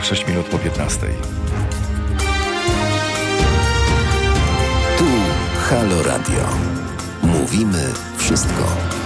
Zegarach 0.00 0.04
6 0.04 0.26
minut 0.26 0.46
po 0.46 0.58
15. 0.58 1.06
Tu 4.98 5.04
Halo 5.68 6.02
Radio. 6.02 6.44
Mówimy 7.22 7.92
wszystko. 8.16 8.99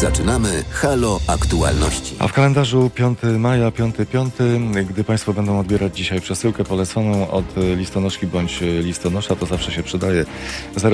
Zaczynamy 0.00 0.64
Halo 0.70 1.20
Aktualności. 1.26 2.16
A 2.18 2.28
w 2.28 2.32
kalendarzu 2.32 2.90
5 2.94 3.18
maja, 3.38 3.70
5-5, 3.70 4.84
gdy 4.84 5.04
Państwo 5.04 5.32
będą 5.32 5.58
odbierać 5.58 5.96
dzisiaj 5.96 6.20
przesyłkę 6.20 6.64
poleconą 6.64 7.30
od 7.30 7.44
listonoszki 7.76 8.26
bądź 8.26 8.58
listonosza, 8.60 9.36
to 9.36 9.46
zawsze 9.46 9.72
się 9.72 9.82
przydaje 9.82 10.24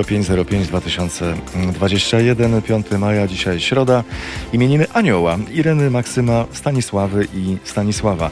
0505 0.05 0.67
2021, 0.67 2.63
5 2.63 2.87
maja, 2.91 3.27
dzisiaj 3.27 3.61
środa. 3.61 4.05
Imieniny 4.53 4.87
Anioła, 4.93 5.39
Ireny, 5.53 5.91
Maksyma, 5.91 6.45
Stanisławy 6.53 7.29
i 7.35 7.57
Stanisława. 7.65 8.31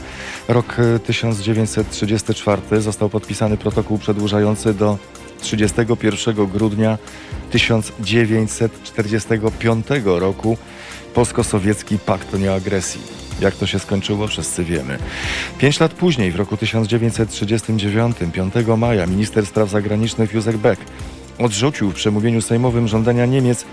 Rok 0.49 0.77
1934 1.07 2.81
został 2.81 3.09
podpisany 3.09 3.57
protokół 3.57 3.99
przedłużający 3.99 4.75
do 4.75 4.99
31 5.41 6.47
grudnia 6.47 6.99
1945 7.51 9.87
roku 10.05 10.57
Polsko-Sowiecki 11.15 11.99
Pakt 11.99 12.35
o 12.35 12.39
Nieagresji. 12.39 13.01
Jak 13.41 13.55
to 13.55 13.67
się 13.67 13.79
skończyło, 13.79 14.27
wszyscy 14.27 14.65
wiemy. 14.65 14.99
Pięć 15.59 15.81
lat 15.81 15.95
później, 15.95 16.33
w 16.33 16.37
roku 16.37 16.57
1939, 16.57 18.17
5 18.33 18.55
maja, 18.79 19.07
minister 19.07 19.47
spraw 19.47 19.71
zagranicznych 19.71 20.35
Józef 20.35 20.57
Beck 20.57 20.83
odrzucił 21.39 21.91
w 21.91 21.95
przemówieniu 21.95 22.43
sejmowym 22.43 22.89
żądania 22.89 23.27
Niemiec 23.27 23.65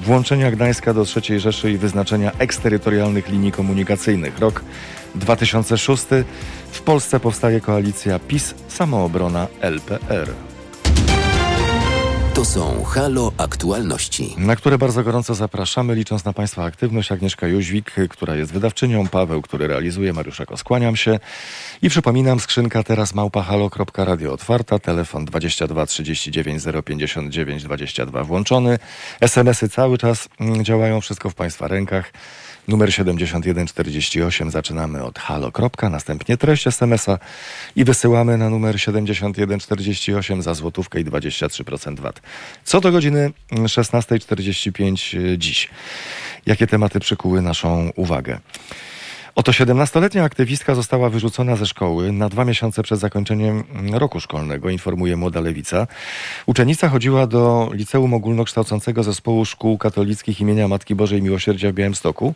włączenia 0.00 0.50
Gdańska 0.50 0.94
do 0.94 1.04
III 1.16 1.40
Rzeszy 1.40 1.72
i 1.72 1.78
wyznaczenia 1.78 2.32
eksterytorialnych 2.38 3.28
linii 3.28 3.52
komunikacyjnych. 3.52 4.38
Rok 4.38 4.62
2006 5.14 6.04
w 6.72 6.82
Polsce 6.82 7.20
powstaje 7.20 7.60
koalicja 7.60 8.18
PiS 8.18 8.54
Samoobrona 8.68 9.46
LPR. 9.60 10.49
To 12.40 12.44
są 12.44 12.84
Halo 12.84 13.32
Aktualności. 13.36 14.34
Na 14.38 14.56
które 14.56 14.78
bardzo 14.78 15.02
gorąco 15.02 15.34
zapraszamy, 15.34 15.94
licząc 15.94 16.24
na 16.24 16.32
Państwa 16.32 16.64
aktywność. 16.64 17.12
Agnieszka 17.12 17.46
Jóźwik, 17.46 17.94
która 18.10 18.36
jest 18.36 18.52
wydawczynią, 18.52 19.08
Paweł, 19.08 19.42
który 19.42 19.66
realizuje, 19.66 20.12
Mariuszek, 20.12 20.48
skłaniam 20.56 20.96
się. 20.96 21.18
I 21.82 21.90
przypominam, 21.90 22.40
skrzynka 22.40 22.82
teraz 22.82 23.14
małpahalo.radio 23.14 24.32
otwarta, 24.32 24.78
telefon 24.78 25.24
22 25.24 25.86
39 25.86 26.62
059 26.84 27.62
22 27.62 28.24
włączony. 28.24 28.78
SMS-y 29.20 29.68
cały 29.68 29.98
czas 29.98 30.28
mm, 30.40 30.64
działają, 30.64 31.00
wszystko 31.00 31.30
w 31.30 31.34
Państwa 31.34 31.68
rękach. 31.68 32.12
Numer 32.68 32.92
7148 32.94 34.50
zaczynamy 34.50 35.04
od 35.04 35.18
halo. 35.18 35.52
Następnie 35.90 36.36
treść 36.36 36.66
SMS-a 36.66 37.18
i 37.76 37.84
wysyłamy 37.84 38.38
na 38.38 38.50
numer 38.50 38.80
7148 38.80 40.42
za 40.42 40.54
złotówkę 40.54 41.00
i 41.00 41.04
23% 41.04 42.00
VAT. 42.00 42.22
Co 42.64 42.80
do 42.80 42.92
godziny 42.92 43.30
16.45 43.52 45.38
dziś. 45.38 45.68
Jakie 46.46 46.66
tematy 46.66 47.00
przykuły 47.00 47.42
naszą 47.42 47.90
uwagę? 47.96 48.38
Oto 49.34 49.52
17-letnia 49.52 50.24
aktywistka 50.24 50.74
została 50.74 51.10
wyrzucona 51.10 51.56
ze 51.56 51.66
szkoły 51.66 52.12
na 52.12 52.28
dwa 52.28 52.44
miesiące 52.44 52.82
przed 52.82 53.00
zakończeniem 53.00 53.64
roku 53.92 54.20
szkolnego, 54.20 54.70
informuje 54.70 55.16
Młoda 55.16 55.40
Lewica. 55.40 55.86
Uczennica 56.46 56.88
chodziła 56.88 57.26
do 57.26 57.70
Liceum 57.72 58.14
Ogólnokształcącego 58.14 59.02
Zespołu 59.02 59.44
Szkół 59.44 59.78
Katolickich 59.78 60.40
imienia 60.40 60.68
Matki 60.68 60.94
Bożej 60.94 61.22
Miłosierdzia 61.22 61.70
w 61.70 61.74
Białymstoku. 61.74 62.34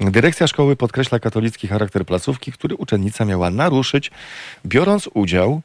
Dyrekcja 0.00 0.46
szkoły 0.46 0.76
podkreśla 0.76 1.18
katolicki 1.18 1.68
charakter 1.68 2.06
placówki, 2.06 2.52
który 2.52 2.76
uczennica 2.76 3.24
miała 3.24 3.50
naruszyć, 3.50 4.10
biorąc 4.66 5.08
udział 5.14 5.60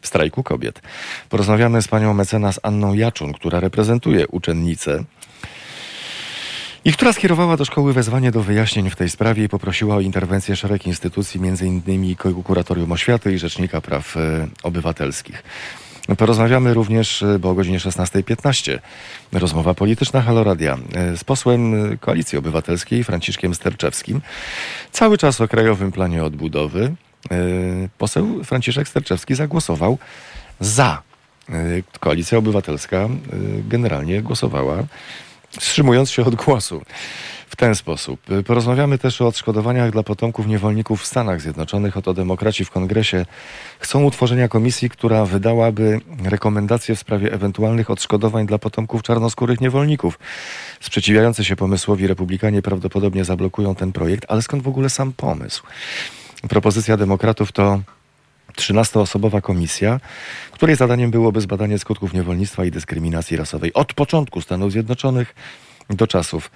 w 0.00 0.06
strajku 0.06 0.42
kobiet. 0.42 0.82
Porozmawiamy 1.28 1.82
z 1.82 1.88
panią 1.88 2.14
mecenas 2.14 2.60
Anną 2.62 2.94
Jaczun, 2.94 3.32
która 3.32 3.60
reprezentuje 3.60 4.26
uczennicę 4.28 5.04
i 6.86 6.92
która 6.92 7.12
skierowała 7.12 7.56
do 7.56 7.64
szkoły 7.64 7.92
wezwanie 7.92 8.30
do 8.30 8.42
wyjaśnień 8.42 8.90
w 8.90 8.96
tej 8.96 9.10
sprawie 9.10 9.44
i 9.44 9.48
poprosiła 9.48 9.96
o 9.96 10.00
interwencję 10.00 10.56
szereg 10.56 10.86
instytucji, 10.86 11.40
m.in. 11.44 12.16
Kuratorium 12.16 12.92
Oświaty 12.92 13.32
i 13.32 13.38
Rzecznika 13.38 13.80
Praw 13.80 14.16
e, 14.16 14.48
Obywatelskich. 14.62 15.42
Porozmawiamy 16.18 16.74
również, 16.74 17.22
e, 17.22 17.38
bo 17.38 17.50
o 17.50 17.54
godzinie 17.54 17.78
16.15 17.78 18.78
rozmowa 19.32 19.74
polityczna 19.74 20.22
Haloradia 20.22 20.78
e, 20.94 21.16
z 21.16 21.24
posłem 21.24 21.74
Koalicji 21.98 22.38
Obywatelskiej 22.38 23.04
Franciszkiem 23.04 23.54
Sterczewskim. 23.54 24.20
Cały 24.92 25.18
czas 25.18 25.40
o 25.40 25.48
Krajowym 25.48 25.92
Planie 25.92 26.24
Odbudowy. 26.24 26.94
Poseł 27.98 28.44
Franciszek 28.44 28.88
Sterczewski 28.88 29.34
zagłosował 29.34 29.98
za. 30.60 31.02
Koalicja 32.00 32.38
Obywatelska 32.38 33.08
generalnie 33.68 34.22
głosowała 34.22 34.84
wstrzymując 35.60 36.10
się 36.10 36.24
od 36.24 36.34
głosu. 36.34 36.82
W 37.48 37.56
ten 37.56 37.74
sposób. 37.74 38.20
Porozmawiamy 38.46 38.98
też 38.98 39.20
o 39.20 39.26
odszkodowaniach 39.26 39.90
dla 39.90 40.02
potomków 40.02 40.46
niewolników 40.46 41.02
w 41.02 41.06
Stanach 41.06 41.40
Zjednoczonych. 41.40 41.96
Oto 41.96 42.14
demokraci 42.14 42.64
w 42.64 42.70
kongresie 42.70 43.26
chcą 43.78 44.04
utworzenia 44.04 44.48
komisji, 44.48 44.90
która 44.90 45.24
wydałaby 45.24 46.00
rekomendacje 46.24 46.94
w 46.94 46.98
sprawie 46.98 47.32
ewentualnych 47.32 47.90
odszkodowań 47.90 48.46
dla 48.46 48.58
potomków 48.58 49.02
czarnoskórych 49.02 49.60
niewolników. 49.60 50.18
Sprzeciwiający 50.80 51.44
się 51.44 51.56
pomysłowi 51.56 52.06
republikanie 52.06 52.62
prawdopodobnie 52.62 53.24
zablokują 53.24 53.74
ten 53.74 53.92
projekt, 53.92 54.24
ale 54.28 54.42
skąd 54.42 54.62
w 54.62 54.68
ogóle 54.68 54.90
sam 54.90 55.12
pomysł? 55.12 55.62
Propozycja 56.48 56.96
demokratów 56.96 57.52
to 57.52 57.80
13-osobowa 58.52 59.40
komisja, 59.40 60.00
której 60.52 60.76
zadaniem 60.76 61.10
byłoby 61.10 61.40
zbadanie 61.40 61.78
skutków 61.78 62.12
niewolnictwa 62.12 62.64
i 62.64 62.70
dyskryminacji 62.70 63.36
rasowej 63.36 63.72
od 63.74 63.94
początku 63.94 64.40
Stanów 64.40 64.72
Zjednoczonych 64.72 65.34
do 65.90 66.06
czasów 66.06 66.50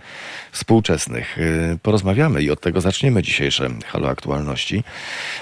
współczesnych. 0.52 1.38
Y, 1.38 1.78
porozmawiamy 1.82 2.42
i 2.42 2.50
od 2.50 2.60
tego 2.60 2.80
zaczniemy 2.80 3.22
dzisiejsze 3.22 3.68
Halo 3.86 4.08
Aktualności. 4.08 4.84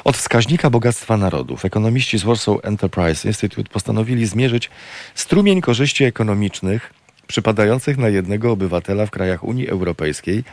Od 0.04 0.16
wskaźnika 0.16 0.70
bogactwa 0.70 1.16
narodów 1.16 1.64
ekonomiści 1.64 2.18
z 2.18 2.24
Warsaw 2.24 2.56
Enterprise 2.62 3.28
Institute 3.28 3.70
postanowili 3.70 4.26
zmierzyć 4.26 4.70
strumień 5.14 5.60
korzyści 5.60 6.04
ekonomicznych 6.04 6.92
przypadających 7.26 7.98
na 7.98 8.08
jednego 8.08 8.52
obywatela 8.52 9.06
w 9.06 9.10
krajach 9.10 9.44
Unii 9.44 9.68
Europejskiej 9.68 10.44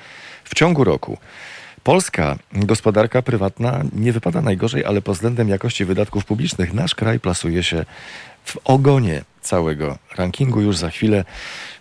w 0.44 0.56
ciągu 0.56 0.84
roku. 0.84 1.18
Polska 1.86 2.36
gospodarka 2.52 3.22
prywatna 3.22 3.84
nie 3.94 4.12
wypada 4.12 4.42
najgorzej, 4.42 4.86
ale 4.86 5.02
pod 5.02 5.16
względem 5.16 5.50
jakości 5.50 5.86
wydatków 5.86 6.26
publicznych 6.26 6.74
nasz 6.74 6.96
kraj 6.96 7.20
plasuje 7.20 7.64
się 7.64 7.86
w 8.46 8.58
ogonie 8.64 9.24
całego 9.42 9.98
rankingu. 10.16 10.62
Już 10.62 10.78
za 10.78 10.90
chwilę 10.90 11.26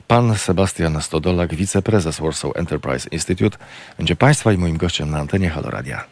pan 0.09 0.37
Sebastian 0.37 1.03
Stodolak, 1.03 1.55
wiceprezes 1.55 2.21
Warsaw 2.21 2.57
Enterprise 2.57 3.09
Institute, 3.09 3.59
będzie 3.99 4.17
państwa 4.17 4.53
i 4.53 4.59
moim 4.59 4.77
gościem 4.77 5.11
na 5.11 5.19
antenie 5.19 5.51
Haloradia. 5.51 6.05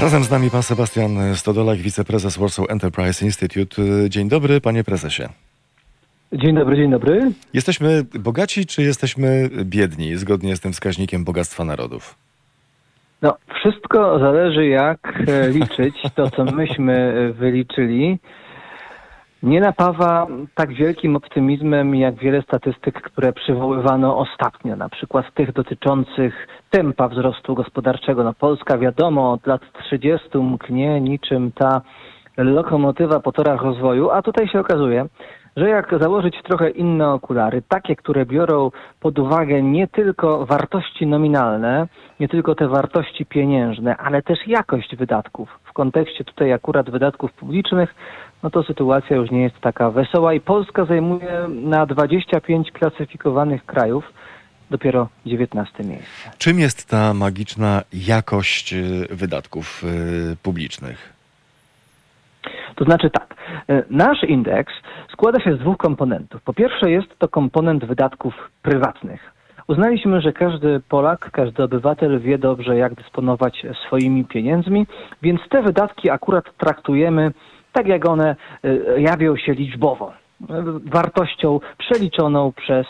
Razem 0.00 0.24
z 0.24 0.30
nami 0.30 0.50
pan 0.50 0.62
Sebastian 0.62 1.34
Stodolak, 1.34 1.78
wiceprezes 1.78 2.38
Warsaw 2.38 2.70
Enterprise 2.70 3.24
Institute. 3.24 3.82
Dzień 4.08 4.28
dobry, 4.28 4.60
panie 4.60 4.84
prezesie. 4.84 5.22
Dzień 6.32 6.54
dobry, 6.54 6.76
dzień 6.76 6.90
dobry. 6.90 7.32
Jesteśmy 7.54 8.02
bogaci, 8.18 8.66
czy 8.66 8.82
jesteśmy 8.82 9.48
biedni, 9.64 10.16
zgodnie 10.16 10.56
z 10.56 10.60
tym 10.60 10.72
wskaźnikiem 10.72 11.24
bogactwa 11.24 11.64
narodów? 11.64 12.14
No, 13.22 13.36
wszystko 13.60 14.18
zależy, 14.18 14.66
jak 14.66 15.22
e, 15.28 15.48
liczyć 15.48 15.94
to, 16.14 16.30
co 16.30 16.44
myśmy 16.44 17.12
wyliczyli 17.38 18.18
nie 19.42 19.60
napawa 19.60 20.26
tak 20.54 20.72
wielkim 20.72 21.16
optymizmem 21.16 21.94
jak 21.94 22.14
wiele 22.14 22.42
statystyk, 22.42 23.02
które 23.02 23.32
przywoływano 23.32 24.18
ostatnio, 24.18 24.76
na 24.76 24.88
przykład 24.88 25.34
tych 25.34 25.52
dotyczących 25.52 26.48
tempa 26.70 27.08
wzrostu 27.08 27.54
gospodarczego. 27.54 28.24
No 28.24 28.34
Polska 28.34 28.78
wiadomo 28.78 29.32
od 29.32 29.46
lat 29.46 29.60
30 29.84 30.38
mknie 30.38 31.00
niczym 31.00 31.52
ta 31.52 31.80
lokomotywa 32.36 33.20
po 33.20 33.32
torach 33.32 33.62
rozwoju, 33.62 34.10
a 34.10 34.22
tutaj 34.22 34.48
się 34.48 34.60
okazuje, 34.60 35.06
że 35.56 35.68
jak 35.68 35.94
założyć 36.00 36.42
trochę 36.42 36.70
inne 36.70 37.08
okulary, 37.08 37.62
takie, 37.68 37.96
które 37.96 38.26
biorą 38.26 38.70
pod 39.00 39.18
uwagę 39.18 39.62
nie 39.62 39.88
tylko 39.88 40.46
wartości 40.46 41.06
nominalne, 41.06 41.88
nie 42.20 42.28
tylko 42.28 42.54
te 42.54 42.68
wartości 42.68 43.26
pieniężne, 43.26 43.96
ale 43.96 44.22
też 44.22 44.38
jakość 44.46 44.96
wydatków. 44.96 45.58
W 45.64 45.72
kontekście 45.72 46.24
tutaj 46.24 46.52
akurat 46.52 46.90
wydatków 46.90 47.32
publicznych, 47.32 47.94
no 48.42 48.50
to 48.50 48.62
sytuacja 48.62 49.16
już 49.16 49.30
nie 49.30 49.42
jest 49.42 49.60
taka 49.60 49.90
wesoła 49.90 50.34
i 50.34 50.40
Polska 50.40 50.84
zajmuje 50.84 51.46
na 51.48 51.86
25 51.86 52.72
klasyfikowanych 52.72 53.66
krajów 53.66 54.12
dopiero 54.70 55.08
19 55.26 55.84
miejsce. 55.84 56.30
Czym 56.38 56.58
jest 56.58 56.88
ta 56.88 57.14
magiczna 57.14 57.82
jakość 57.92 58.72
y, 58.72 59.06
wydatków 59.10 59.84
y, 59.84 60.36
publicznych? 60.42 61.12
To 62.74 62.84
znaczy 62.84 63.10
tak, 63.10 63.34
e, 63.68 63.82
nasz 63.90 64.22
indeks 64.22 64.72
składa 65.12 65.40
się 65.40 65.56
z 65.56 65.58
dwóch 65.58 65.76
komponentów. 65.76 66.42
Po 66.42 66.54
pierwsze 66.54 66.90
jest 66.90 67.18
to 67.18 67.28
komponent 67.28 67.84
wydatków 67.84 68.34
prywatnych. 68.62 69.32
Uznaliśmy, 69.68 70.20
że 70.20 70.32
każdy 70.32 70.80
Polak, 70.88 71.30
każdy 71.32 71.62
obywatel 71.62 72.20
wie 72.20 72.38
dobrze, 72.38 72.76
jak 72.76 72.94
dysponować 72.94 73.66
swoimi 73.86 74.24
pieniędzmi, 74.24 74.86
więc 75.22 75.40
te 75.50 75.62
wydatki 75.62 76.10
akurat 76.10 76.44
traktujemy 76.58 77.32
tak, 77.72 77.86
jak 77.86 78.08
one 78.08 78.36
jawią 78.98 79.36
się 79.36 79.52
liczbowo. 79.52 80.12
Wartością 80.84 81.60
przeliczoną 81.78 82.52
przez 82.52 82.86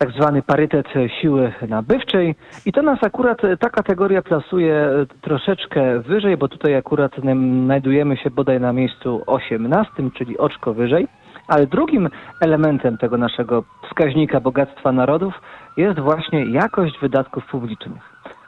tak 0.00 0.12
zwany 0.12 0.42
parytet 0.42 0.86
siły 1.20 1.52
nabywczej 1.68 2.34
i 2.66 2.72
to 2.72 2.82
nas 2.82 2.98
akurat 3.02 3.42
ta 3.58 3.70
kategoria 3.70 4.22
plasuje 4.22 4.74
e, 4.74 5.06
troszeczkę 5.20 6.00
wyżej, 6.00 6.36
bo 6.36 6.48
tutaj 6.48 6.76
akurat 6.76 7.18
em, 7.18 7.64
znajdujemy 7.64 8.16
się 8.16 8.30
bodaj 8.30 8.60
na 8.60 8.72
miejscu 8.72 9.22
18, 9.26 9.92
czyli 10.14 10.38
oczko 10.38 10.74
wyżej. 10.74 11.08
Ale 11.48 11.66
drugim 11.66 12.08
elementem 12.40 12.98
tego 12.98 13.16
naszego 13.16 13.64
wskaźnika 13.88 14.40
bogactwa 14.40 14.92
narodów 14.92 15.34
jest 15.76 15.98
właśnie 15.98 16.44
jakość 16.44 16.98
wydatków 17.00 17.46
publicznych. 17.46 18.02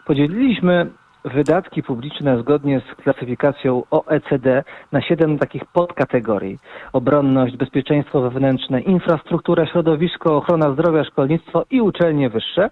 Podzieliliśmy 0.07 0.91
wydatki 1.25 1.83
publiczne 1.83 2.39
zgodnie 2.39 2.81
z 2.81 3.03
klasyfikacją 3.03 3.83
OECD 3.91 4.65
na 4.93 5.03
siedem 5.03 5.39
takich 5.39 5.65
podkategorii. 5.65 6.59
Obronność, 6.93 7.57
bezpieczeństwo 7.57 8.21
wewnętrzne, 8.21 8.81
infrastruktura, 8.81 9.67
środowisko, 9.67 10.37
ochrona 10.37 10.73
zdrowia, 10.73 11.05
szkolnictwo 11.05 11.65
i 11.71 11.81
uczelnie 11.81 12.31
wyższe. 12.31 12.71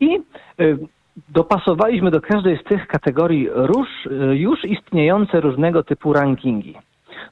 I 0.00 0.20
y, 0.60 0.78
dopasowaliśmy 1.28 2.10
do 2.10 2.20
każdej 2.20 2.58
z 2.58 2.64
tych 2.64 2.86
kategorii 2.86 3.48
róż, 3.52 3.88
y, 4.06 4.36
już 4.36 4.64
istniejące 4.64 5.40
różnego 5.40 5.82
typu 5.82 6.12
rankingi. 6.12 6.76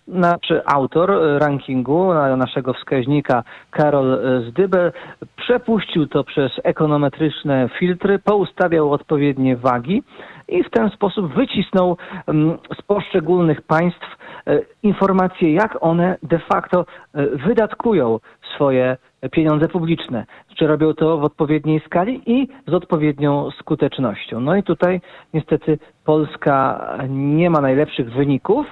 Nasz 0.08 0.52
autor 0.66 1.10
y, 1.10 1.38
rankingu, 1.38 2.14
na- 2.14 2.37
naszego 2.37 2.72
wskaźnika, 2.75 3.43
Karol 3.70 4.12
y, 4.12 4.50
Zdybel, 4.50 4.93
przepuścił 5.37 6.06
to 6.06 6.25
przez 6.25 6.52
ekonometryczne 6.64 7.69
filtry, 7.78 8.19
poustawiał 8.19 8.93
odpowiednie 8.93 9.56
wagi 9.56 10.02
i 10.49 10.64
w 10.64 10.70
ten 10.70 10.90
sposób 10.90 11.34
wycisnął 11.34 11.96
mm, 12.26 12.58
z 12.78 12.82
poszczególnych 12.82 13.62
państw 13.62 14.16
e, 14.46 14.60
informacje, 14.82 15.52
jak 15.52 15.78
one 15.81 16.16
de 16.22 16.38
facto 16.38 16.84
e, 17.14 17.26
wydatkują 17.26 18.19
swoje 18.55 18.96
pieniądze 19.32 19.69
publiczne. 19.69 20.26
Czy 20.58 20.66
robią 20.66 20.94
to 20.94 21.19
w 21.19 21.25
odpowiedniej 21.25 21.81
skali 21.87 22.22
i 22.26 22.49
z 22.66 22.75
odpowiednią 22.75 23.50
skutecznością. 23.50 24.40
No 24.40 24.56
i 24.56 24.62
tutaj 24.62 25.00
niestety 25.34 25.78
Polska 26.05 26.88
nie 27.08 27.50
ma 27.50 27.60
najlepszych 27.60 28.12
wyników, 28.12 28.66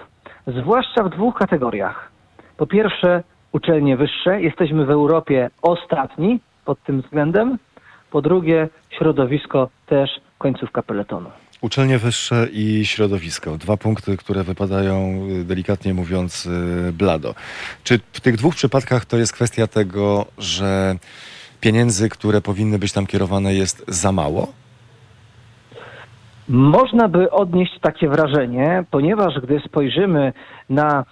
zwłaszcza 0.47 1.03
w 1.03 1.11
dwóch 1.11 1.35
kategoriach. 1.35 2.11
Po 2.57 2.67
pierwsze, 2.67 3.23
uczelnie 3.53 3.97
wyższe. 3.97 4.43
Jesteśmy 4.43 4.87
w 4.87 4.91
Europie 4.91 5.51
ostatni 5.63 6.41
pod 6.65 6.83
tym 6.83 7.03
względem. 7.03 7.59
Po 8.11 8.23
drugie, 8.23 8.69
środowisko 8.91 9.69
też 9.87 10.11
końcówka 10.39 10.83
peletonu. 10.83 11.31
Uczelnie 11.61 11.99
wyższe 11.99 12.49
i 12.53 12.87
środowisko. 12.87 13.59
Dwa 13.59 13.77
punkty, 13.77 14.17
które 14.17 14.45
wypadają, 14.45 15.27
y, 15.41 15.45
delikatnie 15.45 15.95
mówiąc, 15.95 16.47
y, 16.47 16.93
blado. 16.93 17.35
Czy 17.85 18.01
w 18.13 18.21
tych 18.21 18.37
dwóch 18.37 18.55
przypadkach 18.55 19.05
to 19.05 19.17
jest 19.17 19.33
kwestia 19.33 19.67
tego, 19.67 20.27
że 20.39 20.97
pieniędzy, 21.61 22.09
które 22.09 22.41
powinny 22.41 22.79
być 22.79 22.93
tam 22.93 23.07
kierowane, 23.07 23.55
jest 23.55 23.85
za 23.89 24.13
mało? 24.13 24.53
Można 26.49 27.09
by 27.09 27.31
odnieść 27.31 27.81
takie 27.81 28.09
wrażenie, 28.09 28.85
ponieważ 28.91 29.41
gdy 29.41 29.61
spojrzymy 29.61 30.33
na 30.71 31.05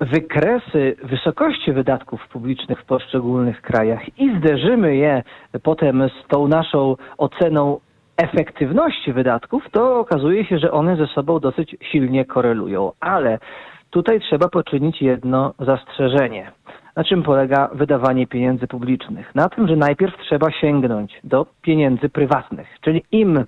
wykresy 0.00 0.96
wysokości 1.04 1.72
wydatków 1.72 2.28
publicznych 2.28 2.80
w 2.80 2.84
poszczególnych 2.84 3.62
krajach 3.62 4.18
i 4.18 4.38
zderzymy 4.38 4.96
je 4.96 5.22
potem 5.62 6.08
z 6.08 6.28
tą 6.28 6.48
naszą 6.48 6.96
oceną 7.18 7.80
efektywności 8.16 9.12
wydatków, 9.12 9.64
to 9.70 9.98
okazuje 9.98 10.44
się, 10.44 10.58
że 10.58 10.72
one 10.72 10.96
ze 10.96 11.06
sobą 11.06 11.40
dosyć 11.40 11.76
silnie 11.92 12.24
korelują. 12.24 12.92
Ale 13.00 13.38
tutaj 13.90 14.20
trzeba 14.20 14.48
poczynić 14.48 15.02
jedno 15.02 15.54
zastrzeżenie. 15.58 16.52
Na 16.96 17.04
czym 17.04 17.22
polega 17.22 17.68
wydawanie 17.74 18.26
pieniędzy 18.26 18.66
publicznych? 18.66 19.34
Na 19.34 19.48
tym, 19.48 19.68
że 19.68 19.76
najpierw 19.76 20.18
trzeba 20.18 20.50
sięgnąć 20.50 21.20
do 21.24 21.46
pieniędzy 21.62 22.08
prywatnych, 22.08 22.68
czyli 22.80 23.04
im 23.12 23.44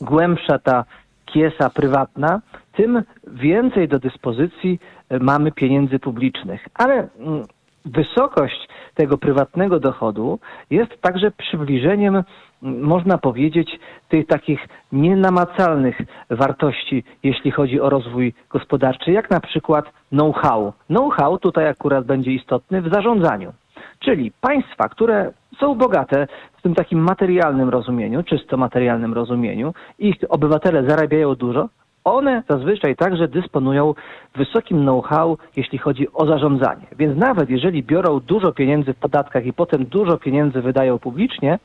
głębsza 0.00 0.58
ta 0.58 0.84
kiesa 1.26 1.70
prywatna, 1.70 2.40
tym 2.72 3.02
więcej 3.26 3.88
do 3.88 3.98
dyspozycji 3.98 4.80
e, 5.08 5.18
mamy 5.18 5.52
pieniędzy 5.52 5.98
publicznych. 5.98 6.68
Ale 6.74 6.94
mm, 6.94 7.44
wysokość 7.84 8.68
tego 8.94 9.18
prywatnego 9.18 9.80
dochodu 9.80 10.38
jest 10.70 11.00
także 11.00 11.30
przybliżeniem, 11.30 12.22
można 12.62 13.18
powiedzieć, 13.18 13.78
tych 14.08 14.26
takich 14.26 14.68
nienamacalnych 14.92 16.00
wartości, 16.30 17.04
jeśli 17.22 17.50
chodzi 17.50 17.80
o 17.80 17.90
rozwój 17.90 18.34
gospodarczy, 18.50 19.12
jak 19.12 19.30
na 19.30 19.40
przykład 19.40 19.84
know-how. 20.08 20.72
Know-how 20.86 21.38
tutaj 21.38 21.68
akurat 21.68 22.06
będzie 22.06 22.32
istotny 22.32 22.82
w 22.82 22.92
zarządzaniu. 22.92 23.52
Czyli 23.98 24.32
państwa, 24.40 24.88
które 24.88 25.32
są 25.60 25.74
bogate 25.74 26.26
w 26.58 26.62
tym 26.62 26.74
takim 26.74 26.98
materialnym 26.98 27.68
rozumieniu, 27.68 28.22
czysto 28.22 28.56
materialnym 28.56 29.14
rozumieniu, 29.14 29.74
ich 29.98 30.16
obywatele 30.28 30.84
zarabiają 30.88 31.34
dużo, 31.34 31.68
one 32.04 32.42
zazwyczaj 32.48 32.96
także 32.96 33.28
dysponują 33.28 33.94
wysokim 34.34 34.82
know-how, 34.82 35.38
jeśli 35.56 35.78
chodzi 35.78 36.12
o 36.12 36.26
zarządzanie. 36.26 36.86
Więc 36.98 37.18
nawet 37.18 37.50
jeżeli 37.50 37.82
biorą 37.82 38.20
dużo 38.20 38.52
pieniędzy 38.52 38.92
w 38.94 38.98
podatkach 38.98 39.46
i 39.46 39.52
potem 39.52 39.84
dużo 39.84 40.18
pieniędzy 40.18 40.62
wydają 40.62 40.98
publicznie, 40.98 41.58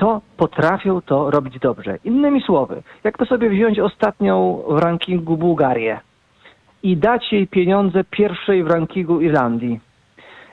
to 0.00 0.20
potrafią 0.36 1.00
to 1.00 1.30
robić 1.30 1.58
dobrze. 1.58 1.98
Innymi 2.04 2.40
słowy, 2.42 2.82
jakby 3.04 3.26
sobie 3.26 3.50
wziąć 3.50 3.78
ostatnią 3.78 4.62
w 4.68 4.78
rankingu 4.78 5.36
Bułgarię 5.36 6.00
i 6.82 6.96
dać 6.96 7.32
jej 7.32 7.46
pieniądze 7.46 8.04
pierwszej 8.04 8.64
w 8.64 8.70
rankingu 8.70 9.20
Irlandii, 9.20 9.80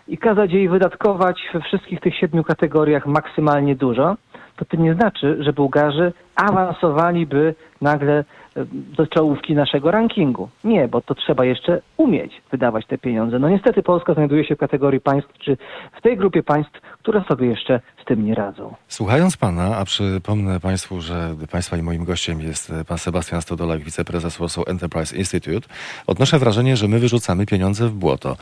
i 0.08 0.18
kazać 0.18 0.52
jej 0.52 0.70
wydatkować 0.70 1.50
we 1.54 1.62
wszystkich 1.62 2.00
tych 2.00 2.16
siedmiu 2.16 2.44
kategoriach 2.44 3.06
maksymalnie 3.06 3.76
dużo, 3.76 4.16
to 4.58 4.66
to 4.66 4.78
nie 4.78 4.94
znaczy, 4.94 5.38
że 5.40 5.54
Bułgarzy 5.54 6.14
awansowaliby 6.36 7.56
nagle 7.82 8.14
e, 8.20 8.24
do 8.72 9.08
czołówki 9.08 9.56
naszego 9.56 9.92
rankingu. 9.92 10.50
Nie, 10.64 10.88
bo 10.88 11.02
to 11.02 11.16
trzeba 11.16 11.46
jeszcze 11.46 11.82
umieć 11.98 12.42
wydawać 12.52 12.86
te 12.86 12.98
pieniądze. 12.98 13.40
No 13.40 13.50
niestety 13.50 13.84
Polska 13.84 14.14
znajduje 14.14 14.46
się 14.46 14.56
w 14.56 14.60
kategorii 14.60 15.00
państw, 15.00 15.34
czy 15.40 15.58
w 15.98 16.02
tej 16.02 16.18
grupie 16.18 16.44
państw, 16.44 16.82
które 17.00 17.24
sobie 17.28 17.48
jeszcze 17.48 17.80
z 18.02 18.06
tym 18.06 18.26
nie 18.26 18.36
radzą. 18.36 18.74
Słuchając 18.88 19.38
pana, 19.38 19.78
a 19.78 19.86
przypomnę 19.86 20.60
państwu, 20.60 21.02
że 21.02 21.36
państwa 21.52 21.78
i 21.78 21.82
moim 21.82 22.06
gościem 22.06 22.42
jest 22.42 22.74
pan 22.88 22.98
Sebastian 22.98 23.42
Stodolak, 23.42 23.80
wiceprezes 23.80 24.38
Warsaw 24.38 24.68
Enterprise 24.68 25.18
Institute, 25.18 25.68
odnoszę 26.08 26.40
wrażenie, 26.40 26.78
że 26.78 26.88
my 26.88 27.00
wyrzucamy 27.00 27.46
pieniądze 27.46 27.88
w 27.88 27.94
błoto. 27.94 28.36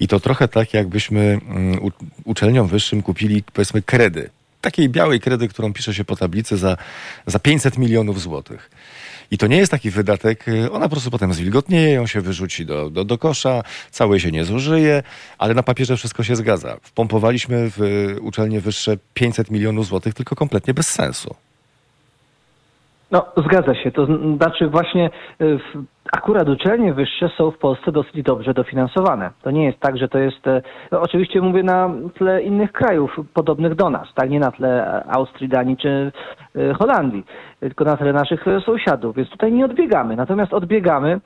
I 0.00 0.08
to 0.08 0.20
trochę 0.20 0.48
tak, 0.48 0.74
jakbyśmy 0.74 1.20
mm, 1.20 1.78
uczelniom 2.24 2.66
wyższym 2.66 3.02
kupili, 3.02 3.42
powiedzmy, 3.52 3.82
kredy. 3.82 4.30
Takiej 4.62 4.88
białej 4.88 5.20
kredy, 5.20 5.48
którą 5.48 5.72
pisze 5.72 5.94
się 5.94 6.04
po 6.04 6.16
tablicy 6.16 6.56
za, 6.56 6.76
za 7.26 7.38
500 7.38 7.78
milionów 7.78 8.20
złotych. 8.20 8.70
I 9.30 9.38
to 9.38 9.46
nie 9.46 9.56
jest 9.56 9.70
taki 9.70 9.90
wydatek, 9.90 10.48
y, 10.48 10.72
ona 10.72 10.84
po 10.84 10.90
prostu 10.90 11.10
potem 11.10 11.34
zwilgotnieje, 11.34 11.90
ją 11.90 12.06
się 12.06 12.20
wyrzuci 12.20 12.66
do, 12.66 12.90
do, 12.90 13.04
do 13.04 13.18
kosza, 13.18 13.62
całe 13.90 14.20
się 14.20 14.32
nie 14.32 14.44
zużyje, 14.44 15.02
ale 15.38 15.54
na 15.54 15.62
papierze 15.62 15.96
wszystko 15.96 16.22
się 16.22 16.36
zgadza. 16.36 16.76
Wpompowaliśmy 16.82 17.70
w 17.70 17.82
y, 17.82 18.20
uczelnie 18.20 18.60
wyższe 18.60 18.96
500 19.14 19.50
milionów 19.50 19.86
złotych, 19.86 20.14
tylko 20.14 20.36
kompletnie 20.36 20.74
bez 20.74 20.88
sensu. 20.88 21.34
No, 23.12 23.26
zgadza 23.36 23.74
się. 23.74 23.90
To 23.90 24.06
znaczy 24.36 24.68
właśnie 24.68 25.10
y, 25.40 25.58
w, 25.58 25.84
akurat 26.12 26.48
uczelnie 26.48 26.94
wyższe 26.94 27.28
są 27.28 27.50
w 27.50 27.58
Polsce 27.58 27.92
dosyć 27.92 28.22
dobrze 28.22 28.54
dofinansowane. 28.54 29.30
To 29.42 29.50
nie 29.50 29.64
jest 29.64 29.80
tak, 29.80 29.98
że 29.98 30.08
to 30.08 30.18
jest, 30.18 30.46
e, 30.46 30.62
no, 30.92 31.00
oczywiście 31.00 31.40
mówię 31.40 31.62
na 31.62 31.90
tle 32.14 32.42
innych 32.42 32.72
krajów 32.72 33.16
podobnych 33.34 33.74
do 33.74 33.90
nas, 33.90 34.08
tak, 34.14 34.30
nie 34.30 34.40
na 34.40 34.50
tle 34.50 34.86
e, 34.86 35.04
Austrii, 35.10 35.48
Danii 35.48 35.76
czy 35.76 36.12
e, 36.56 36.74
Holandii, 36.74 37.24
tylko 37.60 37.84
na 37.84 37.96
tle 37.96 38.12
naszych 38.12 38.44
sąsiadów, 38.66 39.16
więc 39.16 39.30
tutaj 39.30 39.52
nie 39.52 39.64
odbiegamy. 39.64 40.16
Natomiast 40.16 40.54
odbiegamy, 40.54 41.20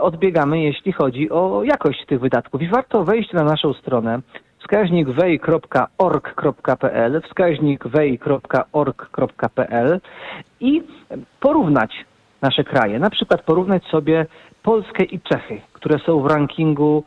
odbiegamy 0.00 0.62
jeśli 0.62 0.92
chodzi 0.92 1.30
o 1.30 1.62
jakość 1.64 2.06
tych 2.06 2.20
wydatków 2.20 2.62
i 2.62 2.68
warto 2.68 3.04
wejść 3.04 3.32
na 3.32 3.44
naszą 3.44 3.72
stronę 3.72 4.20
wskaźnik 4.66 5.08
wej.org.pl, 5.10 5.62
wskaźnik 7.22 7.86
wej.org.pl 7.86 9.20
i 10.60 10.82
porównać 11.40 12.04
nasze 12.42 12.64
kraje. 12.64 12.98
Na 12.98 13.10
przykład 13.10 13.42
porównać 13.42 13.84
sobie 13.84 14.26
Polskę 14.62 15.04
i 15.04 15.20
Czechy, 15.20 15.60
które 15.72 15.98
są 15.98 16.20
w 16.20 16.26
rankingu 16.26 17.04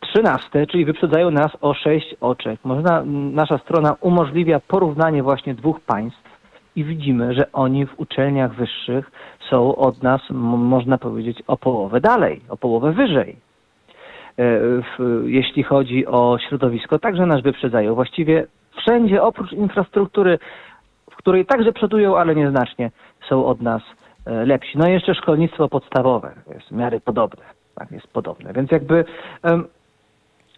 13, 0.00 0.66
czyli 0.66 0.84
wyprzedzają 0.84 1.30
nas 1.30 1.52
o 1.60 1.74
6 1.74 2.14
oczek. 2.20 2.60
Można, 2.64 3.02
nasza 3.32 3.58
strona 3.58 3.96
umożliwia 4.00 4.60
porównanie 4.60 5.22
właśnie 5.22 5.54
dwóch 5.54 5.80
państw 5.80 6.22
i 6.76 6.84
widzimy, 6.84 7.34
że 7.34 7.52
oni 7.52 7.86
w 7.86 8.00
uczelniach 8.00 8.54
wyższych 8.54 9.10
są 9.50 9.76
od 9.76 10.02
nas, 10.02 10.20
można 10.30 10.98
powiedzieć, 10.98 11.42
o 11.46 11.56
połowę 11.56 12.00
dalej, 12.00 12.40
o 12.48 12.56
połowę 12.56 12.92
wyżej. 12.92 13.43
E, 14.36 14.58
w, 14.82 15.22
jeśli 15.26 15.62
chodzi 15.62 16.06
o 16.06 16.38
środowisko, 16.48 16.98
także 16.98 17.26
nas 17.26 17.42
wyprzedzają. 17.42 17.94
Właściwie 17.94 18.46
wszędzie 18.76 19.22
oprócz 19.22 19.52
infrastruktury, 19.52 20.38
w 21.10 21.16
której 21.16 21.46
także 21.46 21.72
przodują, 21.72 22.16
ale 22.16 22.34
nieznacznie, 22.34 22.90
są 23.28 23.46
od 23.46 23.62
nas 23.62 23.82
e, 24.26 24.46
lepsi. 24.46 24.78
No 24.78 24.88
i 24.88 24.92
jeszcze 24.92 25.14
szkolnictwo 25.14 25.68
podstawowe 25.68 26.34
jest 26.54 26.68
w 26.68 26.72
miarę 26.72 27.00
podobne. 27.00 27.44
Tak, 27.74 27.90
jest 27.90 28.06
podobne. 28.06 28.52
Więc 28.52 28.70
jakby 28.70 29.04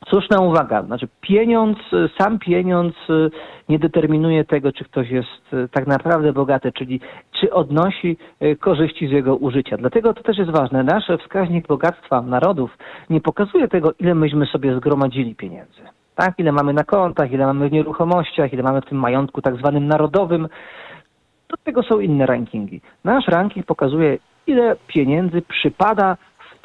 słuszna 0.09 0.41
uwaga. 0.41 0.83
Znaczy 0.83 1.09
pieniądz, 1.21 1.79
y, 1.93 2.11
sam 2.19 2.39
pieniądz 2.39 2.95
y, 3.11 3.31
nie 3.69 3.79
determinuje 3.79 4.45
tego, 4.45 4.73
czy 4.73 4.85
ktoś 4.85 5.11
jest 5.11 5.53
y, 5.53 5.69
tak 5.69 5.87
naprawdę 5.87 6.33
bogaty, 6.33 6.73
czyli 6.73 7.01
czy 7.41 7.53
odnosi 7.53 8.17
korzyści 8.61 9.09
z 9.09 9.11
jego 9.11 9.37
użycia. 9.37 9.77
Dlatego 9.77 10.15
to 10.15 10.23
też 10.23 10.39
jest 10.39 10.51
ważne. 10.51 10.85
Nasz 10.85 11.05
wskaźnik 11.21 11.67
bogactwa 11.67 12.23
narodów 12.23 12.79
nie 13.11 13.21
pokazuje 13.21 13.69
tego, 13.69 13.93
ile 13.99 14.15
myśmy 14.15 14.47
sobie 14.47 14.77
zgromadzili 14.77 15.35
pieniędzy. 15.35 15.83
Tak, 16.15 16.35
ile 16.39 16.53
mamy 16.53 16.73
na 16.73 16.85
kontach, 16.85 17.33
ile 17.33 17.47
mamy 17.47 17.69
w 17.69 17.73
nieruchomościach, 17.73 18.53
ile 18.53 18.63
mamy 18.63 18.81
w 18.81 18.85
tym 18.85 18.99
majątku 18.99 19.43
tak 19.43 19.57
zwanym 19.57 19.87
narodowym. 19.87 20.49
Do 21.49 21.57
tego 21.65 21.83
są 21.83 22.01
inne 22.01 22.27
rankingi. 22.27 22.81
Nasz 23.05 23.29
ranking 23.29 23.67
pokazuje, 23.67 24.19
ile 24.47 24.77
pieniędzy 24.87 25.43
przypada 25.43 26.17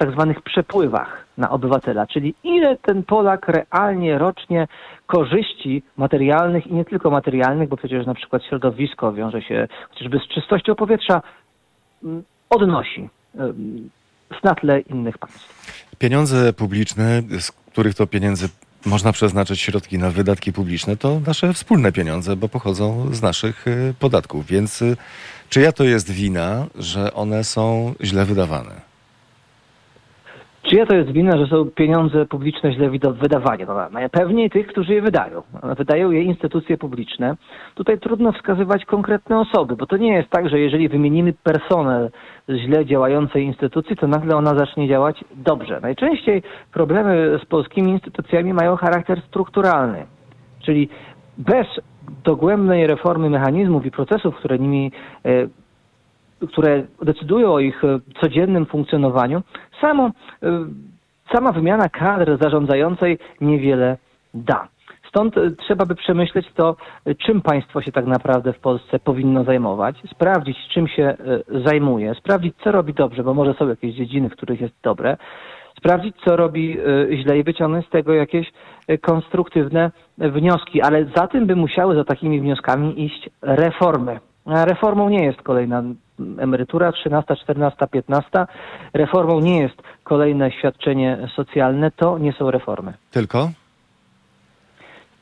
tak 0.01 0.11
zwanych 0.11 0.41
przepływach 0.41 1.25
na 1.37 1.49
obywatela, 1.49 2.07
czyli 2.07 2.33
ile 2.43 2.77
ten 2.77 3.03
Polak 3.03 3.47
realnie 3.47 4.17
rocznie 4.17 4.67
korzyści 5.07 5.83
materialnych 5.97 6.67
i 6.67 6.73
nie 6.73 6.85
tylko 6.85 7.09
materialnych, 7.09 7.69
bo 7.69 7.77
przecież 7.77 8.05
na 8.05 8.13
przykład 8.13 8.43
środowisko 8.43 9.13
wiąże 9.13 9.41
się 9.41 9.67
chociażby 9.89 10.19
z 10.19 10.33
czystością 10.33 10.75
powietrza, 10.75 11.21
mm, 12.03 12.23
odnosi 12.49 13.09
na 14.43 14.55
tle 14.55 14.79
innych 14.79 15.17
państw. 15.17 15.85
Pieniądze 15.99 16.53
publiczne, 16.53 17.21
z 17.39 17.51
których 17.51 17.95
to 17.95 18.07
pieniędzy 18.07 18.49
można 18.85 19.11
przeznaczyć 19.11 19.59
środki 19.59 19.97
na 19.97 20.09
wydatki 20.09 20.53
publiczne, 20.53 20.97
to 20.97 21.19
nasze 21.27 21.53
wspólne 21.53 21.91
pieniądze, 21.91 22.35
bo 22.35 22.49
pochodzą 22.49 23.13
z 23.13 23.21
naszych 23.21 23.67
y, 23.67 23.93
podatków. 23.99 24.45
Więc 24.45 24.81
y, 24.81 24.97
czyja 25.49 25.71
to 25.71 25.83
jest 25.83 26.11
wina, 26.11 26.65
że 26.75 27.13
one 27.13 27.43
są 27.43 27.93
źle 28.03 28.25
wydawane? 28.25 28.90
Czyja 30.63 30.85
to 30.85 30.95
jest 30.95 31.11
wina, 31.11 31.37
że 31.37 31.47
są 31.47 31.65
pieniądze 31.65 32.25
publiczne 32.25 32.73
źle 32.73 32.89
wydawane? 32.89 33.65
No, 33.67 33.89
najpewniej 33.91 34.49
tych, 34.49 34.67
którzy 34.67 34.93
je 34.93 35.01
wydają. 35.01 35.41
Wydają 35.77 36.11
je 36.11 36.23
instytucje 36.23 36.77
publiczne. 36.77 37.35
Tutaj 37.75 37.99
trudno 37.99 38.31
wskazywać 38.31 38.85
konkretne 38.85 39.39
osoby, 39.39 39.75
bo 39.75 39.85
to 39.85 39.97
nie 39.97 40.13
jest 40.13 40.29
tak, 40.29 40.49
że 40.49 40.59
jeżeli 40.59 40.89
wymienimy 40.89 41.33
personel 41.33 42.09
źle 42.49 42.85
działającej 42.85 43.43
instytucji, 43.43 43.95
to 43.95 44.07
nagle 44.07 44.35
ona 44.35 44.55
zacznie 44.55 44.87
działać 44.87 45.23
dobrze. 45.35 45.79
Najczęściej 45.81 46.43
problemy 46.73 47.39
z 47.43 47.45
polskimi 47.45 47.91
instytucjami 47.91 48.53
mają 48.53 48.75
charakter 48.75 49.21
strukturalny. 49.21 50.05
Czyli 50.59 50.89
bez 51.37 51.67
dogłębnej 52.23 52.87
reformy 52.87 53.29
mechanizmów 53.29 53.85
i 53.85 53.91
procesów, 53.91 54.35
które 54.35 54.59
nimi 54.59 54.91
e, 55.25 55.47
które 56.47 56.83
decydują 57.01 57.53
o 57.53 57.59
ich 57.59 57.83
e, 57.83 57.99
codziennym 58.21 58.65
funkcjonowaniu, 58.65 59.41
samo, 59.81 60.11
e, 60.43 60.65
sama 61.33 61.51
wymiana 61.51 61.89
kadr 61.89 62.37
zarządzającej 62.41 63.19
niewiele 63.41 63.97
da. 64.33 64.67
Stąd 65.09 65.37
e, 65.37 65.51
trzeba 65.51 65.85
by 65.85 65.95
przemyśleć 65.95 66.45
to, 66.55 66.75
czym 67.17 67.41
państwo 67.41 67.81
się 67.81 67.91
tak 67.91 68.05
naprawdę 68.05 68.53
w 68.53 68.59
Polsce 68.59 68.99
powinno 68.99 69.43
zajmować, 69.43 69.95
sprawdzić, 70.11 70.57
czym 70.73 70.87
się 70.87 71.17
zajmuje, 71.65 72.15
sprawdzić, 72.15 72.55
co 72.63 72.71
robi 72.71 72.93
dobrze, 72.93 73.23
bo 73.23 73.33
może 73.33 73.53
są 73.53 73.67
jakieś 73.67 73.95
dziedziny, 73.95 74.29
w 74.29 74.33
których 74.33 74.61
jest 74.61 74.73
dobre, 74.83 75.17
sprawdzić, 75.77 76.15
co 76.25 76.35
robi 76.35 76.77
źle 77.11 77.39
i 77.39 77.43
wyciągnąć 77.43 77.87
z 77.87 77.89
tego 77.89 78.13
jakieś 78.13 78.51
konstruktywne 79.01 79.91
wnioski, 80.17 80.81
ale 80.81 81.05
za 81.15 81.27
tym 81.27 81.45
by 81.45 81.55
musiały 81.55 81.95
za 81.95 82.03
takimi 82.03 82.41
wnioskami 82.41 83.05
iść 83.05 83.29
reformy. 83.41 84.19
A 84.45 84.65
reformą 84.65 85.09
nie 85.09 85.25
jest 85.25 85.41
kolejna 85.41 85.83
emerytura 86.39 86.91
13, 86.91 87.35
14, 87.35 87.87
15. 87.87 88.45
Reformą 88.93 89.39
nie 89.39 89.61
jest 89.61 89.81
kolejne 90.03 90.51
świadczenie 90.51 91.27
socjalne. 91.35 91.91
To 91.91 92.17
nie 92.17 92.33
są 92.33 92.51
reformy. 92.51 92.93
Tylko? 93.11 93.49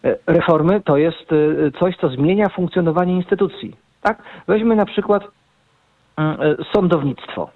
E, 0.04 0.18
Reformy 0.28 0.82
to 0.82 0.98
jest 0.98 1.32
e, 1.32 1.72
coś, 1.80 1.98
co 1.98 2.10
zmienia 2.10 2.50
funkcjonowanie 2.50 3.16
instytucji. 3.16 3.76
Tak? 4.02 4.24
Weźmy 4.48 4.76
na 4.76 4.86
przykład 4.86 5.24
mm, 6.18 6.42
e, 6.42 6.56
sądownictwo. 6.74 7.50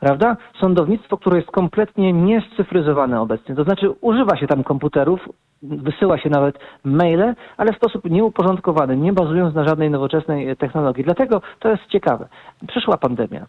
Prawda? 0.00 0.36
Sądownictwo, 0.60 1.16
które 1.16 1.36
jest 1.36 1.50
kompletnie 1.50 2.12
niescyfryzowane 2.12 3.20
obecnie. 3.20 3.54
To 3.54 3.64
znaczy 3.64 3.90
używa 4.00 4.36
się 4.36 4.46
tam 4.46 4.64
komputerów, 4.64 5.28
wysyła 5.62 6.18
się 6.18 6.30
nawet 6.30 6.58
maile, 6.84 7.34
ale 7.56 7.72
w 7.72 7.76
sposób 7.76 8.10
nieuporządkowany, 8.10 8.96
nie 8.96 9.12
bazując 9.12 9.54
na 9.54 9.64
żadnej 9.64 9.90
nowoczesnej 9.90 10.48
e, 10.48 10.56
technologii. 10.56 11.04
Dlatego 11.04 11.42
to 11.58 11.68
jest 11.68 11.86
ciekawe. 11.86 12.28
Przyszła 12.68 12.96
pandemia. 12.96 13.46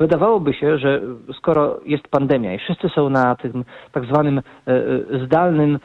Wydawałoby 0.00 0.54
się, 0.54 0.78
że 0.78 1.00
skoro 1.38 1.80
jest 1.86 2.08
pandemia 2.08 2.54
i 2.54 2.58
wszyscy 2.58 2.88
są 2.88 3.10
na 3.10 3.36
tym 3.36 3.64
tak 3.92 4.04
zwanym 4.04 4.38
e, 4.38 4.42
e, 4.70 5.24
zdalnym, 5.26 5.78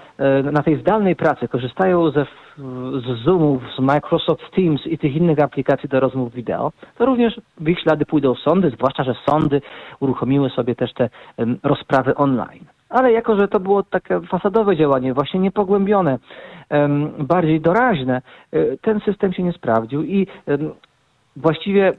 na 0.52 0.64
tej 0.64 0.82
zdalnej 0.82 1.16
pracy, 1.16 1.48
korzystają 1.48 2.12
ze, 2.12 2.26
z 3.06 3.24
Zoomów, 3.24 3.64
z 3.78 3.80
Microsoft 3.80 4.52
Teams 4.56 4.88
i 4.88 4.98
tych 4.98 5.16
innych 5.16 5.40
aplikacji 5.40 5.90
do 5.90 6.00
rozmów 6.00 6.34
wideo, 6.34 6.72
to 6.98 7.06
również 7.06 7.42
w 7.58 7.70
ich 7.70 7.80
ślady 7.80 8.06
pójdą 8.06 8.36
sądy, 8.36 8.70
zwłaszcza, 8.70 9.04
że 9.04 9.16
sądy 9.30 9.62
uruchomiły 10.00 10.50
sobie 10.50 10.76
też 10.76 10.94
te 10.94 11.10
rozprawy 11.64 12.16
online. 12.16 12.66
Ale 12.94 13.12
jako, 13.12 13.36
że 13.36 13.48
to 13.48 13.60
było 13.60 13.84
takie 13.84 14.22
fasadowe 14.22 14.78
działanie, 14.78 15.14
właśnie 15.14 15.40
niepogłębione, 15.40 16.20
bardziej 17.20 17.62
doraźne, 17.62 18.22
e, 18.52 18.78
ten 18.78 19.00
system 19.00 19.34
się 19.34 19.44
nie 19.44 19.54
sprawdził 19.54 20.04
i 20.04 20.28
właściwie 21.36 21.94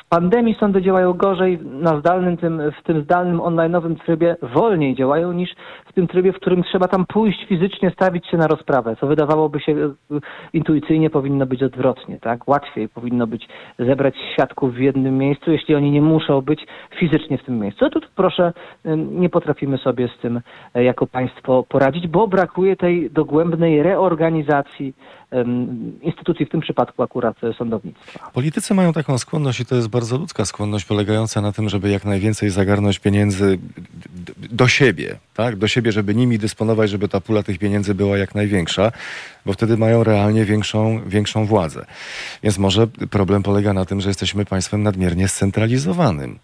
w 0.00 0.08
pandemii 0.08 0.56
sądy 0.60 0.82
działają 0.82 1.12
gorzej, 1.12 1.58
na 1.62 2.00
zdalnym 2.00 2.36
tym, 2.36 2.62
w 2.80 2.82
tym 2.82 3.02
zdalnym 3.02 3.38
online'owym 3.38 3.96
trybie 4.04 4.36
wolniej 4.42 4.94
działają 4.94 5.32
niż 5.32 5.50
w 5.86 5.92
tym 5.92 6.06
trybie, 6.06 6.32
w 6.32 6.36
którym 6.36 6.62
trzeba 6.62 6.88
tam 6.88 7.06
pójść 7.06 7.46
fizycznie, 7.46 7.90
stawić 7.90 8.26
się 8.26 8.36
na 8.36 8.46
rozprawę, 8.46 8.96
co 9.00 9.06
wydawałoby 9.06 9.60
się 9.60 9.72
e, 9.72 9.94
intuicyjnie 10.52 11.10
powinno 11.10 11.46
być 11.46 11.62
odwrotnie, 11.62 12.18
tak? 12.20 12.48
Łatwiej 12.48 12.88
powinno 12.88 13.26
być 13.26 13.48
zebrać 13.78 14.14
świadków 14.32 14.74
w 14.74 14.78
jednym 14.78 15.18
miejscu, 15.18 15.50
jeśli 15.52 15.74
oni 15.74 15.90
nie 15.90 16.02
muszą 16.02 16.40
być 16.40 16.66
fizycznie 16.98 17.38
w 17.38 17.44
tym 17.44 17.58
miejscu. 17.58 17.84
A 17.84 17.90
tu 17.90 18.00
proszę, 18.16 18.52
e, 18.84 18.96
nie 18.96 19.28
potrafimy 19.28 19.78
sobie 19.78 20.08
z 20.08 20.18
tym 20.18 20.40
e, 20.74 20.84
jako 20.84 21.06
państwo 21.06 21.64
poradzić, 21.68 22.08
bo 22.08 22.28
brakuje 22.28 22.76
tej 22.76 23.10
dogłębnej 23.10 23.82
reorganizacji 23.82 24.94
instytucji, 26.02 26.46
w 26.46 26.50
tym 26.50 26.60
przypadku 26.60 27.02
akurat 27.02 27.44
e, 27.44 27.52
sądownictwa. 27.52 28.30
Politycy 28.32 28.74
mają 28.74 28.92
taką 28.92 29.18
skłonność 29.18 29.60
i 29.60 29.66
to 29.66 29.74
jest 29.74 29.88
bardzo 29.88 30.18
ludzka 30.18 30.44
skłonność 30.44 30.84
polegająca 30.84 31.40
na 31.40 31.52
tym, 31.52 31.68
żeby 31.68 31.90
jak 31.90 32.04
najwięcej 32.04 32.50
zagarnąć 32.50 32.98
pieniędzy 32.98 33.58
do 34.50 34.68
siebie, 34.68 35.16
tak? 35.34 35.56
Do 35.56 35.68
siebie, 35.68 35.92
żeby 35.92 36.14
nimi 36.14 36.38
dysponować, 36.38 36.90
żeby 36.90 37.08
ta 37.08 37.20
pula 37.20 37.42
tych 37.42 37.58
pieniędzy 37.58 37.94
była 37.94 38.18
jak 38.18 38.34
największa, 38.34 38.92
bo 39.46 39.52
wtedy 39.52 39.76
mają 39.76 40.04
realnie 40.04 40.44
większą, 40.44 41.00
większą 41.06 41.46
władzę. 41.46 41.84
Więc 42.42 42.58
może 42.58 42.86
problem 42.86 43.42
polega 43.42 43.72
na 43.72 43.84
tym, 43.84 44.00
że 44.00 44.10
jesteśmy 44.10 44.44
państwem 44.44 44.82
nadmiernie 44.82 45.28
scentralizowanym. 45.28 46.38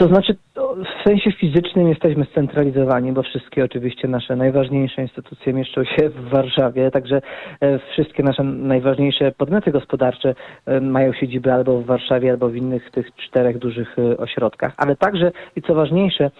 To 0.00 0.08
znaczy, 0.08 0.36
w 0.56 1.08
sensie 1.08 1.32
fizycznym 1.32 1.88
jesteśmy 1.88 2.24
scentralizowani, 2.24 3.12
bo 3.12 3.22
wszystkie 3.22 3.64
oczywiście 3.64 4.08
nasze 4.08 4.36
najważniejsze 4.36 5.02
instytucje 5.02 5.52
mieszczą 5.52 5.84
się 5.84 6.08
w 6.08 6.28
Warszawie, 6.28 6.90
także 6.90 7.22
e, 7.60 7.78
wszystkie 7.78 8.22
nasze 8.22 8.42
najważniejsze 8.44 9.32
podmioty 9.32 9.70
gospodarcze 9.70 10.34
e, 10.66 10.80
mają 10.80 11.12
siedziby 11.12 11.52
albo 11.52 11.80
w 11.80 11.86
Warszawie, 11.86 12.30
albo 12.30 12.48
w 12.48 12.56
innych 12.56 12.90
tych 12.90 13.14
czterech 13.14 13.58
dużych 13.58 13.98
e, 13.98 14.16
ośrodkach. 14.16 14.72
Ale 14.76 14.96
także, 14.96 15.32
i 15.56 15.62
co 15.62 15.74
ważniejsze, 15.74 16.30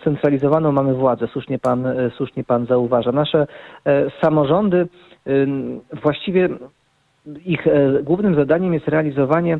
scentralizowaną 0.00 0.72
mamy 0.72 0.94
władzę, 0.94 1.28
słusznie 1.32 1.58
pan, 1.58 1.86
słusznie 2.16 2.44
pan 2.44 2.66
zauważa. 2.66 3.12
Nasze 3.12 3.46
samorządy 4.22 4.88
właściwie 6.02 6.48
ich 7.46 7.66
głównym 8.02 8.34
zadaniem 8.34 8.74
jest 8.74 8.88
realizowanie 8.88 9.58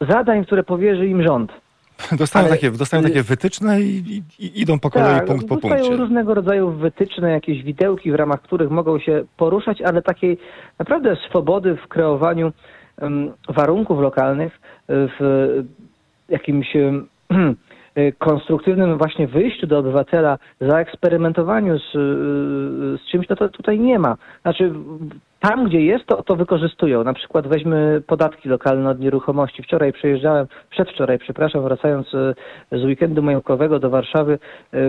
zadań, 0.00 0.44
które 0.44 0.62
powierzy 0.62 1.06
im 1.06 1.22
rząd. 1.22 1.63
Dostają, 2.18 2.46
Ale- 2.46 2.54
takie, 2.54 2.70
dostają 2.70 3.02
takie 3.02 3.22
wytyczne 3.22 3.80
i, 3.82 4.22
i, 4.38 4.44
i 4.46 4.60
idą 4.60 4.78
po 4.78 4.90
kolei 4.90 5.26
punkt 5.26 5.48
po 5.48 5.54
dostają 5.54 5.74
punkcie. 5.76 5.96
różnego 5.96 6.34
rodzaju 6.34 6.70
wytyczne, 6.70 7.30
jakieś 7.30 7.62
widełki, 7.62 8.12
w 8.12 8.14
ramach 8.14 8.42
których 8.42 8.70
mogą 8.70 8.98
się 8.98 9.24
poruszać, 9.36 9.82
ale 9.82 10.02
takiej 10.02 10.38
naprawdę 10.78 11.16
swobody 11.28 11.76
w 11.84 11.88
kreowaniu 11.88 12.52
em, 12.98 13.32
warunków 13.48 14.00
lokalnych, 14.00 14.60
w 14.88 15.62
jakimś 16.28 16.76
y, 16.76 16.92
konstruktywnym 18.18 18.98
właśnie 18.98 19.26
wyjściu 19.26 19.66
do 19.66 19.78
obywatela, 19.78 20.38
zaeksperymentowaniu 20.60 21.78
z, 21.78 21.94
y, 21.94 22.98
z 22.98 23.10
czymś, 23.10 23.28
no 23.28 23.36
to 23.36 23.48
tutaj 23.48 23.80
nie 23.80 23.98
ma. 23.98 24.16
Znaczy 24.42 24.72
tam, 25.40 25.64
gdzie 25.64 25.80
jest, 25.80 26.06
to, 26.06 26.22
to 26.22 26.36
wykorzystują. 26.36 27.04
Na 27.04 27.14
przykład 27.14 27.48
weźmy 27.48 28.02
podatki 28.06 28.48
lokalne 28.48 28.90
od 28.90 29.00
nieruchomości. 29.00 29.62
Wczoraj 29.62 29.92
przejeżdżałem, 29.92 30.46
przedwczoraj, 30.70 31.18
przepraszam, 31.18 31.62
wracając 31.62 32.10
z 32.72 32.84
weekendu 32.84 33.22
majówkowego 33.22 33.78
do 33.78 33.90
Warszawy 33.90 34.38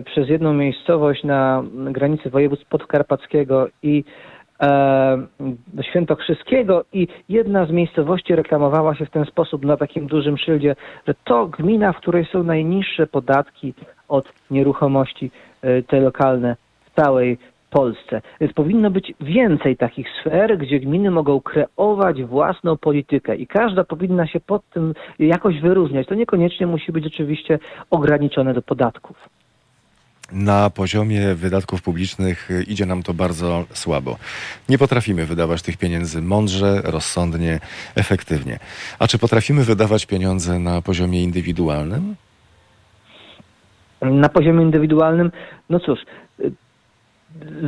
przez 0.06 0.30
jedną 0.30 0.54
miejscowość 0.54 1.24
na 1.24 1.64
granicy 1.74 2.30
województw 2.30 2.70
podkarpackiego 2.70 3.68
i 3.84 4.04
Świętokrzyskiego 5.82 6.86
i 6.94 7.08
jedna 7.30 7.66
z 7.66 7.72
miejscowości 7.72 8.36
reklamowała 8.36 8.96
się 8.96 9.06
w 9.06 9.10
ten 9.10 9.26
sposób 9.26 9.66
na 9.66 9.78
takim 9.78 10.08
dużym 10.08 10.38
szyldzie, 10.38 10.76
że 11.08 11.14
to 11.24 11.48
gmina, 11.48 11.94
w 11.94 11.98
której 11.98 12.26
są 12.26 12.44
najniższe 12.44 13.08
podatki 13.08 13.74
od 14.08 14.34
nieruchomości 14.52 15.32
e, 15.62 15.82
te 15.82 16.00
lokalne 16.00 16.56
w 16.86 17.02
całej 17.02 17.38
Polsce. 17.70 18.22
Więc 18.42 18.54
powinno 18.54 18.92
być 18.92 19.14
więcej 19.22 19.78
takich 19.78 20.08
sfer, 20.22 20.58
gdzie 20.58 20.80
gminy 20.80 21.12
mogą 21.12 21.42
kreować 21.42 22.24
własną 22.24 22.78
politykę 22.78 23.36
i 23.36 23.48
każda 23.48 23.84
powinna 23.84 24.28
się 24.28 24.40
pod 24.40 24.70
tym 24.70 24.94
jakoś 25.20 25.62
wyróżniać. 25.62 26.08
To 26.08 26.16
niekoniecznie 26.16 26.68
musi 26.68 26.92
być 26.92 27.06
oczywiście 27.08 27.60
ograniczone 27.92 28.54
do 28.54 28.62
podatków 28.62 29.30
na 30.32 30.70
poziomie 30.70 31.36
wydatków 31.36 31.82
publicznych 31.82 32.52
y, 32.52 32.64
idzie 32.64 32.86
nam 32.86 33.04
to 33.04 33.14
bardzo 33.14 33.66
słabo. 33.74 34.18
Nie 34.70 34.78
potrafimy 34.78 35.26
wydawać 35.26 35.62
tych 35.62 35.78
pieniędzy 35.78 36.22
mądrze, 36.22 36.82
rozsądnie, 36.84 37.60
efektywnie. 37.96 38.60
A 39.00 39.08
czy 39.08 39.18
potrafimy 39.18 39.64
wydawać 39.64 40.06
pieniądze 40.06 40.60
na 40.60 40.82
poziomie 40.82 41.24
indywidualnym? 41.24 42.16
Na 44.02 44.30
poziomie 44.30 44.64
indywidualnym, 44.64 45.32
no 45.70 45.80
cóż, 45.80 46.00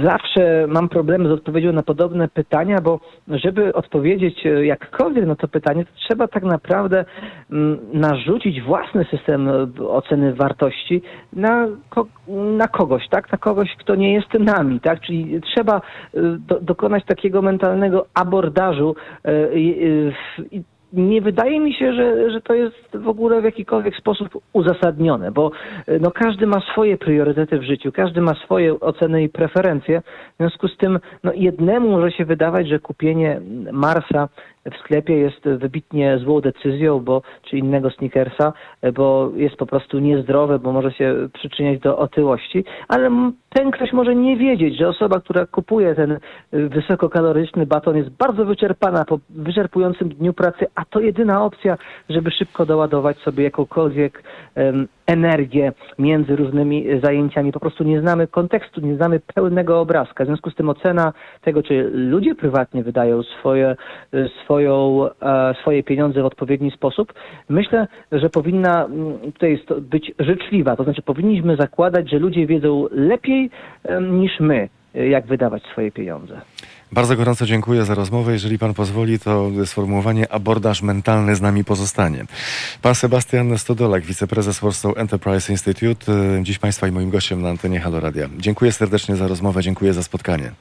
zawsze 0.03 0.67
mam 0.67 0.89
problemy 0.89 1.29
z 1.29 1.31
odpowiedzią 1.31 1.73
na 1.73 1.83
podobne 1.83 2.27
pytania, 2.27 2.81
bo 2.81 2.99
żeby 3.27 3.73
odpowiedzieć 3.73 4.45
e, 4.45 4.65
jakkolwiek 4.65 5.25
na 5.25 5.35
to 5.35 5.47
pytanie, 5.47 5.85
to 5.85 5.91
trzeba 5.95 6.27
tak 6.27 6.43
naprawdę 6.43 7.05
mm, 7.51 7.79
narzucić 7.93 8.61
własny 8.61 9.05
system 9.05 9.49
e, 9.49 9.87
oceny 9.87 10.33
wartości 10.33 11.01
na, 11.33 11.67
na 12.57 12.67
kogoś, 12.67 13.07
tak? 13.09 13.31
Na 13.31 13.37
kogoś, 13.37 13.75
kto 13.79 13.95
nie 13.95 14.13
jest 14.13 14.33
nami, 14.33 14.79
tak? 14.79 15.01
Czyli 15.01 15.41
trzeba 15.41 15.77
e, 15.77 15.81
do, 16.47 16.59
dokonać 16.59 17.05
takiego 17.05 17.41
mentalnego 17.41 18.05
abordażu 18.13 18.95
nie 20.93 21.21
wydaje 21.21 21.59
mi 21.59 21.73
się, 21.73 21.93
że, 21.93 22.31
że 22.31 22.41
to 22.41 22.53
jest 22.53 22.97
w 22.97 23.07
ogóle 23.07 23.41
w 23.41 23.43
jakikolwiek 23.43 23.95
sposób 23.95 24.29
uzasadnione, 24.53 25.31
bo 25.31 25.51
no, 26.01 26.11
każdy 26.11 26.47
ma 26.47 26.61
swoje 26.71 26.97
priorytety 26.97 27.59
w 27.59 27.63
życiu, 27.63 27.91
każdy 27.91 28.21
ma 28.21 28.33
swoje 28.33 28.79
oceny 28.79 29.23
i 29.23 29.29
preferencje. 29.29 30.01
W 30.01 30.37
związku 30.37 30.67
z 30.67 30.77
tym 30.77 30.99
no, 31.23 31.31
jednemu 31.35 31.91
może 31.91 32.11
się 32.11 32.25
wydawać, 32.25 32.67
że 32.67 32.79
kupienie 32.79 33.41
Marsa 33.71 34.29
w 34.71 34.77
sklepie 34.77 35.13
jest 35.17 35.41
wybitnie 35.45 36.17
złą 36.17 36.41
decyzją, 36.41 36.99
bo, 36.99 37.21
czy 37.43 37.57
innego 37.57 37.89
sneakersa, 37.89 38.53
bo 38.93 39.31
jest 39.35 39.55
po 39.55 39.65
prostu 39.65 39.99
niezdrowe, 39.99 40.59
bo 40.59 40.71
może 40.71 40.91
się 40.91 41.15
przyczyniać 41.33 41.79
do 41.79 41.97
otyłości, 41.97 42.63
ale 42.87 43.31
ten 43.49 43.71
ktoś 43.71 43.93
może 43.93 44.15
nie 44.15 44.37
wiedzieć, 44.37 44.77
że 44.77 44.87
osoba, 44.87 45.19
która 45.19 45.45
kupuje 45.45 45.95
ten 45.95 46.11
y, 46.11 46.19
wysokokaloryczny 46.69 47.65
baton 47.65 47.97
jest 47.97 48.09
bardzo 48.09 48.45
wyczerpana 48.45 49.05
po 49.05 49.19
wyczerpującym 49.29 50.09
dniu 50.09 50.33
pracy, 50.33 50.65
a 50.75 50.85
to 50.85 50.99
jedyna 50.99 51.45
opcja, 51.45 51.77
żeby 52.09 52.31
szybko 52.31 52.65
doładować 52.65 53.17
sobie 53.17 53.43
jakąkolwiek 53.43 54.23
um, 54.55 54.87
energię 55.07 55.71
między 55.99 56.35
różnymi 56.35 56.85
zajęciami. 57.03 57.51
Po 57.51 57.59
prostu 57.59 57.83
nie 57.83 58.01
znamy 58.01 58.27
kontekstu, 58.27 58.81
nie 58.81 58.95
znamy 58.95 59.19
pełnego 59.19 59.79
obrazka. 59.79 60.23
W 60.23 60.27
związku 60.27 60.51
z 60.51 60.55
tym 60.55 60.69
ocena 60.69 61.13
tego, 61.41 61.63
czy 61.63 61.89
ludzie 61.93 62.35
prywatnie 62.35 62.83
wydają 62.83 63.23
swoje, 63.23 63.75
swoją, 64.43 65.05
e, 65.21 65.55
swoje 65.61 65.83
pieniądze 65.83 66.21
w 66.21 66.25
odpowiedni 66.25 66.71
sposób, 66.71 67.13
myślę, 67.49 67.87
że 68.11 68.29
powinna 68.29 68.87
tutaj 69.33 69.63
być 69.81 70.11
życzliwa. 70.19 70.75
To 70.75 70.83
znaczy 70.83 71.01
powinniśmy 71.01 71.55
zakładać, 71.55 72.09
że 72.09 72.19
ludzie 72.19 72.47
wiedzą 72.47 72.85
lepiej 72.91 73.49
niż 74.01 74.39
my, 74.39 74.69
jak 74.93 75.25
wydawać 75.25 75.63
swoje 75.63 75.91
pieniądze. 75.91 76.41
Bardzo 76.91 77.15
gorąco 77.15 77.45
dziękuję 77.45 77.85
za 77.85 77.95
rozmowę. 77.95 78.33
Jeżeli 78.33 78.59
pan 78.59 78.73
pozwoli, 78.73 79.19
to 79.19 79.51
sformułowanie 79.65 80.31
abordaż 80.31 80.81
mentalny 80.81 81.35
z 81.35 81.41
nami 81.41 81.63
pozostanie. 81.63 82.25
Pan 82.81 82.95
Sebastian 82.95 83.57
Stodolak, 83.57 84.03
wiceprezes 84.03 84.59
Warsaw 84.59 84.97
Enterprise 84.97 85.51
Institute, 85.51 86.11
y, 86.39 86.43
dziś 86.43 86.59
państwa 86.59 86.87
i 86.87 86.91
moim 86.91 87.09
gościem 87.09 87.41
na 87.41 87.49
antenie 87.49 87.79
Halo 87.79 87.99
Radia. 87.99 88.29
Dziękuję 88.37 88.71
serdecznie 88.71 89.15
za 89.15 89.27
rozmowę, 89.27 89.63
dziękuję 89.63 89.93
za 89.93 90.03
spotkanie. 90.03 90.51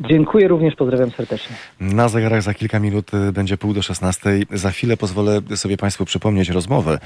Dziękuję 0.00 0.48
również, 0.48 0.74
pozdrawiam 0.74 1.10
serdecznie. 1.10 1.56
Na 1.80 2.08
zegarach 2.08 2.42
za 2.42 2.54
kilka 2.54 2.80
minut 2.80 3.14
y, 3.14 3.32
będzie 3.32 3.56
pół 3.56 3.74
do 3.74 3.82
szesnastej. 3.82 4.46
Za 4.50 4.70
chwilę 4.70 4.96
pozwolę 4.96 5.40
sobie 5.56 5.76
Państwu 5.76 6.04
przypomnieć 6.04 6.48
rozmowę 6.48 6.98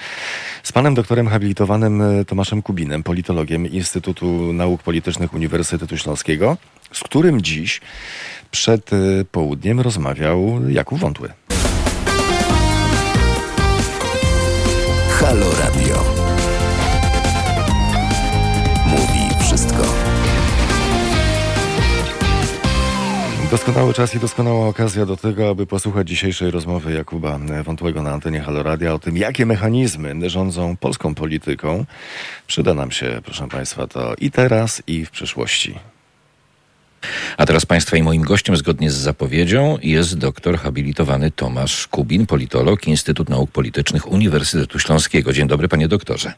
z 0.63 0.73
panem 0.73 0.95
doktorem 0.95 1.29
habilitowanym 1.29 2.01
y, 2.03 2.25
Tomaszem 2.25 2.63
Kubinem, 2.63 3.03
politologiem 3.03 3.67
Instytutu 3.67 4.53
Nauk 4.53 4.83
Politycznych 4.83 5.35
Uniwersytetu 5.35 5.97
Śląskiego, 5.97 6.57
z 6.93 7.01
którym 7.01 7.43
dziś 7.43 7.81
przed 8.51 8.93
y, 8.93 9.25
południem 9.33 9.81
rozmawiał 9.81 10.69
Jakub 10.69 10.99
Wątły. 10.99 11.29
Halo 15.11 15.47
Radio. 15.61 16.05
Mówi 18.87 19.45
wszystko. 19.45 20.09
Doskonały 23.51 23.95
czas 23.95 24.15
i 24.15 24.19
doskonała 24.19 24.69
okazja 24.69 25.07
do 25.07 25.17
tego, 25.17 25.49
aby 25.49 25.67
posłuchać 25.67 26.09
dzisiejszej 26.09 26.51
rozmowy 26.51 26.93
Jakuba 26.93 27.39
Wątłego 27.65 28.03
na 28.03 28.11
antenie 28.11 28.41
Halo 28.41 28.63
Radia 28.63 28.95
o 28.95 28.99
tym, 28.99 29.17
jakie 29.17 29.47
mechanizmy 29.47 30.31
rządzą 30.31 30.77
polską 30.77 31.15
polityką. 31.15 31.85
Przyda 32.47 32.75
nam 32.75 32.91
się, 32.91 33.21
proszę 33.25 33.49
Państwa, 33.49 33.87
to 33.87 34.15
i 34.19 34.31
teraz, 34.31 34.83
i 34.87 35.05
w 35.05 35.11
przyszłości. 35.11 35.98
A 37.37 37.47
teraz 37.47 37.67
Państwa 37.67 37.97
i 37.97 38.03
moim 38.03 38.23
gościem, 38.23 38.57
zgodnie 38.57 38.91
z 38.91 38.95
zapowiedzią, 38.95 39.79
jest 39.83 40.19
doktor 40.19 40.59
habilitowany 40.59 41.31
Tomasz 41.31 41.89
Kubin, 41.89 42.27
politolog, 42.27 42.89
Instytut 42.89 43.29
Nauk 43.29 43.51
Politycznych 43.51 44.13
Uniwersytetu 44.13 44.79
Śląskiego. 44.79 45.33
Dzień 45.33 45.49
dobry, 45.49 45.69
panie 45.69 45.89
doktorze. 45.89 46.33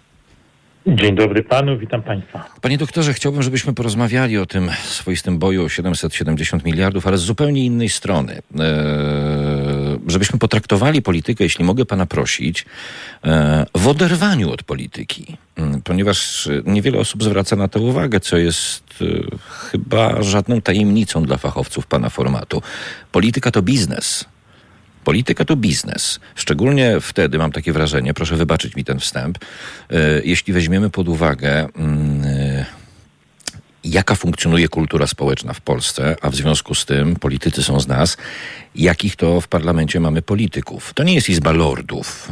Dzień 0.87 1.15
dobry 1.15 1.43
panu, 1.43 1.79
witam 1.79 2.03
państwa. 2.03 2.45
Panie 2.61 2.79
doktorze, 2.79 3.15
chciałbym, 3.15 3.43
żebyśmy 3.43 3.75
porozmawiali 3.75 4.39
o 4.39 4.47
tym 4.47 4.71
swoistym 4.85 5.39
boju 5.39 5.65
o 5.65 5.69
770 5.69 6.65
miliardów, 6.65 7.07
ale 7.07 7.19
z 7.19 7.21
zupełnie 7.21 7.65
innej 7.65 7.89
strony. 7.89 8.33
Eee, 8.33 8.41
żebyśmy 10.11 10.39
potraktowali 10.39 11.03
politykę, 11.03 11.45
jeśli 11.45 11.65
mogę 11.65 11.87
pana 11.87 12.07
prosić, 12.07 12.67
e, 13.25 13.67
w 13.75 13.89
oderwaniu 13.89 14.51
od 14.53 14.63
polityki. 14.63 15.37
Mm, 15.57 15.83
ponieważ 15.83 16.49
niewiele 16.65 16.99
osób 16.99 17.25
zwraca 17.25 17.57
na 17.57 17.69
to 17.69 17.81
uwagę, 17.81 18.21
co 18.21 18.37
jest 18.37 18.85
e, 19.03 19.37
chyba 19.71 20.23
żadną 20.23 20.61
tajemnicą 20.61 21.23
dla 21.23 21.37
fachowców 21.37 21.87
pana 21.87 22.11
formatu. 22.11 22.63
Polityka 23.13 23.51
to 23.51 23.63
biznes. 23.63 24.25
Polityka 25.05 25.45
to 25.45 25.57
biznes. 25.57 26.21
Szczególnie 26.35 27.01
wtedy 27.01 27.39
mam 27.39 27.53
takie 27.53 27.73
wrażenie, 27.73 28.15
proszę 28.15 28.37
wybaczyć 28.37 28.77
mi 28.77 28.85
ten 28.85 28.99
wstęp, 28.99 29.39
e, 29.91 30.21
jeśli 30.25 30.53
weźmiemy 30.53 30.91
pod 30.91 31.09
uwagę 31.09 31.69
mm, 31.77 32.10
jaka 33.85 34.15
funkcjonuje 34.15 34.69
kultura 34.69 35.07
społeczna 35.07 35.53
w 35.53 35.61
Polsce, 35.61 36.17
a 36.23 36.31
w 36.31 36.37
związku 36.37 36.75
z 36.75 36.85
tym 36.85 37.17
politycy 37.17 37.63
są 37.63 37.81
z 37.81 37.89
nas, 37.89 38.17
jakich 38.75 39.17
to 39.17 39.41
w 39.41 39.49
parlamencie 39.49 40.01
mamy 40.01 40.23
polityków. 40.23 40.95
To 40.95 41.03
nie 41.03 41.15
jest 41.15 41.29
izba 41.29 41.53
lordów, 41.53 42.29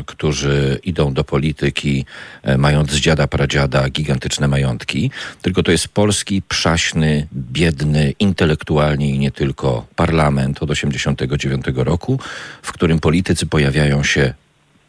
y, 0.00 0.04
którzy 0.04 0.80
idą 0.84 1.14
do 1.14 1.24
polityki 1.24 2.04
y, 2.48 2.58
mając 2.58 2.90
z 2.90 2.96
dziada 2.96 3.26
pradziada 3.26 3.88
gigantyczne 3.88 4.48
majątki, 4.48 5.10
tylko 5.42 5.62
to 5.62 5.72
jest 5.72 5.88
polski, 5.88 6.42
przaśny, 6.42 7.26
biedny, 7.32 8.14
intelektualnie 8.18 9.10
i 9.10 9.18
nie 9.18 9.30
tylko 9.30 9.86
parlament 9.96 10.62
od 10.62 10.70
89 10.70 11.64
roku, 11.74 12.20
w 12.62 12.72
którym 12.72 12.98
politycy 12.98 13.46
pojawiają 13.46 14.04
się 14.04 14.34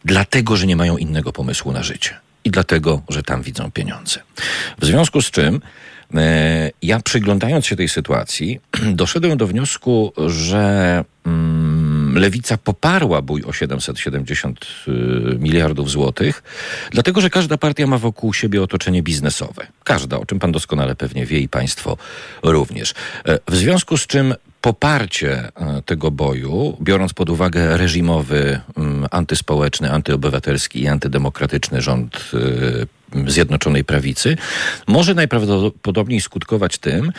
dlatego, 0.05 0.57
że 0.57 0.67
nie 0.67 0.75
mają 0.75 0.97
innego 0.97 1.33
pomysłu 1.33 1.71
na 1.71 1.83
życie 1.83 2.19
i 2.43 2.51
dlatego, 2.51 3.01
że 3.09 3.23
tam 3.23 3.41
widzą 3.41 3.71
pieniądze. 3.71 4.19
W 4.79 4.85
związku 4.85 5.21
z 5.21 5.31
czym 5.31 5.61
E, 5.61 5.61
ja 6.81 6.99
przyglądając 6.99 7.65
się 7.65 7.75
tej 7.75 7.89
sytuacji, 7.89 8.59
doszedłem 9.01 9.37
do 9.37 9.47
wniosku, 9.47 10.13
że 10.27 11.03
mm, 11.25 12.17
lewica 12.17 12.57
poparła 12.57 13.21
bój 13.21 13.43
o 13.43 13.53
770 13.53 14.65
y, 14.87 14.91
miliardów 15.39 15.91
złotych, 15.91 16.43
dlatego 16.91 17.21
że 17.21 17.29
każda 17.29 17.57
partia 17.57 17.87
ma 17.87 17.97
wokół 17.97 18.33
siebie 18.33 18.61
otoczenie 18.61 19.03
biznesowe. 19.03 19.67
Każda, 19.83 20.19
o 20.19 20.25
czym 20.25 20.39
pan 20.39 20.51
doskonale 20.51 20.95
pewnie 20.95 21.25
wie 21.25 21.39
i 21.39 21.49
państwo 21.49 21.97
również. 22.43 22.93
E, 23.25 23.39
w 23.47 23.55
związku 23.55 23.97
z 23.97 24.07
czym 24.07 24.33
poparcie 24.63 25.31
e, 25.55 25.81
tego 25.85 26.11
boju, 26.11 26.77
biorąc 26.81 27.13
pod 27.13 27.29
uwagę 27.29 27.77
reżimowy, 27.77 28.59
mm, 28.77 29.07
antyspołeczny, 29.11 29.91
antyobywatelski 29.91 30.81
i 30.81 30.87
antydemokratyczny 30.87 31.81
rząd 31.81 32.31
e, 33.25 33.31
Zjednoczonej 33.31 33.83
Prawicy, 33.83 34.37
może 34.87 35.13
najprawdopodobniej 35.13 36.21
skutkować 36.21 36.77
tym, 36.77 37.11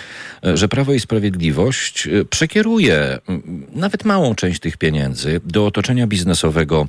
e, 0.47 0.57
że 0.57 0.69
Prawo 0.69 0.93
i 0.93 1.01
Sprawiedliwość 1.01 2.09
przekieruje 2.31 3.19
nawet 3.73 4.05
małą 4.05 4.35
część 4.35 4.61
tych 4.61 4.77
pieniędzy 4.77 5.41
do 5.45 5.67
otoczenia 5.67 6.07
biznesowego 6.07 6.87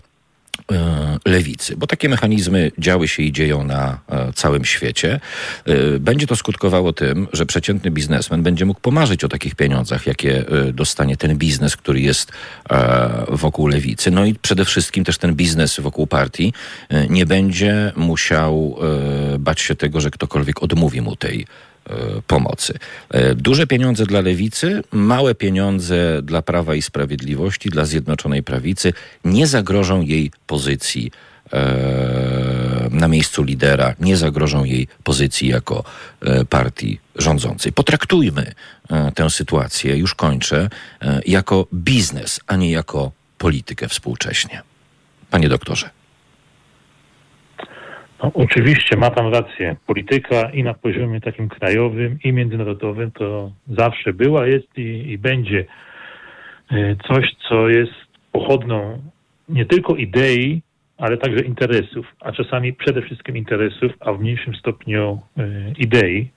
lewicy, 1.25 1.77
bo 1.77 1.87
takie 1.87 2.09
mechanizmy 2.09 2.71
działy 2.77 3.07
się 3.07 3.23
i 3.23 3.31
dzieją 3.31 3.63
na 3.63 3.99
e, 4.09 4.33
całym 4.33 4.65
świecie. 4.65 5.19
E, 5.65 5.99
będzie 5.99 6.27
to 6.27 6.35
skutkowało 6.35 6.93
tym, 6.93 7.27
że 7.33 7.45
przeciętny 7.45 7.91
biznesmen 7.91 8.43
będzie 8.43 8.65
mógł 8.65 8.79
pomarzyć 8.79 9.23
o 9.23 9.29
takich 9.29 9.55
pieniądzach, 9.55 10.07
jakie 10.07 10.45
dostanie 10.73 11.17
ten 11.17 11.37
biznes, 11.37 11.77
który 11.77 12.01
jest 12.01 12.31
wokół 13.29 13.67
lewicy. 13.67 14.11
No 14.11 14.25
i 14.25 14.35
przede 14.35 14.65
wszystkim 14.65 15.03
też 15.03 15.17
ten 15.17 15.35
biznes 15.35 15.79
wokół 15.79 16.07
partii 16.07 16.53
nie 17.09 17.25
będzie 17.25 17.91
musiał 17.95 18.79
bać 19.39 19.61
się 19.61 19.75
tego, 19.75 20.01
że 20.01 20.11
ktokolwiek 20.11 20.63
odmówi 20.63 21.01
mu 21.01 21.15
tej 21.15 21.45
E, 21.74 21.74
pomocy. 22.27 22.73
E, 23.09 23.35
duże 23.35 23.67
pieniądze 23.67 24.05
dla 24.05 24.21
lewicy, 24.21 24.83
małe 24.91 25.35
pieniądze 25.35 26.21
dla 26.23 26.41
Prawa 26.41 26.75
i 26.75 26.81
Sprawiedliwości, 26.81 27.69
dla 27.69 27.85
Zjednoczonej 27.85 28.43
Prawicy 28.43 28.93
nie 29.25 29.47
zagrożą 29.47 30.01
jej 30.01 30.31
pozycji 30.47 31.11
e, 31.53 32.89
na 32.91 33.07
miejscu 33.07 33.43
lidera, 33.43 33.95
nie 33.99 34.17
zagrożą 34.17 34.63
jej 34.63 34.87
pozycji 35.03 35.47
jako 35.47 35.83
partii 36.49 36.99
rządzącej. 37.15 37.73
Potraktujmy 37.73 38.53
tę 39.15 39.29
sytuację, 39.29 39.97
już 39.97 40.15
kończę, 40.15 40.69
jako 41.25 41.67
biznes, 41.73 42.39
a 42.47 42.55
nie 42.55 42.71
jako 42.71 43.11
politykę 43.37 43.87
współcześnie. 43.87 44.61
Panie 45.29 45.49
doktorze. 45.49 45.94
No, 48.25 48.31
oczywiście, 48.33 48.97
ma 48.97 49.11
Pan 49.11 49.33
rację. 49.33 49.75
Polityka 49.87 50.49
i 50.49 50.63
na 50.63 50.73
poziomie 50.73 51.21
takim 51.21 51.49
krajowym, 51.49 52.17
i 52.23 52.33
międzynarodowym 52.33 53.11
to 53.11 53.51
zawsze 53.67 54.13
była, 54.13 54.47
jest 54.47 54.77
i, 54.77 55.11
i 55.11 55.17
będzie 55.17 55.65
e, 56.71 56.95
coś, 57.07 57.25
co 57.49 57.69
jest 57.69 57.93
pochodną 58.31 59.01
nie 59.49 59.65
tylko 59.65 59.95
idei, 59.95 60.61
ale 60.97 61.17
także 61.17 61.45
interesów, 61.45 62.05
a 62.19 62.31
czasami 62.31 62.73
przede 62.73 63.01
wszystkim 63.01 63.37
interesów, 63.37 63.91
a 63.99 64.13
w 64.13 64.19
mniejszym 64.19 64.55
stopniu 64.55 65.19
y, 65.39 65.73
idei. 65.77 66.29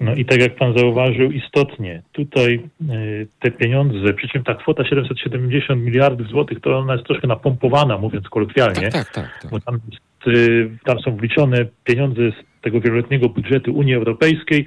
No 0.00 0.14
i 0.14 0.24
tak 0.24 0.40
jak 0.40 0.56
pan 0.56 0.78
zauważył, 0.78 1.30
istotnie 1.30 2.02
tutaj 2.12 2.60
y, 2.90 3.26
te 3.40 3.50
pieniądze, 3.50 4.14
przy 4.14 4.28
czym 4.28 4.44
ta 4.44 4.54
kwota 4.54 4.84
770 4.84 5.82
miliardów 5.82 6.28
złotych, 6.28 6.60
to 6.60 6.78
ona 6.78 6.92
jest 6.92 7.06
troszkę 7.06 7.26
napompowana, 7.26 7.98
mówiąc 7.98 8.28
kolokwialnie. 8.28 8.90
Tak, 8.90 8.92
tak, 8.92 9.10
tak. 9.10 9.38
tak. 9.42 9.50
Bo 9.50 9.60
tam 9.60 9.80
jest 9.90 10.10
Y, 10.26 10.70
tam 10.84 11.00
są 11.00 11.16
wliczone 11.16 11.66
pieniądze 11.84 12.20
z 12.30 12.62
tego 12.62 12.80
wieloletniego 12.80 13.28
budżetu 13.28 13.72
Unii 13.72 13.94
Europejskiej, 13.94 14.66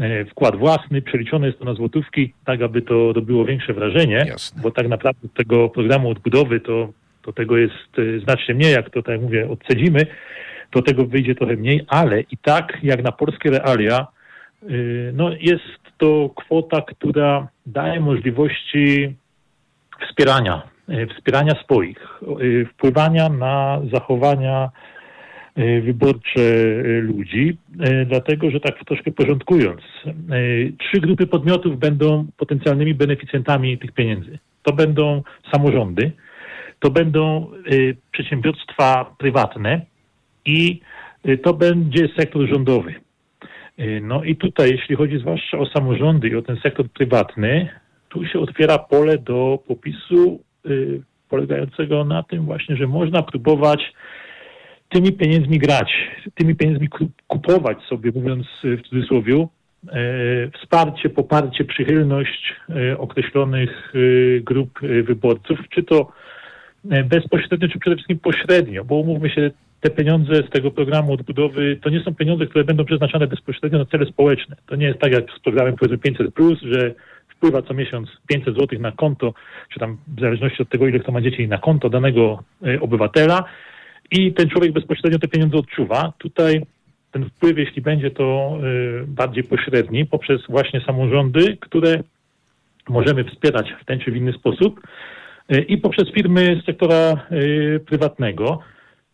y, 0.00 0.26
wkład 0.30 0.56
własny, 0.56 1.02
przeliczone 1.02 1.46
jest 1.46 1.58
to 1.58 1.64
na 1.64 1.74
złotówki, 1.74 2.32
tak 2.44 2.62
aby 2.62 2.82
to 2.82 3.12
robiło 3.12 3.44
większe 3.44 3.72
wrażenie, 3.74 4.24
Jasne. 4.28 4.62
bo 4.62 4.70
tak 4.70 4.88
naprawdę 4.88 5.28
tego 5.36 5.68
programu 5.68 6.10
odbudowy 6.10 6.60
to, 6.60 6.92
to 7.22 7.32
tego 7.32 7.56
jest 7.56 7.96
znacznie 8.24 8.54
mniej, 8.54 8.72
jak 8.72 8.90
to 8.90 9.02
tak 9.02 9.12
jak 9.12 9.20
mówię, 9.20 9.48
odcedzimy, 9.50 10.06
to 10.70 10.82
tego 10.82 11.06
wyjdzie 11.06 11.34
trochę 11.34 11.56
mniej, 11.56 11.84
ale 11.88 12.20
i 12.20 12.36
tak 12.42 12.78
jak 12.82 13.02
na 13.02 13.12
polskie 13.12 13.50
realia, 13.50 14.06
no 15.12 15.30
jest 15.40 15.80
to 15.98 16.30
kwota, 16.34 16.80
która 16.80 17.48
daje 17.66 18.00
możliwości 18.00 19.14
wspierania 20.08 20.62
E, 20.88 21.06
wspierania 21.06 21.54
swoich, 21.64 21.98
e, 22.22 22.64
wpływania 22.64 23.28
na 23.28 23.80
zachowania 23.92 24.70
wyborcze 25.82 26.40
ludzi, 27.00 27.58
dlatego 28.06 28.50
że 28.50 28.60
tak 28.60 28.84
troszkę 28.84 29.12
porządkując, 29.12 29.80
trzy 30.78 31.00
grupy 31.00 31.26
podmiotów 31.26 31.78
będą 31.78 32.26
potencjalnymi 32.36 32.94
beneficjentami 32.94 33.78
tych 33.78 33.92
pieniędzy. 33.92 34.38
To 34.62 34.72
będą 34.72 35.22
samorządy, 35.52 36.12
to 36.80 36.90
będą 36.90 37.50
przedsiębiorstwa 38.12 39.14
prywatne 39.18 39.80
i 40.44 40.80
to 41.42 41.54
będzie 41.54 42.08
sektor 42.16 42.48
rządowy. 42.48 42.94
No 44.02 44.24
i 44.24 44.36
tutaj, 44.36 44.70
jeśli 44.70 44.96
chodzi 44.96 45.18
zwłaszcza 45.18 45.58
o 45.58 45.66
samorządy 45.66 46.28
i 46.28 46.36
o 46.36 46.42
ten 46.42 46.56
sektor 46.56 46.88
prywatny, 46.90 47.68
tu 48.08 48.26
się 48.26 48.40
otwiera 48.40 48.78
pole 48.78 49.18
do 49.18 49.58
popisu 49.66 50.40
Y, 50.70 51.02
polegającego 51.28 52.04
na 52.04 52.22
tym 52.22 52.44
właśnie, 52.44 52.76
że 52.76 52.86
można 52.86 53.22
próbować 53.22 53.92
tymi 54.88 55.12
pieniędzmi 55.12 55.58
grać, 55.58 55.92
tymi 56.34 56.54
pieniędzmi 56.54 56.88
kupować 57.26 57.78
sobie, 57.82 58.12
mówiąc 58.14 58.46
w 58.64 58.82
cudzysłowie, 58.82 59.46
wsparcie, 60.54 61.08
poparcie, 61.10 61.64
przychylność 61.64 62.54
określonych 62.98 63.92
grup 64.42 64.80
wyborców, 64.80 65.58
czy 65.70 65.82
to 65.82 66.12
bezpośrednio, 66.84 67.68
czy 67.68 67.78
przede 67.78 67.96
wszystkim 67.96 68.18
pośrednio, 68.18 68.84
bo 68.84 68.94
umówmy 68.94 69.30
się, 69.30 69.50
te 69.80 69.90
pieniądze 69.90 70.34
z 70.34 70.50
tego 70.50 70.70
programu 70.70 71.12
odbudowy 71.12 71.78
to 71.82 71.90
nie 71.90 72.00
są 72.00 72.14
pieniądze, 72.14 72.46
które 72.46 72.64
będą 72.64 72.84
przeznaczane 72.84 73.26
bezpośrednio 73.26 73.78
na 73.78 73.84
cele 73.84 74.06
społeczne. 74.06 74.56
To 74.66 74.76
nie 74.76 74.86
jest 74.86 74.98
tak 74.98 75.12
jak 75.12 75.24
z 75.30 75.40
programem 75.40 75.74
500, 76.02 76.30
że 76.62 76.94
wpływa 77.28 77.62
co 77.62 77.74
miesiąc 77.74 78.08
500 78.28 78.54
zł 78.54 78.80
na 78.80 78.92
konto, 78.92 79.34
czy 79.72 79.80
tam 79.80 79.98
w 80.16 80.20
zależności 80.20 80.62
od 80.62 80.68
tego, 80.68 80.86
ile 80.86 80.98
kto 80.98 81.12
ma 81.12 81.20
dzieci, 81.20 81.48
na 81.48 81.58
konto 81.58 81.90
danego 81.90 82.42
e, 82.66 82.80
obywatela 82.80 83.44
i 84.10 84.32
ten 84.32 84.48
człowiek 84.48 84.72
bezpośrednio 84.72 85.18
te 85.18 85.28
pieniądze 85.28 85.56
odczuwa. 85.56 86.12
Tutaj 86.18 86.62
ten 87.12 87.24
wpływ, 87.30 87.58
jeśli 87.58 87.82
będzie 87.82 88.10
to 88.10 88.58
e, 89.02 89.06
bardziej 89.06 89.44
pośredni, 89.44 90.06
poprzez 90.06 90.40
właśnie 90.48 90.80
samorządy, 90.80 91.56
które 91.60 92.02
możemy 92.88 93.24
wspierać 93.24 93.74
w 93.80 93.84
ten 93.84 94.00
czy 94.00 94.10
w 94.10 94.16
inny 94.16 94.32
sposób 94.32 94.80
e, 95.48 95.60
i 95.60 95.78
poprzez 95.78 96.12
firmy 96.12 96.60
z 96.62 96.66
sektora 96.66 97.26
prywatnego. 97.86 98.62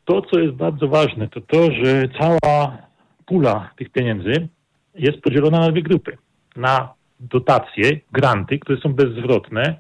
To, 0.05 0.23
co 0.23 0.39
jest 0.39 0.55
bardzo 0.55 0.89
ważne, 0.89 1.29
to 1.29 1.41
to, 1.41 1.73
że 1.73 2.09
cała 2.21 2.79
pula 3.27 3.71
tych 3.77 3.91
pieniędzy 3.91 4.49
jest 4.95 5.21
podzielona 5.21 5.61
na 5.61 5.71
dwie 5.71 5.83
grupy. 5.83 6.19
Na 6.57 6.95
dotacje, 7.21 8.01
granty, 8.13 8.59
które 8.59 8.81
są 8.81 8.93
bezzwrotne 8.93 9.77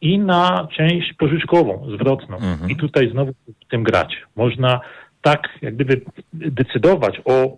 i 0.00 0.18
na 0.18 0.68
część 0.76 1.12
pożyczkową, 1.12 1.86
zwrotną. 1.94 2.36
Mhm. 2.36 2.70
I 2.70 2.76
tutaj 2.76 3.10
znowu 3.10 3.32
w 3.32 3.68
tym 3.70 3.82
grać. 3.82 4.22
Można 4.36 4.80
tak 5.22 5.48
jak 5.62 5.74
gdyby 5.74 6.00
decydować 6.32 7.20
o 7.24 7.56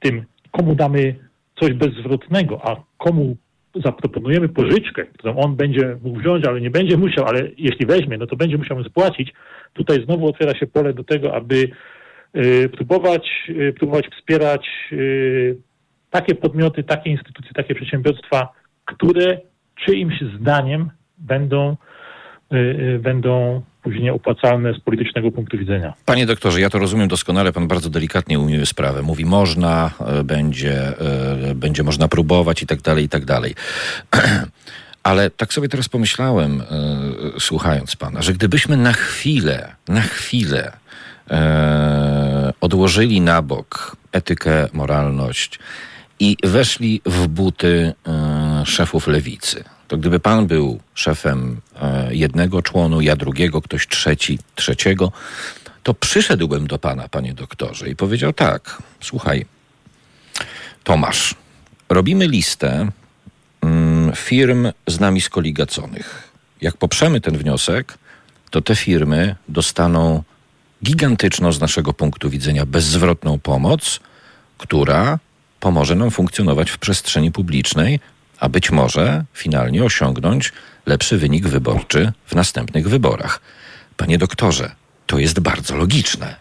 tym, 0.00 0.24
komu 0.50 0.74
damy 0.74 1.14
coś 1.60 1.72
bezzwrotnego, 1.72 2.60
a 2.70 2.76
komu 2.98 3.36
zaproponujemy 3.74 4.48
pożyczkę, 4.48 5.04
którą 5.04 5.36
on 5.36 5.56
będzie 5.56 5.96
mógł 6.02 6.20
wziąć, 6.20 6.46
ale 6.46 6.60
nie 6.60 6.70
będzie 6.70 6.96
musiał, 6.96 7.24
ale 7.26 7.48
jeśli 7.58 7.86
weźmie, 7.86 8.18
no 8.18 8.26
to 8.26 8.36
będzie 8.36 8.58
musiał 8.58 8.84
spłacić. 8.84 9.32
Tutaj 9.72 10.04
znowu 10.04 10.28
otwiera 10.28 10.54
się 10.54 10.66
pole 10.66 10.92
do 10.92 11.04
tego, 11.04 11.34
aby 11.34 11.70
y, 12.36 12.68
próbować, 12.68 13.28
y, 13.48 13.72
próbować 13.78 14.08
wspierać 14.08 14.66
y, 14.92 15.56
takie 16.10 16.34
podmioty, 16.34 16.84
takie 16.84 17.10
instytucje, 17.10 17.52
takie 17.54 17.74
przedsiębiorstwa, 17.74 18.48
które 18.84 19.38
czyimś 19.86 20.14
zdaniem 20.40 20.90
będą, 21.18 21.76
będą 23.00 23.62
później 23.84 24.10
opłacalne 24.10 24.74
z 24.74 24.80
politycznego 24.80 25.30
punktu 25.30 25.58
widzenia. 25.58 25.94
Panie 26.04 26.26
doktorze, 26.26 26.60
ja 26.60 26.70
to 26.70 26.78
rozumiem 26.78 27.08
doskonale, 27.08 27.52
pan 27.52 27.68
bardzo 27.68 27.90
delikatnie 27.90 28.38
ujmuje 28.38 28.66
sprawę. 28.66 29.02
Mówi 29.02 29.24
można, 29.24 29.90
y, 30.20 30.24
będzie, 30.24 30.92
y, 31.50 31.54
będzie 31.54 31.82
można 31.82 32.08
próbować 32.08 32.62
i 32.62 32.66
tak 32.66 32.80
dalej, 32.80 33.04
i 33.04 33.08
tak 33.08 33.24
dalej. 33.24 33.54
Ale 35.02 35.30
tak 35.30 35.52
sobie 35.52 35.68
teraz 35.68 35.88
pomyślałem, 35.88 36.60
y, 36.60 37.40
słuchając 37.40 37.96
pana, 37.96 38.22
że 38.22 38.32
gdybyśmy 38.32 38.76
na 38.76 38.92
chwilę, 38.92 39.72
na 39.88 40.00
chwilę 40.00 40.72
odłożyli 42.60 43.20
na 43.20 43.42
bok 43.42 43.96
etykę, 44.12 44.68
moralność, 44.72 45.58
i 46.20 46.36
weszli 46.44 47.00
w 47.06 47.26
buty 47.26 47.92
szefów 48.64 49.06
lewicy. 49.06 49.64
To 49.94 49.98
gdyby 49.98 50.20
pan 50.20 50.46
był 50.46 50.80
szefem 50.94 51.60
e, 51.82 52.14
jednego 52.14 52.62
członu, 52.62 53.00
ja 53.00 53.16
drugiego, 53.16 53.62
ktoś 53.62 53.88
trzeci, 53.88 54.38
trzeciego, 54.54 55.12
to 55.82 55.94
przyszedłbym 55.94 56.66
do 56.66 56.78
pana, 56.78 57.08
panie 57.08 57.34
doktorze, 57.34 57.88
i 57.88 57.96
powiedział 57.96 58.32
tak: 58.32 58.82
Słuchaj, 59.00 59.46
Tomasz, 60.84 61.34
robimy 61.88 62.28
listę 62.28 62.88
mm, 63.62 64.12
firm 64.16 64.72
z 64.86 65.00
nami 65.00 65.20
skoligaconych. 65.20 66.28
Jak 66.60 66.76
poprzemy 66.76 67.20
ten 67.20 67.38
wniosek, 67.38 67.98
to 68.50 68.62
te 68.62 68.76
firmy 68.76 69.36
dostaną 69.48 70.22
gigantyczną 70.84 71.52
z 71.52 71.60
naszego 71.60 71.92
punktu 71.92 72.30
widzenia 72.30 72.66
bezzwrotną 72.66 73.38
pomoc, 73.38 74.00
która 74.58 75.18
pomoże 75.60 75.94
nam 75.94 76.10
funkcjonować 76.10 76.70
w 76.70 76.78
przestrzeni 76.78 77.32
publicznej 77.32 78.00
a 78.40 78.48
być 78.48 78.70
może 78.70 79.24
finalnie 79.32 79.84
osiągnąć 79.84 80.52
lepszy 80.86 81.18
wynik 81.18 81.46
wyborczy 81.46 82.12
w 82.24 82.34
następnych 82.34 82.88
wyborach. 82.88 83.40
Panie 83.96 84.18
doktorze, 84.18 84.70
to 85.06 85.18
jest 85.18 85.40
bardzo 85.40 85.76
logiczne. 85.76 86.34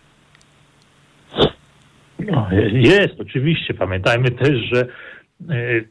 No, 2.20 2.50
jest, 2.72 3.14
oczywiście. 3.20 3.74
Pamiętajmy 3.74 4.32
też, 4.32 4.58
że 4.74 4.82
e, 4.82 5.82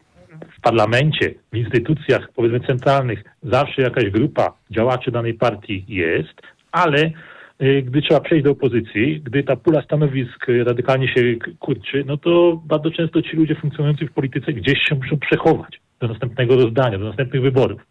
w 0.58 0.60
parlamencie, 0.62 1.34
w 1.52 1.56
instytucjach 1.56 2.28
powiedzmy 2.34 2.60
centralnych 2.60 3.24
zawsze 3.42 3.82
jakaś 3.82 4.10
grupa 4.10 4.52
działaczy 4.70 5.10
danej 5.10 5.34
partii 5.34 5.84
jest, 5.88 6.42
ale 6.72 7.10
e, 7.58 7.82
gdy 7.82 8.02
trzeba 8.02 8.20
przejść 8.20 8.44
do 8.44 8.50
opozycji, 8.50 9.20
gdy 9.20 9.42
ta 9.42 9.56
pula 9.56 9.82
stanowisk 9.82 10.46
radykalnie 10.66 11.08
się 11.08 11.20
kurczy, 11.58 12.04
no 12.06 12.16
to 12.16 12.62
bardzo 12.64 12.90
często 12.90 13.22
ci 13.22 13.36
ludzie 13.36 13.54
funkcjonujący 13.54 14.06
w 14.06 14.12
polityce 14.12 14.52
gdzieś 14.52 14.78
się 14.88 14.94
muszą 14.94 15.18
przechować 15.18 15.80
do 16.02 16.08
następnego 16.08 16.56
rozdania, 16.56 16.98
do 16.98 17.04
następnych 17.04 17.42
wyborów. 17.42 17.86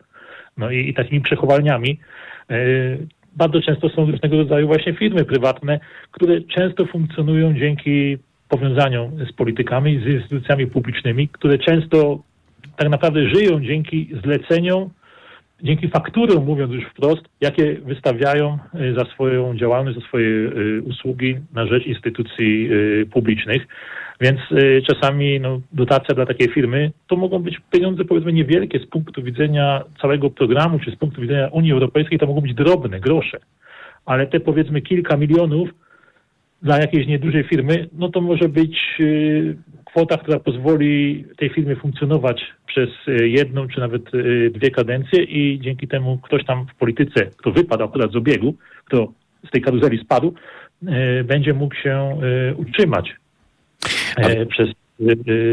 No 0.58 0.71
i, 0.71 0.89
i 0.89 0.93
takimi 0.93 1.21
przechowalniami 1.21 2.00
e, 2.50 2.56
bardzo 3.36 3.62
często 3.62 3.89
są 3.89 4.12
różnego 4.12 4.38
rodzaju 4.38 4.67
właśnie 4.67 4.93
firmy 4.93 5.26
prywatne, 5.26 5.80
które 6.12 6.41
często 6.41 6.86
funkcjonują 6.86 7.54
dzięki 7.54 8.17
powiązaniom 8.50 9.26
z 9.26 9.34
politykami, 9.34 10.00
z 10.00 10.08
instytucjami 10.08 10.67
publicznymi, 10.67 11.28
które 11.28 11.58
często 11.58 12.19
tak 12.78 12.89
naprawdę 12.89 13.30
żyją 13.30 13.62
dzięki 13.62 14.10
zleceniom, 14.24 14.89
dzięki 15.63 15.88
fakturom, 15.88 16.45
mówiąc 16.45 16.74
już 16.74 16.86
wprost, 16.86 17.21
jakie 17.41 17.74
wystawiają 17.74 18.58
y, 18.76 18.93
za 18.93 19.06
swoją 19.06 19.58
działalność, 19.58 20.00
za 20.00 20.06
swoje 20.08 20.28
y, 20.28 20.82
usługi 20.86 21.38
na 21.54 21.65
rzecz 21.65 21.86
instytucji 21.86 22.69
y, 22.71 23.06
publicznych. 23.13 23.67
Więc 24.21 24.39
czasami 24.88 25.39
no, 25.39 25.62
dotacja 25.74 26.15
dla 26.15 26.26
takiej 26.26 26.50
firmy 26.50 26.91
to 27.08 27.15
mogą 27.15 27.39
być 27.39 27.62
pieniądze 27.71 28.06
powiedzmy 28.06 28.34
niewielkie 28.34 28.80
z 28.80 28.86
punktu 28.86 29.24
widzenia 29.24 29.84
całego 30.02 30.30
programu, 30.30 30.80
czy 30.80 30.91
z 30.91 30.95
punktu 30.95 31.21
widzenia 31.21 31.47
Unii 31.47 31.71
Europejskiej, 31.71 32.19
to 32.19 32.28
mogą 32.28 32.41
być 32.41 32.54
drobne, 32.54 33.00
grosze. 33.00 33.39
Ale 34.06 34.28
te 34.28 34.39
powiedzmy 34.39 34.82
kilka 34.82 35.17
milionów 35.17 35.69
dla 36.62 36.78
jakiejś 36.78 37.08
niedużej 37.08 37.43
firmy, 37.43 37.89
no 37.93 38.10
to 38.10 38.21
może 38.21 38.50
być 38.50 38.78
y, 39.00 39.58
kwota, 39.86 40.17
która 40.17 40.39
pozwoli 40.39 41.26
tej 41.38 41.50
firmie 41.50 41.76
funkcjonować 41.76 42.41
przez 42.67 42.89
y, 43.08 43.30
jedną 43.30 43.67
czy 43.67 43.80
nawet 43.80 44.15
y, 44.15 44.52
dwie 44.54 44.71
kadencje 44.71 45.24
i 45.24 45.60
dzięki 45.60 45.88
temu 45.88 46.17
ktoś 46.17 46.45
tam 46.45 46.65
w 46.67 46.76
polityce, 46.76 47.26
kto 47.38 47.52
wypadł 47.52 47.84
akurat 47.84 48.12
z 48.12 48.15
obiegu, 48.15 48.56
kto 48.86 49.13
z 49.47 49.52
tej 49.52 49.62
karuzeli 49.62 50.04
spadł, 50.04 50.34
będzie 51.24 51.54
mógł 51.54 51.76
się 51.76 52.17
utrzymać 52.58 53.15
przez 54.50 54.69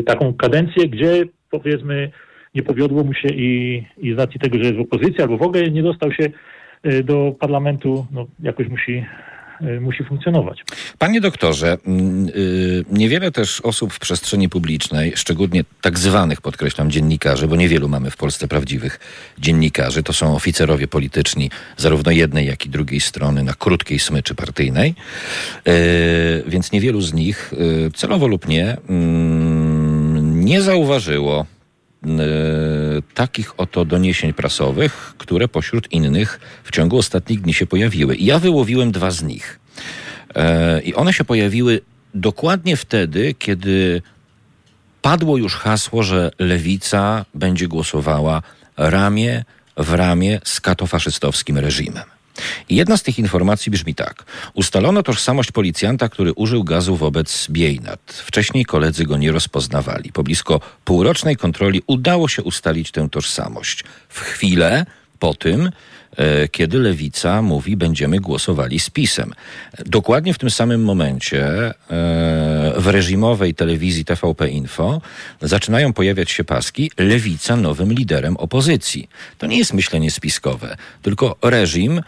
taką 0.06 0.34
kadencję, 0.34 0.88
gdzie 0.88 1.24
powiedzmy 1.50 2.10
nie 2.54 2.62
powiodło 2.62 3.04
mu 3.04 3.14
się 3.14 3.28
i, 3.28 3.82
i 3.98 4.14
z 4.14 4.18
racji 4.18 4.40
tego, 4.40 4.58
że 4.58 4.64
jest 4.64 4.76
w 4.76 4.80
opozycji 4.80 5.22
albo 5.22 5.38
w 5.38 5.42
ogóle 5.42 5.70
nie 5.70 5.82
dostał 5.82 6.12
się 6.12 6.30
do 7.04 7.34
parlamentu, 7.40 8.06
no 8.12 8.26
jakoś 8.42 8.68
musi 8.68 9.04
musi 9.80 10.04
funkcjonować. 10.04 10.64
Panie 10.98 11.20
doktorze, 11.20 11.78
mm, 11.86 12.28
y, 12.28 12.84
niewiele 12.90 13.30
też 13.30 13.60
osób 13.60 13.92
w 13.92 13.98
przestrzeni 13.98 14.48
publicznej, 14.48 15.12
szczególnie 15.16 15.64
tak 15.80 15.98
zwanych, 15.98 16.40
podkreślam, 16.40 16.90
dziennikarzy, 16.90 17.48
bo 17.48 17.56
niewielu 17.56 17.88
mamy 17.88 18.10
w 18.10 18.16
Polsce 18.16 18.48
prawdziwych 18.48 19.00
dziennikarzy, 19.38 20.02
to 20.02 20.12
są 20.12 20.36
oficerowie 20.36 20.88
polityczni 20.88 21.50
zarówno 21.76 22.12
jednej, 22.12 22.46
jak 22.46 22.66
i 22.66 22.68
drugiej 22.68 23.00
strony 23.00 23.42
na 23.42 23.54
krótkiej 23.54 23.98
smyczy 23.98 24.34
partyjnej, 24.34 24.94
y, 25.68 26.44
więc 26.46 26.72
niewielu 26.72 27.00
z 27.00 27.12
nich, 27.12 27.52
celowo 27.94 28.26
lub 28.26 28.48
nie, 28.48 28.76
mm, 28.88 30.44
nie 30.44 30.62
zauważyło 30.62 31.46
takich 33.14 33.60
oto 33.60 33.84
doniesień 33.84 34.32
prasowych, 34.32 35.14
które 35.18 35.48
pośród 35.48 35.92
innych 35.92 36.40
w 36.64 36.70
ciągu 36.70 36.98
ostatnich 36.98 37.40
dni 37.40 37.54
się 37.54 37.66
pojawiły. 37.66 38.16
Ja 38.16 38.38
wyłowiłem 38.38 38.92
dwa 38.92 39.10
z 39.10 39.22
nich. 39.22 39.60
E, 40.34 40.80
I 40.82 40.94
one 40.94 41.12
się 41.12 41.24
pojawiły 41.24 41.80
dokładnie 42.14 42.76
wtedy, 42.76 43.34
kiedy 43.34 44.02
padło 45.02 45.36
już 45.36 45.54
hasło, 45.54 46.02
że 46.02 46.30
lewica 46.38 47.24
będzie 47.34 47.68
głosowała 47.68 48.42
ramię 48.76 49.44
w 49.76 49.94
ramię 49.94 50.40
z 50.44 50.60
katofaszystowskim 50.60 51.58
reżimem. 51.58 52.17
Jedna 52.70 52.96
z 52.96 53.02
tych 53.02 53.18
informacji 53.18 53.70
brzmi 53.70 53.94
tak. 53.94 54.24
Ustalono 54.54 55.02
tożsamość 55.02 55.52
policjanta, 55.52 56.08
który 56.08 56.32
użył 56.32 56.64
gazu 56.64 56.96
wobec 56.96 57.46
Biejnat. 57.50 58.22
Wcześniej 58.26 58.64
koledzy 58.64 59.04
go 59.04 59.16
nie 59.16 59.32
rozpoznawali. 59.32 60.12
Po 60.12 60.22
blisko 60.22 60.60
półrocznej 60.84 61.36
kontroli 61.36 61.82
udało 61.86 62.28
się 62.28 62.42
ustalić 62.42 62.90
tę 62.90 63.08
tożsamość. 63.10 63.84
W 64.08 64.20
chwilę 64.20 64.86
po 65.18 65.34
tym, 65.34 65.70
e, 66.16 66.48
kiedy 66.48 66.78
lewica 66.78 67.42
mówi, 67.42 67.76
będziemy 67.76 68.20
głosowali 68.20 68.80
z 68.80 68.90
PiSem. 68.90 69.32
Dokładnie 69.86 70.34
w 70.34 70.38
tym 70.38 70.50
samym 70.50 70.84
momencie 70.84 71.46
e, 71.46 71.74
w 72.76 72.86
reżimowej 72.86 73.54
telewizji 73.54 74.04
TVP 74.04 74.48
Info 74.48 75.00
zaczynają 75.40 75.92
pojawiać 75.92 76.30
się 76.30 76.44
paski 76.44 76.90
lewica 76.98 77.56
nowym 77.56 77.92
liderem 77.92 78.36
opozycji. 78.36 79.08
To 79.38 79.46
nie 79.46 79.58
jest 79.58 79.74
myślenie 79.74 80.10
spiskowe, 80.10 80.76
tylko 81.02 81.36
reżim 81.42 82.02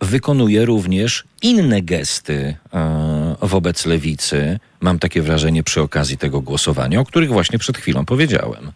wykonuje 0.00 0.64
również 0.64 1.24
inne 1.42 1.82
gesty 1.82 2.56
e, 2.74 3.36
wobec 3.42 3.86
lewicy, 3.86 4.58
mam 4.80 4.98
takie 4.98 5.22
wrażenie 5.22 5.62
przy 5.62 5.80
okazji 5.80 6.18
tego 6.18 6.40
głosowania, 6.40 7.00
o 7.00 7.04
których 7.04 7.30
właśnie 7.30 7.58
przed 7.58 7.78
chwilą 7.78 8.04
powiedziałem. 8.04 8.72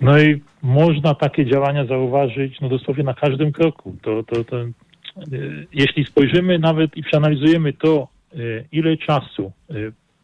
No 0.00 0.18
i 0.18 0.42
można 0.62 1.14
takie 1.14 1.46
działania 1.46 1.86
zauważyć 1.86 2.60
no 2.60 2.68
dosłownie 2.68 3.04
na 3.04 3.14
każdym 3.14 3.52
kroku. 3.52 3.96
To, 4.02 4.22
to, 4.22 4.44
to, 4.44 4.60
e, 4.60 4.68
jeśli 5.72 6.04
spojrzymy 6.04 6.58
nawet 6.58 6.96
i 6.96 7.02
przeanalizujemy 7.02 7.72
to, 7.72 8.08
e, 8.32 8.36
ile 8.72 8.96
czasu 8.96 9.52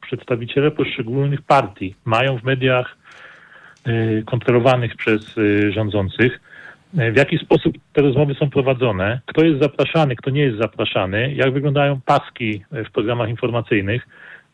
przedstawiciele 0.03 0.71
poszczególnych 0.71 1.43
partii 1.43 1.95
mają 2.05 2.39
w 2.39 2.45
mediach 2.45 2.97
kontrolowanych 4.27 4.97
przez 4.97 5.35
rządzących, 5.71 6.41
w 6.95 7.17
jaki 7.17 7.39
sposób 7.39 7.75
te 7.93 8.03
rozmowy 8.03 8.35
są 8.35 8.51
prowadzone, 8.51 9.21
kto 9.27 9.45
jest 9.45 9.63
zapraszany, 9.63 10.17
kto 10.17 10.31
nie 10.31 10.43
jest 10.43 10.59
zapraszany, 10.59 11.35
jak 11.35 11.53
wyglądają 11.53 12.01
paski 12.07 12.65
w 12.71 12.91
programach 12.91 13.29
informacyjnych, 13.29 14.07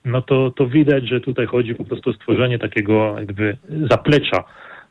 no 0.07 0.23
to, 0.23 0.51
to 0.51 0.67
widać, 0.67 1.09
że 1.09 1.21
tutaj 1.21 1.47
chodzi 1.47 1.75
po 1.75 1.85
prostu 1.85 2.11
o 2.11 2.13
stworzenie 2.13 2.59
takiego 2.59 3.19
jakby 3.19 3.57
zaplecza 3.91 4.45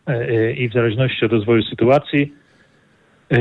e, 0.07 0.11
e, 0.11 0.51
i 0.51 0.69
w 0.69 0.73
zależności 0.73 1.25
od 1.25 1.31
rozwoju 1.31 1.63
sytuacji 1.63 2.33
e, 3.31 3.37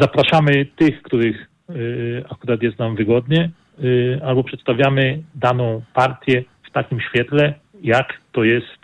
zapraszamy 0.00 0.66
tych, 0.76 1.02
których 1.02 1.46
akurat 2.30 2.62
jest 2.62 2.78
nam 2.78 2.96
wygodnie, 2.96 3.50
albo 4.24 4.44
przedstawiamy 4.44 5.22
daną 5.34 5.82
partię 5.94 6.44
w 6.68 6.70
takim 6.70 7.00
świetle, 7.00 7.54
jak 7.82 8.12
to 8.32 8.44
jest 8.44 8.83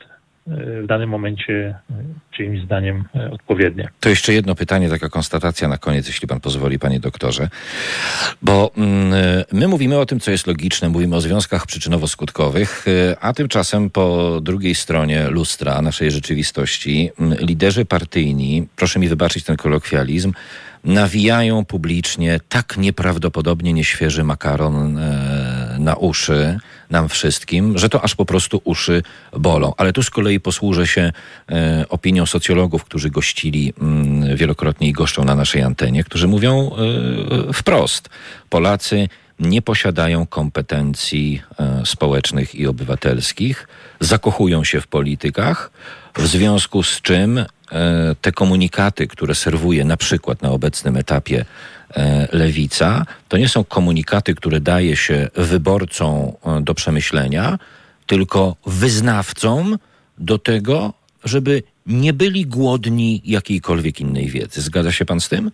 w 0.82 0.86
danym 0.86 1.08
momencie 1.08 1.52
e, 1.90 1.94
czyimś 2.30 2.64
zdaniem 2.64 3.04
e, 3.14 3.30
odpowiednie. 3.30 3.88
To 4.00 4.08
jeszcze 4.08 4.32
jedno 4.32 4.54
pytanie, 4.54 4.88
taka 4.88 5.08
konstatacja 5.08 5.68
na 5.68 5.78
koniec, 5.78 6.06
jeśli 6.06 6.28
pan 6.28 6.40
pozwoli, 6.40 6.78
panie 6.78 7.00
doktorze. 7.00 7.48
Bo 8.42 8.70
mm, 8.76 9.12
e, 9.14 9.44
my 9.52 9.68
mówimy 9.68 9.98
o 9.98 10.06
tym, 10.06 10.20
co 10.20 10.30
jest 10.30 10.46
logiczne, 10.46 10.88
mówimy 10.88 11.16
o 11.16 11.20
związkach 11.20 11.66
przyczynowo-skutkowych, 11.66 12.86
a 13.20 13.32
tymczasem 13.32 13.90
po 13.90 14.38
drugiej 14.42 14.74
stronie 14.74 15.28
lustra 15.28 15.82
naszej 15.82 16.10
rzeczywistości 16.10 17.10
mm, 17.20 17.38
liderzy 17.38 17.84
partyjni, 17.84 18.66
proszę 18.76 19.00
mi 19.00 19.08
wybaczyć 19.08 19.44
ten 19.44 19.56
kolokwializm, 19.56 20.32
nawijają 20.84 21.64
publicznie 21.64 22.40
tak 22.48 22.76
nieprawdopodobnie 22.76 23.72
nieświeży 23.72 24.24
makaron 24.24 24.98
e, 24.98 25.76
na 25.78 25.96
uszy 25.96 26.58
nam 26.90 27.08
wszystkim, 27.08 27.78
że 27.78 27.88
to 27.88 28.04
aż 28.04 28.14
po 28.14 28.24
prostu 28.24 28.60
uszy 28.64 29.02
bolą. 29.36 29.72
Ale 29.76 29.92
tu 29.92 30.02
z 30.02 30.10
kolei 30.10 30.40
posłużę 30.40 30.86
się 30.86 31.12
e, 31.50 31.84
opinią 31.88 32.26
socjologów, 32.26 32.84
którzy 32.84 33.10
gościli 33.10 33.72
mm, 33.80 34.36
wielokrotnie 34.36 34.88
i 34.88 34.92
goszczą 34.92 35.24
na 35.24 35.34
naszej 35.34 35.62
antenie, 35.62 36.04
którzy 36.04 36.28
mówią 36.28 36.70
e, 37.48 37.52
wprost. 37.52 38.08
Polacy 38.48 39.08
nie 39.40 39.62
posiadają 39.62 40.26
kompetencji 40.26 41.42
e, 41.58 41.82
społecznych 41.86 42.54
i 42.54 42.66
obywatelskich, 42.66 43.68
zakochują 44.00 44.64
się 44.64 44.80
w 44.80 44.86
politykach, 44.86 45.70
w 46.16 46.26
związku 46.26 46.82
z 46.82 47.00
czym 47.00 47.38
e, 47.38 47.46
te 48.20 48.32
komunikaty, 48.32 49.06
które 49.06 49.34
serwuje 49.34 49.84
na 49.84 49.96
przykład 49.96 50.42
na 50.42 50.50
obecnym 50.50 50.96
etapie 50.96 51.44
lewica, 52.32 53.04
to 53.28 53.36
nie 53.36 53.48
są 53.48 53.64
komunikaty, 53.64 54.34
które 54.34 54.60
daje 54.60 54.96
się 54.96 55.28
wyborcom 55.34 56.32
do 56.62 56.74
przemyślenia, 56.74 57.58
tylko 58.06 58.56
wyznawcom 58.66 59.78
do 60.18 60.38
tego, 60.38 60.92
żeby 61.24 61.62
nie 61.86 62.12
byli 62.12 62.46
głodni 62.46 63.22
jakiejkolwiek 63.24 64.00
innej 64.00 64.26
wiedzy. 64.26 64.60
Zgadza 64.60 64.92
się 64.92 65.04
pan 65.04 65.20
z 65.20 65.28
tym? 65.28 65.50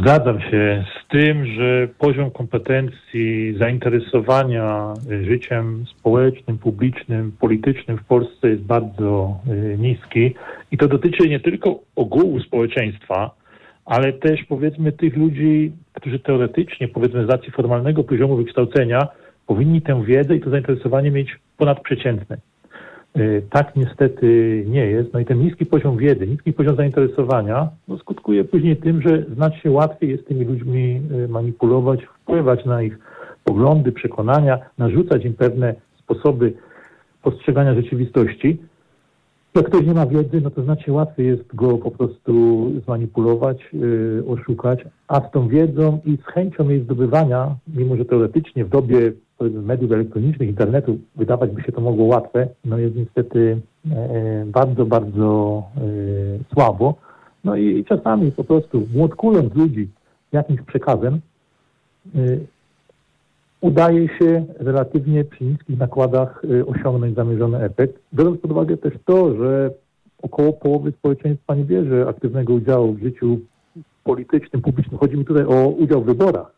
Zgadzam 0.00 0.40
się 0.40 0.84
z 0.96 1.08
tym, 1.10 1.46
że 1.46 1.88
poziom 1.98 2.30
kompetencji, 2.30 3.54
zainteresowania 3.58 4.94
życiem 5.28 5.84
społecznym, 5.98 6.58
publicznym, 6.58 7.32
politycznym 7.40 7.98
w 7.98 8.04
Polsce 8.04 8.48
jest 8.48 8.62
bardzo 8.62 9.40
niski 9.78 10.34
i 10.70 10.78
to 10.78 10.88
dotyczy 10.88 11.28
nie 11.28 11.40
tylko 11.40 11.80
ogółu 11.96 12.40
społeczeństwa, 12.40 13.30
ale 13.88 14.12
też 14.12 14.44
powiedzmy 14.48 14.92
tych 14.92 15.16
ludzi, 15.16 15.72
którzy 15.92 16.18
teoretycznie, 16.18 16.88
powiedzmy 16.88 17.26
z 17.26 17.28
racji 17.28 17.50
formalnego 17.50 18.04
poziomu 18.04 18.36
wykształcenia, 18.36 19.08
powinni 19.46 19.82
tę 19.82 20.04
wiedzę 20.04 20.36
i 20.36 20.40
to 20.40 20.50
zainteresowanie 20.50 21.10
mieć 21.10 21.38
ponadprzeciętne. 21.56 22.36
Y, 23.16 23.42
Tak 23.50 23.76
niestety 23.76 24.64
nie 24.68 24.86
jest. 24.86 25.12
No 25.12 25.20
i 25.20 25.24
ten 25.24 25.38
niski 25.38 25.66
poziom 25.66 25.96
wiedzy, 25.96 26.26
niski 26.26 26.52
poziom 26.52 26.76
zainteresowania 26.76 27.68
no 27.88 27.98
skutkuje 27.98 28.44
później 28.44 28.76
tym, 28.76 29.02
że 29.02 29.22
znacznie 29.34 29.70
łatwiej 29.70 30.10
jest 30.10 30.28
tymi 30.28 30.44
ludźmi 30.44 31.00
y, 31.24 31.28
manipulować, 31.28 32.00
wpływać 32.04 32.64
na 32.64 32.82
ich 32.82 32.98
poglądy, 33.44 33.92
przekonania, 33.92 34.58
narzucać 34.78 35.24
im 35.24 35.34
pewne 35.34 35.74
sposoby 35.98 36.52
postrzegania 37.22 37.74
rzeczywistości. 37.74 38.58
Jak 39.58 39.66
ktoś 39.66 39.86
nie 39.86 39.94
ma 39.94 40.06
wiedzy, 40.06 40.40
no 40.40 40.50
to 40.50 40.62
znacznie 40.62 40.92
łatwiej 40.92 41.26
jest 41.26 41.54
go 41.54 41.78
po 41.78 41.90
prostu 41.90 42.32
zmanipulować, 42.84 43.68
yy, 43.72 44.24
oszukać, 44.28 44.84
a 45.08 45.28
z 45.28 45.30
tą 45.30 45.48
wiedzą 45.48 45.98
i 46.04 46.16
z 46.16 46.32
chęcią 46.32 46.68
jej 46.68 46.82
zdobywania, 46.82 47.56
mimo 47.76 47.96
że 47.96 48.04
teoretycznie 48.04 48.64
w 48.64 48.68
dobie 48.68 49.12
mediów 49.40 49.92
elektronicznych, 49.92 50.48
internetu 50.48 50.98
wydawać 51.16 51.50
by 51.50 51.62
się 51.62 51.72
to 51.72 51.80
mogło 51.80 52.06
łatwe, 52.06 52.48
no 52.64 52.78
jest 52.78 52.96
niestety 52.96 53.60
e, 53.90 54.44
bardzo, 54.46 54.86
bardzo 54.86 55.62
e, 55.76 55.80
słabo. 56.54 56.94
No 57.44 57.56
i, 57.56 57.78
i 57.78 57.84
czasami 57.84 58.32
po 58.32 58.44
prostu 58.44 58.82
młotkując 58.94 59.54
ludzi 59.54 59.88
jakimś 60.32 60.60
przekazem, 60.60 61.20
e, 62.14 62.18
udaje 63.60 64.08
się 64.18 64.46
relatywnie 64.58 65.24
przy 65.24 65.44
niskich 65.44 65.78
nakładach 65.78 66.44
y, 66.44 66.66
osiągnąć 66.66 67.14
zamierzony 67.14 67.58
efekt. 67.58 68.02
Biorąc 68.14 68.40
pod 68.40 68.50
uwagę 68.50 68.76
też 68.76 68.94
to, 69.04 69.34
że 69.36 69.70
około 70.22 70.52
połowy 70.52 70.92
społeczeństwa 70.92 71.54
nie 71.54 71.64
bierze 71.64 72.06
aktywnego 72.08 72.54
udziału 72.54 72.92
w 72.92 73.02
życiu 73.02 73.38
politycznym, 74.04 74.62
publicznym. 74.62 74.98
Chodzi 74.98 75.16
mi 75.16 75.24
tutaj 75.24 75.44
o 75.44 75.68
udział 75.68 76.02
w 76.02 76.06
wyborach. 76.06 76.52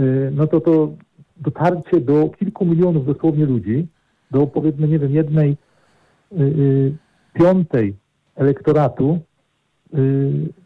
Y, 0.00 0.30
No 0.34 0.46
to 0.46 0.60
to 0.60 0.92
dotarcie 1.36 2.00
do 2.00 2.28
kilku 2.28 2.64
milionów 2.64 3.06
dosłownie 3.06 3.46
ludzi, 3.46 3.86
do 4.30 4.46
powiedzmy, 4.46 4.88
nie 4.88 4.98
wiem, 4.98 5.12
jednej 5.12 5.56
y, 6.32 6.96
piątej 7.32 7.96
elektoratu, 8.36 9.18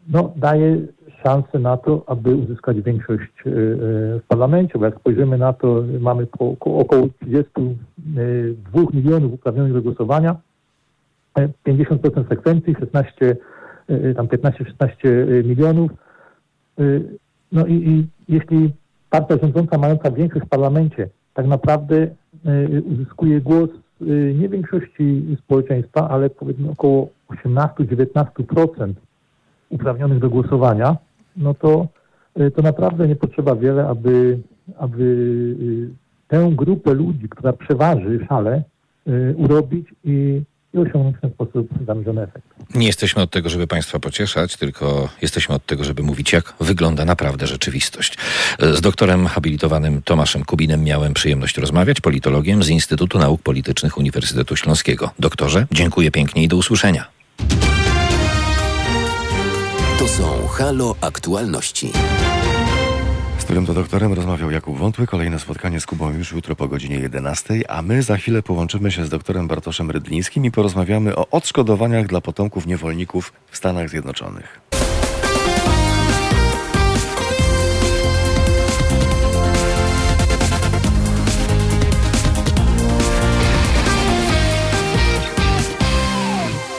no, 0.09 0.33
daje 0.35 0.77
szansę 1.23 1.59
na 1.59 1.77
to, 1.77 2.03
aby 2.07 2.35
uzyskać 2.35 2.81
większość 2.81 3.31
y, 3.45 3.49
y, 3.49 3.53
w 4.19 4.23
parlamencie, 4.27 4.79
bo 4.79 4.85
jak 4.85 4.95
spojrzymy 4.95 5.37
na 5.37 5.53
to, 5.53 5.83
mamy 5.99 6.27
około 6.59 7.07
32 7.21 8.81
milionów 8.93 9.33
uprawnionych 9.33 9.73
do 9.73 9.81
głosowania, 9.81 10.35
e, 11.39 11.49
50% 11.63 12.29
sekwencji, 12.29 12.75
16, 12.79 13.35
y, 13.89 14.13
tam 14.17 14.27
15-16 14.27 15.43
milionów. 15.43 15.91
No 17.51 17.65
i, 17.65 17.73
i 17.73 18.07
jeśli 18.29 18.71
partia 19.09 19.37
rządząca 19.37 19.77
mająca 19.77 20.11
większość 20.11 20.45
w 20.45 20.49
parlamencie 20.49 21.09
tak 21.33 21.47
naprawdę 21.47 22.07
uzyskuje 22.85 23.41
głos 23.41 23.69
nie 24.39 24.49
większości 24.49 25.37
społeczeństwa, 25.43 26.09
ale 26.09 26.29
powiedzmy 26.29 26.71
około 26.71 27.09
18-19% 27.29 28.93
uprawnionych 29.69 30.19
do 30.19 30.29
głosowania, 30.29 30.97
no 31.39 31.53
to, 31.53 31.87
y, 32.39 32.51
to 32.51 32.61
naprawdę 32.61 33.07
nie 33.07 33.15
potrzeba 33.15 33.55
wiele, 33.55 33.87
aby, 33.87 34.39
aby 34.77 35.03
y, 35.03 35.89
tę 36.27 36.51
grupę 36.55 36.93
ludzi, 36.93 37.29
która 37.29 37.53
przeważy 37.53 38.25
szale, 38.29 38.63
y, 39.07 39.35
urobić 39.37 39.87
i, 40.03 40.41
i 40.73 40.77
osiągnąć 40.77 41.17
w 41.17 41.21
ten 41.21 41.31
sposób 41.31 41.69
zamierzony 41.87 42.21
efekt. 42.21 42.47
Nie 42.75 42.87
jesteśmy 42.87 43.21
od 43.21 43.31
tego, 43.31 43.49
żeby 43.49 43.67
Państwa 43.67 43.99
pocieszać, 43.99 44.57
tylko 44.57 45.09
jesteśmy 45.21 45.55
od 45.55 45.65
tego, 45.65 45.83
żeby 45.83 46.03
mówić, 46.03 46.33
jak 46.33 46.53
wygląda 46.59 47.05
naprawdę 47.05 47.47
rzeczywistość. 47.47 48.17
Z 48.59 48.81
doktorem 48.81 49.27
habilitowanym 49.27 50.01
Tomaszem 50.01 50.45
Kubinem 50.45 50.83
miałem 50.83 51.13
przyjemność 51.13 51.57
rozmawiać, 51.57 52.01
politologiem 52.01 52.63
z 52.63 52.69
Instytutu 52.69 53.19
Nauk 53.19 53.41
Politycznych 53.41 53.97
Uniwersytetu 53.97 54.55
Śląskiego. 54.55 55.11
Doktorze, 55.19 55.67
dziękuję 55.71 56.11
pięknie 56.11 56.43
i 56.43 56.47
do 56.47 56.57
usłyszenia. 56.57 57.05
To 59.99 60.07
są 60.07 60.47
Halo 60.47 60.95
Aktualności. 61.01 61.91
Z 63.39 63.43
którym 63.43 63.65
to 63.65 63.73
doktorem 63.73 64.13
rozmawiał 64.13 64.51
Jakub 64.51 64.77
Wątły. 64.77 65.07
Kolejne 65.07 65.39
spotkanie 65.39 65.79
z 65.79 65.85
Kubą 65.85 66.11
już 66.11 66.31
jutro 66.31 66.55
po 66.55 66.67
godzinie 66.67 66.95
11, 66.95 67.61
a 67.69 67.81
my 67.81 68.03
za 68.03 68.17
chwilę 68.17 68.41
połączymy 68.41 68.91
się 68.91 69.05
z 69.05 69.09
doktorem 69.09 69.47
Bartoszem 69.47 69.91
Rydlińskim 69.91 70.45
i 70.45 70.51
porozmawiamy 70.51 71.15
o 71.15 71.27
odszkodowaniach 71.31 72.07
dla 72.07 72.21
potomków 72.21 72.67
niewolników 72.67 73.33
w 73.51 73.57
Stanach 73.57 73.89
Zjednoczonych. 73.89 74.59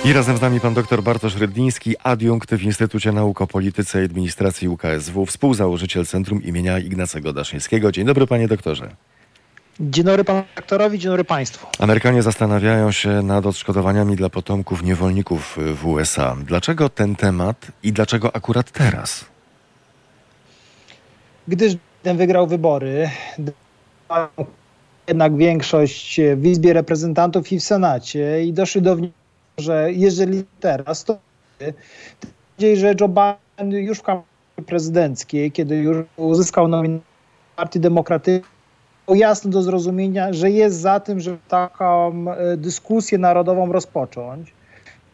I 0.05 0.13
razem 0.13 0.37
z 0.37 0.41
nami 0.41 0.61
pan 0.61 0.75
dr 0.75 1.03
Bartosz 1.03 1.37
Rydliński, 1.37 1.95
adiunkt 2.03 2.55
w 2.55 2.63
Instytucie 2.63 3.13
Nauk 3.13 3.41
o 3.41 3.47
Polityce 3.47 4.03
i 4.03 4.05
Administracji 4.05 4.69
UKSW, 4.69 5.27
współzałożyciel 5.27 6.07
Centrum 6.07 6.43
imienia 6.43 6.79
Ignacego 6.79 7.33
Daszyńskiego. 7.33 7.93
Dzień 7.93 8.07
dobry 8.07 8.27
panie 8.27 8.49
doktorze. 8.49 8.91
Dzień 9.81 10.05
dobry 10.05 10.25
panu 10.25 10.43
doktorowi, 10.57 10.99
dzień 10.99 11.11
dobry 11.11 11.25
państwu. 11.25 11.67
Amerykanie 11.79 12.23
zastanawiają 12.23 12.93
się 12.93 13.23
nad 13.23 13.47
odszkodowaniami 13.47 14.17
dla 14.17 14.31
potomków 14.31 14.83
niewolników 14.83 15.59
w 15.75 15.87
USA. 15.87 16.37
Dlaczego 16.47 16.89
ten 16.89 17.17
temat 17.17 17.67
i 17.83 17.93
dlaczego 17.93 18.37
akurat 18.37 18.71
teraz? 18.71 19.25
Gdyż 21.49 21.77
ten 22.03 22.17
wygrał 22.17 22.47
wybory, 22.47 23.11
jednak 25.09 25.37
większość 25.37 26.21
w 26.37 26.47
Izbie 26.47 26.73
Reprezentantów 26.73 27.53
i 27.53 27.61
w 27.61 27.63
Senacie 27.63 28.45
i 28.45 28.53
doszli 28.53 28.83
do 28.83 28.97
wniosku, 28.97 29.20
że 29.59 29.93
jeżeli 29.93 30.45
teraz, 30.61 31.05
to 31.05 31.19
bardziej, 32.61 32.77
że 32.77 32.95
Joe 33.01 33.09
Biden 33.09 33.73
już 33.73 33.99
w 33.99 34.03
kampanii 34.03 34.31
prezydenckiej, 34.67 35.53
kiedy 35.53 35.77
już 35.77 35.97
uzyskał 36.17 36.69
nominację 36.69 37.11
Partii 37.57 37.81
Demokratycznej, 37.81 38.51
jasno 39.09 39.51
do 39.51 39.63
zrozumienia, 39.63 40.33
że 40.33 40.51
jest 40.51 40.81
za 40.81 41.01
tym, 41.01 41.21
żeby 41.21 41.39
taką 41.49 42.13
e, 42.31 42.57
dyskusję 42.57 43.19
narodową 43.19 43.73
rozpocząć. 43.73 44.53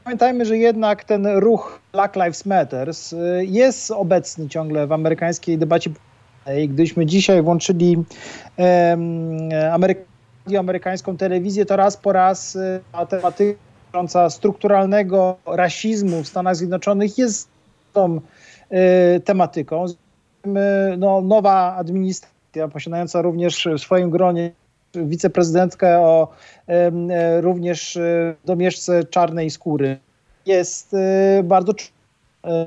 Pamiętajmy, 0.05 0.45
że 0.45 0.59
jednak 0.59 1.05
ten 1.05 1.27
ruch 1.27 1.81
Black 1.93 2.17
Lives 2.17 2.47
Matter 2.47 2.91
jest 3.41 3.91
obecny 3.91 4.49
ciągle 4.49 4.87
w 4.87 4.93
amerykańskiej 4.93 5.59
debacie. 5.59 5.91
Gdyśmy 6.69 7.07
dzisiaj 7.07 7.43
włączyli 7.43 7.97
um, 7.97 9.49
ameryk 9.73 9.99
amerykańską 10.59 11.17
telewizję, 11.17 11.67
to 11.67 11.77
raz 11.77 11.97
po 11.97 12.13
raz 12.13 12.57
e, 12.57 12.81
ta 12.93 13.07
tematyka 13.07 13.66
dotycząca 13.97 14.31
strukturalnego 14.31 15.37
rasizmu 15.47 16.23
w 16.23 16.29
Stanach 16.29 16.57
Zjednoczonych 16.57 17.19
jest 17.19 17.49
tą 17.93 18.21
e, 18.71 19.21
tematyką. 19.21 19.85
No, 20.99 21.21
nowa 21.21 21.77
administracja 21.77 22.69
posiadająca 22.69 23.23
również 23.23 23.69
w 23.79 23.81
swoim 23.81 24.11
gronie 24.11 24.53
wiceprezydentkę 24.95 26.01
o 26.01 26.29
e, 26.69 27.41
również 27.41 27.99
domieszce 28.45 29.05
czarnej 29.05 29.51
skóry 29.51 29.99
jest 30.47 30.95
e, 30.95 31.43
bardzo 31.43 31.75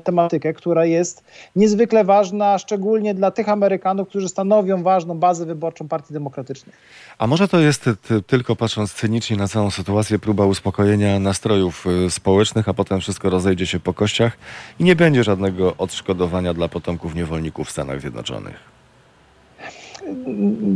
tematykę, 0.04 0.52
która 0.52 0.84
jest 0.84 1.24
niezwykle 1.56 2.04
ważna, 2.04 2.58
szczególnie 2.58 3.14
dla 3.14 3.30
tych 3.30 3.48
Amerykanów, 3.48 4.08
którzy 4.08 4.28
stanowią 4.28 4.82
ważną 4.82 5.18
bazę 5.18 5.46
wyborczą 5.46 5.88
Partii 5.88 6.12
Demokratycznej. 6.12 6.76
A 7.18 7.26
może 7.26 7.48
to 7.48 7.60
jest 7.60 7.90
tylko 8.26 8.56
patrząc 8.56 8.92
cynicznie 8.92 9.36
na 9.36 9.48
całą 9.48 9.70
sytuację, 9.70 10.18
próba 10.18 10.46
uspokojenia 10.46 11.18
nastrojów 11.18 11.86
y, 12.06 12.10
społecznych, 12.10 12.68
a 12.68 12.74
potem 12.74 13.00
wszystko 13.00 13.30
rozejdzie 13.30 13.66
się 13.66 13.80
po 13.80 13.94
kościach 13.94 14.38
i 14.80 14.84
nie 14.84 14.96
będzie 14.96 15.24
żadnego 15.24 15.76
odszkodowania 15.76 16.54
dla 16.54 16.68
potomków 16.68 17.14
niewolników 17.14 17.68
w 17.68 17.70
Stanach 17.70 18.00
Zjednoczonych? 18.00 18.70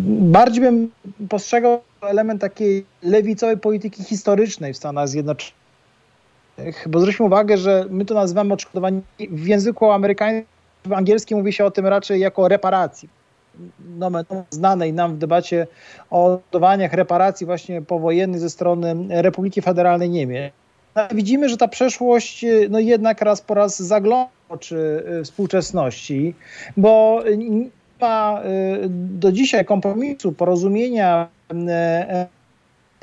Bardziej 0.09 0.61
bym 0.61 0.91
postrzegał 1.29 1.81
element 2.01 2.41
takiej 2.41 2.85
lewicowej 3.03 3.59
polityki 3.59 4.05
historycznej 4.05 4.75
w 4.75 4.77
Stanach 4.77 5.09
Zjednoczonych 5.09 5.64
bo 6.87 7.01
zwróćmy 7.01 7.27
uwagę, 7.27 7.57
że 7.57 7.87
my 7.91 8.05
to 8.05 8.15
nazywamy 8.15 8.55
odszkodowanie 8.55 9.01
w 9.31 9.47
języku 9.47 9.91
amerykańskim, 9.91 10.47
w 10.85 10.93
angielskim 10.93 11.39
mówi 11.39 11.53
się 11.53 11.65
o 11.65 11.71
tym 11.71 11.87
raczej 11.87 12.21
jako 12.21 12.49
reparacji. 12.49 13.09
No, 13.99 14.11
znanej 14.51 14.93
nam 14.93 15.15
w 15.15 15.19
debacie 15.19 15.67
o 16.11 16.25
odszkodowaniach 16.35 16.93
reparacji 16.93 17.47
właśnie 17.47 17.83
powojennych 17.83 18.41
ze 18.41 18.51
strony 18.51 18.95
Republiki 19.23 19.63
Federalnej 19.63 20.11
Niemiec. 20.11 20.53
No, 20.97 21.03
widzimy, 21.15 21.49
że 21.49 21.57
ta 21.57 21.69
przeszłość 21.69 22.45
no 22.71 22.79
jednak 22.79 23.21
raz 23.21 23.41
po 23.41 23.55
raz 23.55 23.83
zagląda 23.83 24.29
oczy 24.49 25.05
współczesności, 25.25 26.35
bo 26.77 27.23
nie 27.37 27.69
ma 28.01 28.43
do 28.89 29.33
dzisiaj 29.33 29.65
kompromisu, 29.65 30.33
porozumienia 30.33 31.29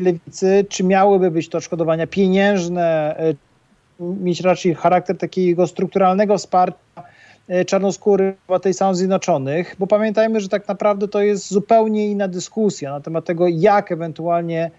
lewicy, 0.02 0.66
czy 0.70 0.84
miałyby 0.84 1.32
być 1.32 1.50
to 1.50 1.58
odszkodowania 1.58 2.08
pieniężne, 2.08 3.16
mieć 4.00 4.42
raczej 4.42 4.76
charakter 4.76 5.18
takiego 5.18 5.68
strukturalnego 5.68 6.38
wsparcia 6.38 6.82
czarnoskóry 7.68 8.36
obywateli 8.48 8.74
Stanów 8.74 8.98
Zjednoczonych, 8.98 9.76
bo 9.80 9.88
pamiętajmy, 9.88 10.40
że 10.42 10.50
tak 10.50 10.68
naprawdę 10.68 11.08
to 11.08 11.22
jest 11.22 11.52
zupełnie 11.52 12.08
inna 12.08 12.28
dyskusja 12.28 12.92
na 12.92 13.02
temat 13.02 13.26
tego, 13.26 13.48
jak 13.48 13.92
ewentualnie 13.92 14.72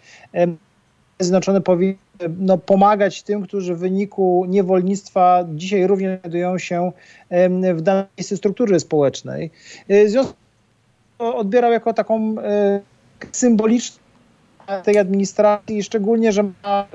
Zjednoczone 1.18 1.61
powinny 1.61 1.97
no, 2.39 2.59
pomagać 2.59 3.23
tym, 3.23 3.43
którzy 3.43 3.75
w 3.75 3.79
wyniku 3.79 4.45
niewolnictwa 4.49 5.45
dzisiaj 5.55 5.87
również 5.87 6.20
znajdują 6.20 6.59
się 6.59 6.93
w 7.75 7.81
danej 7.81 8.07
strukturze 8.20 8.81
społecznej. 8.81 9.51
W 9.89 10.09
związku 10.09 10.33
z 10.33 11.18
tym 11.18 11.27
odbierał 11.27 11.73
jako 11.73 11.95
taką 11.95 12.35
symboliczną 13.33 14.01
tej 14.84 14.98
administracji, 14.98 15.82
szczególnie, 15.82 16.32
że 16.32 16.42
ma 16.42 16.86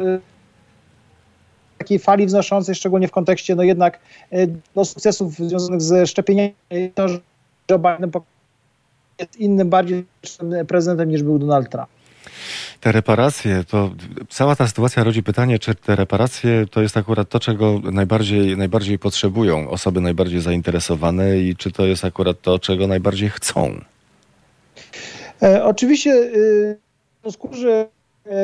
takiej 1.77 1.99
fali 1.99 2.25
wznoszącej, 2.25 2.75
szczególnie 2.75 3.07
w 3.07 3.11
kontekście 3.11 3.55
no 3.55 3.63
jednak 3.63 3.99
no, 4.75 4.85
sukcesów 4.85 5.33
związanych 5.33 5.81
ze 5.81 6.07
szczepieniami, 6.07 6.53
to, 6.95 7.09
że 7.09 7.19
Joe 7.71 7.79
Biden 7.79 8.11
jest 9.19 9.35
innym, 9.35 9.69
bardziej 9.69 10.05
prezydentem 10.67 11.09
niż 11.09 11.23
był 11.23 11.39
Donald 11.39 11.69
Trump. 11.69 11.87
Te 12.81 12.91
reparacje, 12.91 13.63
to 13.63 13.91
cała 14.29 14.55
ta 14.55 14.67
sytuacja 14.67 15.03
rodzi 15.03 15.23
pytanie, 15.23 15.59
czy 15.59 15.75
te 15.75 15.95
reparacje 15.95 16.65
to 16.71 16.81
jest 16.81 16.97
akurat 16.97 17.29
to, 17.29 17.39
czego 17.39 17.81
najbardziej, 17.91 18.57
najbardziej 18.57 18.99
potrzebują 18.99 19.69
osoby 19.69 20.01
najbardziej 20.01 20.41
zainteresowane 20.41 21.37
i 21.37 21.55
czy 21.55 21.71
to 21.71 21.85
jest 21.85 22.05
akurat 22.05 22.41
to, 22.41 22.59
czego 22.59 22.87
najbardziej 22.87 23.29
chcą? 23.29 23.81
E, 25.43 25.63
oczywiście 25.63 26.11
y, 26.11 26.77
skórzy 27.31 27.87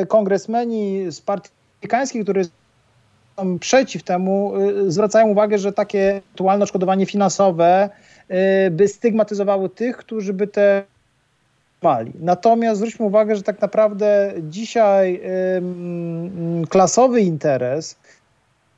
kongresmeni 0.08 1.04
z 1.10 1.20
partii 1.20 1.50
amerykańskiej, 1.84 2.22
które 2.22 2.44
są 3.36 3.58
przeciw 3.58 4.02
temu, 4.02 4.52
y, 4.60 4.92
zwracają 4.92 5.26
uwagę, 5.26 5.58
że 5.58 5.72
takie 5.72 6.20
aktualne 6.32 6.62
odszkodowanie 6.62 7.06
finansowe 7.06 7.90
y, 8.66 8.70
by 8.70 8.88
stygmatyzowały 8.88 9.68
tych, 9.68 9.96
którzy 9.96 10.32
by 10.32 10.46
te 10.46 10.84
mali. 11.82 12.12
Natomiast 12.20 12.78
zwróćmy 12.80 13.06
uwagę, 13.06 13.36
że 13.36 13.42
tak 13.42 13.60
naprawdę 13.60 14.32
dzisiaj 14.42 15.20
klasowy 16.68 17.20
interes 17.20 17.96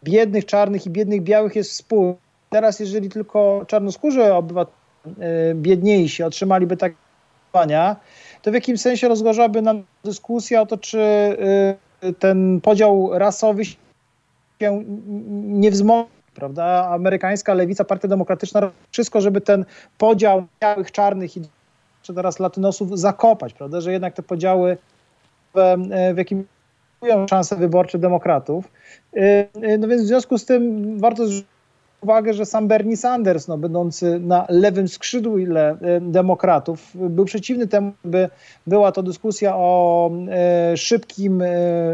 biednych 0.04 0.44
czarnych 0.44 0.86
i 0.86 0.90
biednych 0.90 1.22
białych 1.22 1.56
jest 1.56 1.70
wspólny. 1.70 2.14
Teraz, 2.50 2.80
jeżeli 2.80 3.08
tylko 3.08 3.64
czarnoskórzy 3.66 4.34
obywatele 4.34 4.76
biedniejsi 5.54 6.22
otrzymaliby 6.22 6.76
takie 6.76 6.96
to 8.46 8.50
w 8.50 8.54
jakimś 8.54 8.80
sensie 8.80 9.08
rozgorzałaby 9.08 9.62
nam 9.62 9.82
dyskusja 10.04 10.60
o 10.60 10.66
to, 10.66 10.76
czy 10.76 11.00
ten 12.18 12.60
podział 12.60 13.10
rasowy 13.12 13.64
się 13.64 14.84
nie 15.42 15.70
wzmocni, 15.70 16.12
prawda? 16.34 16.88
Amerykańska 16.90 17.54
lewica, 17.54 17.84
partia 17.84 18.08
demokratyczna, 18.08 18.70
wszystko, 18.90 19.20
żeby 19.20 19.40
ten 19.40 19.64
podział 19.98 20.46
białych, 20.62 20.92
czarnych 20.92 21.36
i 21.36 21.40
czy 22.02 22.14
teraz 22.14 22.38
latynosów 22.38 22.98
zakopać, 22.98 23.52
prawda? 23.52 23.80
Że 23.80 23.92
jednak 23.92 24.14
te 24.14 24.22
podziały 24.22 24.76
w, 25.54 25.76
w 26.14 26.18
jakim 26.18 26.46
szanse 27.30 27.56
wyborcze 27.56 27.98
demokratów. 27.98 28.68
No 29.78 29.88
więc 29.88 30.02
w 30.02 30.06
związku 30.06 30.38
z 30.38 30.44
tym 30.44 30.92
warto 30.98 31.22
uwagę, 32.00 32.34
że 32.34 32.46
sam 32.46 32.68
Bernie 32.68 32.96
Sanders, 32.96 33.48
no, 33.48 33.58
będący 33.58 34.20
na 34.20 34.46
lewym 34.48 34.88
skrzydle 34.88 35.76
demokratów, 36.00 36.90
był 36.94 37.24
przeciwny 37.24 37.66
temu, 37.66 37.92
by 38.04 38.28
była 38.66 38.92
to 38.92 39.02
dyskusja 39.02 39.56
o 39.56 40.10
e, 40.30 40.76
szybkim 40.76 41.42
e, 41.42 41.46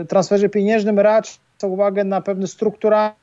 transferze 0.08 0.48
pieniężnym, 0.48 0.98
raczej 0.98 1.42
uwagę 1.62 2.04
na 2.04 2.20
pewne 2.20 2.46
strukturalne 2.46 3.14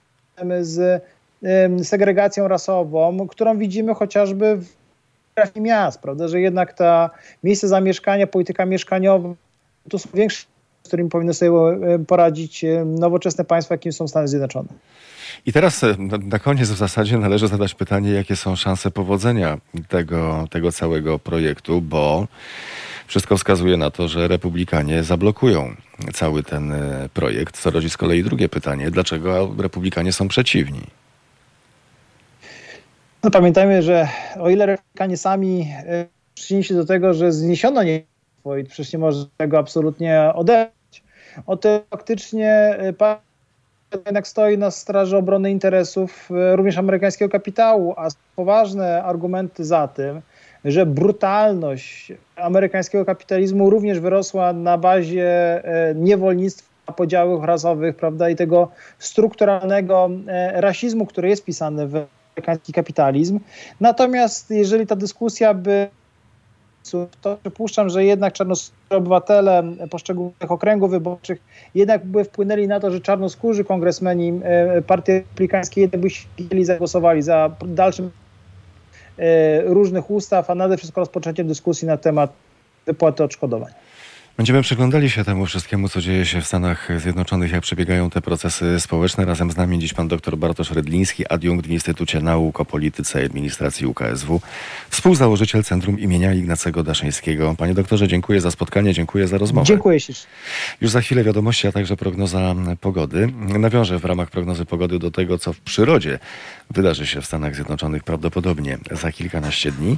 z 0.61 1.03
e, 1.43 1.83
segregacją 1.83 2.47
rasową, 2.47 3.27
którą 3.27 3.57
widzimy 3.57 3.93
chociażby 3.93 4.57
w 4.57 4.79
miast, 5.55 6.01
prawda, 6.01 6.27
że 6.27 6.41
jednak 6.41 6.73
ta 6.73 7.09
miejsce 7.43 7.67
zamieszkania, 7.67 8.27
polityka 8.27 8.65
mieszkaniowa 8.65 9.29
to 9.89 9.99
są 9.99 10.09
większe, 10.13 10.45
którymi 10.89 11.09
powinny 11.09 11.33
sobie 11.33 11.51
poradzić 12.07 12.65
nowoczesne 12.85 13.45
państwa, 13.45 13.73
jakim 13.73 13.93
są 13.93 14.07
Stany 14.07 14.27
Zjednoczone. 14.27 14.69
I 15.45 15.53
teraz 15.53 15.85
na 16.19 16.39
koniec 16.39 16.69
w 16.69 16.77
zasadzie 16.77 17.17
należy 17.17 17.47
zadać 17.47 17.75
pytanie, 17.75 18.11
jakie 18.11 18.35
są 18.35 18.55
szanse 18.55 18.91
powodzenia 18.91 19.57
tego, 19.87 20.47
tego 20.51 20.71
całego 20.71 21.19
projektu, 21.19 21.81
bo 21.81 22.27
wszystko 23.07 23.37
wskazuje 23.37 23.77
na 23.77 23.91
to, 23.91 24.07
że 24.07 24.27
republikanie 24.27 25.03
zablokują 25.03 25.75
cały 26.13 26.43
ten 26.43 26.73
projekt, 27.13 27.57
co 27.57 27.71
rodzi 27.71 27.89
z 27.89 27.97
kolei 27.97 28.23
drugie 28.23 28.49
pytanie, 28.49 28.91
dlaczego 28.91 29.55
republikanie 29.57 30.13
są 30.13 30.27
przeciwni? 30.27 30.81
No, 33.23 33.31
pamiętajmy, 33.31 33.81
że 33.81 34.07
o 34.39 34.49
ile 34.49 34.65
republikanie 34.65 35.17
sami 35.17 35.73
przyczynili 36.33 36.63
się 36.63 36.75
do 36.75 36.85
tego, 36.85 37.13
że 37.13 37.31
zniesiono 37.31 37.83
nie 37.83 38.01
i 38.61 38.63
przecież 38.63 38.93
nie 38.93 38.99
może 38.99 39.25
tego 39.37 39.57
absolutnie 39.57 40.21
odebrać, 40.35 40.78
o 41.45 41.57
tyle 41.57 41.81
faktycznie 41.89 42.77
jednak 44.05 44.27
stoi 44.27 44.57
na 44.57 44.71
straży 44.71 45.17
obrony 45.17 45.51
interesów 45.51 46.29
również 46.55 46.77
amerykańskiego 46.77 47.31
kapitału, 47.31 47.93
a 47.97 48.07
poważne 48.35 49.03
argumenty 49.03 49.65
za 49.65 49.87
tym, 49.87 50.21
że 50.65 50.85
brutalność 50.85 52.13
amerykańskiego 52.35 53.05
kapitalizmu 53.05 53.69
również 53.69 53.99
wyrosła 53.99 54.53
na 54.53 54.77
bazie 54.77 55.63
niewolnictwa, 55.95 56.93
podziałów 56.95 57.43
rasowych, 57.43 57.95
prawda, 57.95 58.29
i 58.29 58.35
tego 58.35 58.71
strukturalnego 58.99 60.09
rasizmu, 60.53 61.05
który 61.05 61.29
jest 61.29 61.45
pisany 61.45 61.87
w 61.87 62.05
amerykański 62.35 62.73
kapitalizm. 62.73 63.39
Natomiast 63.79 64.51
jeżeli 64.51 64.87
ta 64.87 64.95
dyskusja 64.95 65.53
by 65.53 65.87
to 67.21 67.37
przypuszczam, 67.37 67.89
że 67.89 68.05
jednak 68.05 68.33
czarnoskórzy 68.33 68.79
obywatele 68.89 69.63
poszczególnych 69.89 70.51
okręgów 70.51 70.91
wyborczych 70.91 71.41
jednak 71.75 72.05
by 72.05 72.23
wpłynęli 72.23 72.67
na 72.67 72.79
to, 72.79 72.91
że 72.91 73.01
czarnoskórzy 73.01 73.63
kongresmeni 73.63 74.41
partii 74.87 75.11
republikańskiej 75.11 75.81
jednak 75.81 76.01
by 76.01 76.09
chcieli 76.09 76.65
zagłosowali 76.65 77.21
za 77.21 77.51
dalszym 77.65 78.11
różnych 79.65 80.11
ustaw, 80.11 80.49
a 80.49 80.55
nade 80.55 80.77
wszystko 80.77 81.01
rozpoczęciem 81.01 81.47
dyskusji 81.47 81.87
na 81.87 81.97
temat 81.97 82.31
wypłaty 82.85 83.23
odszkodowań. 83.23 83.71
Będziemy 84.39 84.61
przyglądali 84.61 85.09
się 85.09 85.23
temu 85.23 85.45
wszystkiemu, 85.45 85.89
co 85.89 86.01
dzieje 86.01 86.25
się 86.25 86.41
w 86.41 86.47
Stanach 86.47 86.89
Zjednoczonych, 86.97 87.51
jak 87.51 87.61
przebiegają 87.61 88.09
te 88.09 88.21
procesy 88.21 88.79
społeczne. 88.79 89.25
Razem 89.25 89.51
z 89.51 89.57
nami 89.57 89.79
dziś 89.79 89.93
pan 89.93 90.07
dr 90.07 90.37
Bartosz 90.37 90.71
Redliński, 90.71 91.27
adiunkt 91.27 91.67
w 91.67 91.69
Instytucie 91.69 92.21
Nauk 92.21 92.59
o 92.59 92.65
Polityce 92.65 93.21
i 93.21 93.25
Administracji 93.25 93.85
UKSW, 93.85 94.41
współzałożyciel 94.89 95.63
Centrum 95.63 95.99
imienia 95.99 96.33
Ignacego 96.33 96.83
Daszyńskiego. 96.83 97.55
Panie 97.57 97.73
doktorze, 97.73 98.07
dziękuję 98.07 98.41
za 98.41 98.51
spotkanie, 98.51 98.93
dziękuję 98.93 99.27
za 99.27 99.37
rozmowę. 99.37 99.65
Dziękuję 99.65 99.99
ślicznie. 99.99 100.25
Już 100.81 100.91
za 100.91 101.01
chwilę 101.01 101.23
wiadomości, 101.23 101.67
a 101.67 101.71
także 101.71 101.97
prognoza 101.97 102.55
pogody. 102.81 103.33
Nawiążę 103.59 103.99
w 103.99 104.05
ramach 104.05 104.29
prognozy 104.29 104.65
pogody 104.65 104.99
do 104.99 105.11
tego, 105.11 105.37
co 105.37 105.53
w 105.53 105.59
przyrodzie 105.59 106.19
wydarzy 106.69 107.07
się 107.07 107.21
w 107.21 107.25
Stanach 107.25 107.55
Zjednoczonych 107.55 108.03
prawdopodobnie 108.03 108.77
za 108.91 109.11
kilkanaście 109.11 109.71
dni. 109.71 109.97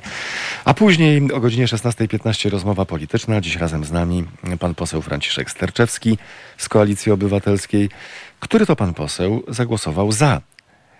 A 0.65 0.73
później 0.73 1.31
o 1.31 1.39
godzinie 1.39 1.65
16.15 1.65 2.49
rozmowa 2.49 2.85
polityczna. 2.85 3.41
Dziś 3.41 3.55
razem 3.55 3.85
z 3.85 3.91
nami 3.91 4.23
pan 4.59 4.75
poseł 4.75 5.01
Franciszek 5.01 5.51
Sterczewski 5.51 6.17
z 6.57 6.69
Koalicji 6.69 7.11
Obywatelskiej, 7.11 7.89
który 8.39 8.65
to 8.65 8.75
pan 8.75 8.93
poseł 8.93 9.43
zagłosował 9.47 10.11
za 10.11 10.41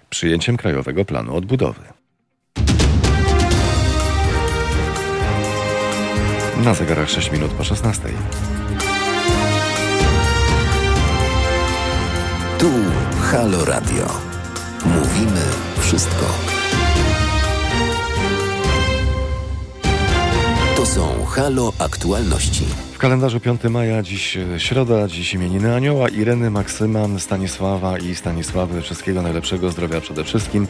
przyjęciem 0.10 0.58
Krajowego 0.58 1.06
Planu 1.06 1.36
Odbudowy. 1.36 1.82
Na 6.64 6.74
zegarach 6.74 7.10
6 7.10 7.32
minut 7.32 7.52
po 7.52 7.64
16. 7.64 8.10
Tu 12.60 12.72
Halo 13.22 13.66
Radio. 13.66 14.08
Mówimy 14.86 15.42
wszystko. 15.80 16.51
To 20.82 20.86
są 20.86 21.26
Halo 21.26 21.74
Aktualności. 21.80 22.64
W 22.94 22.98
kalendarzu 22.98 23.40
5 23.40 23.64
maja, 23.64 24.04
dziś 24.04 24.38
środa, 24.58 25.08
dziś 25.08 25.34
imieniny 25.34 25.76
Anioła, 25.76 26.10
Ireny, 26.10 26.52
Maksyma, 26.52 27.20
Stanisława 27.20 27.98
i 27.98 28.16
Stanisławy. 28.16 28.82
Wszystkiego 28.82 29.22
najlepszego, 29.22 29.72
zdrowia 29.72 30.02
przede 30.02 30.24
wszystkim. 30.24 30.68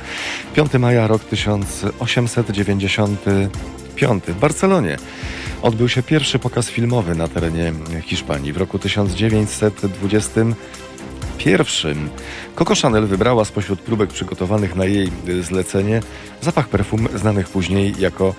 5 0.55 0.73
maja, 0.73 1.07
rok 1.07 1.23
1895 1.23 4.23
w 4.23 4.39
Barcelonie. 4.39 4.97
Odbył 5.61 5.89
się 5.89 6.03
pierwszy 6.03 6.39
pokaz 6.39 6.69
filmowy 6.69 7.15
na 7.15 7.27
terenie 7.27 7.73
Hiszpanii. 8.01 8.53
W 8.53 8.57
roku 8.57 8.79
1920 8.79 10.41
pierwszym 11.37 12.09
Coco 12.55 12.73
Chanel 12.81 13.07
wybrała 13.07 13.45
spośród 13.45 13.79
próbek 13.79 14.09
przygotowanych 14.09 14.75
na 14.75 14.85
jej 14.85 15.11
zlecenie 15.41 16.01
zapach 16.41 16.67
perfum 16.67 17.07
znanych 17.15 17.49
później 17.49 17.93
jako 17.99 18.35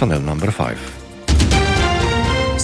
Chanel 0.00 0.24
No. 0.24 0.36
5. 0.36 0.52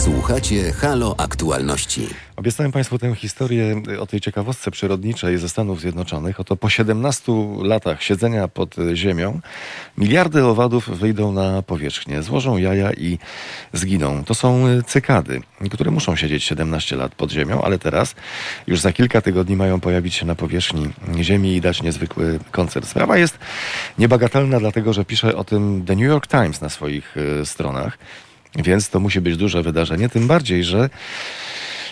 Słuchacie 0.08 0.72
Halo 0.72 1.14
Aktualności. 1.18 2.08
Obiecałem 2.36 2.72
Państwu 2.72 2.98
tę 2.98 3.14
historię 3.14 3.82
o 4.00 4.06
tej 4.06 4.20
ciekawostce 4.20 4.70
przyrodniczej 4.70 5.38
ze 5.38 5.48
Stanów 5.48 5.80
Zjednoczonych. 5.80 6.40
Oto 6.40 6.56
po 6.56 6.68
17 6.68 7.32
latach 7.62 8.02
siedzenia 8.02 8.48
pod 8.48 8.76
ziemią 8.94 9.40
miliardy 9.98 10.44
owadów 10.44 10.98
wyjdą 10.98 11.32
na 11.32 11.62
powierzchnię, 11.62 12.22
złożą 12.22 12.56
jaja 12.56 12.92
i 12.92 13.18
zginą. 13.72 14.24
To 14.24 14.34
są 14.34 14.64
cykady, 14.86 15.40
które 15.70 15.90
muszą 15.90 16.16
siedzieć 16.16 16.44
17 16.44 16.96
lat 16.96 17.14
pod 17.14 17.30
ziemią, 17.30 17.62
ale 17.62 17.78
teraz 17.78 18.14
już 18.66 18.80
za 18.80 18.92
kilka 18.92 19.20
tygodni 19.20 19.56
mają 19.56 19.80
pojawić 19.80 20.14
się 20.14 20.26
na 20.26 20.34
powierzchni 20.34 20.90
ziemi 21.20 21.56
i 21.56 21.60
dać 21.60 21.82
niezwykły 21.82 22.38
koncert. 22.50 22.88
Sprawa 22.88 23.18
jest 23.18 23.38
niebagatelna, 23.98 24.60
dlatego 24.60 24.92
że 24.92 25.04
pisze 25.04 25.36
o 25.36 25.44
tym 25.44 25.84
The 25.86 25.96
New 25.96 26.06
York 26.06 26.26
Times 26.26 26.60
na 26.60 26.68
swoich 26.68 27.16
e, 27.16 27.46
stronach. 27.46 27.98
Więc 28.54 28.90
to 28.90 29.00
musi 29.00 29.20
być 29.20 29.36
duże 29.36 29.62
wydarzenie, 29.62 30.08
tym 30.08 30.26
bardziej, 30.26 30.64
że 30.64 30.90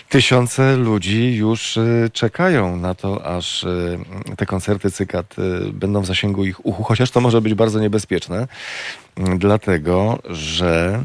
tysiące 0.09 0.77
ludzi 0.77 1.35
już 1.35 1.77
y, 1.77 2.09
czekają 2.13 2.77
na 2.77 2.95
to, 2.95 3.25
aż 3.25 3.63
y, 3.63 3.99
te 4.37 4.45
koncerty 4.45 4.91
cykad 4.91 5.35
y, 5.39 5.73
będą 5.73 6.01
w 6.01 6.05
zasięgu 6.05 6.45
ich 6.45 6.65
uchu, 6.65 6.83
chociaż 6.83 7.11
to 7.11 7.21
może 7.21 7.41
być 7.41 7.53
bardzo 7.53 7.79
niebezpieczne, 7.79 8.47
dlatego 9.37 10.19
że 10.29 11.03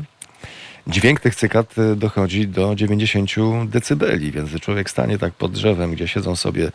dźwięk 0.86 1.20
tych 1.20 1.34
cykad 1.34 1.74
dochodzi 1.96 2.48
do 2.48 2.74
90 2.74 3.30
decybeli, 3.66 4.32
więc 4.32 4.50
człowiek 4.60 4.90
stanie 4.90 5.18
tak 5.18 5.34
pod 5.34 5.52
drzewem, 5.52 5.92
gdzie 5.92 6.08
siedzą 6.08 6.36
sobie 6.36 6.72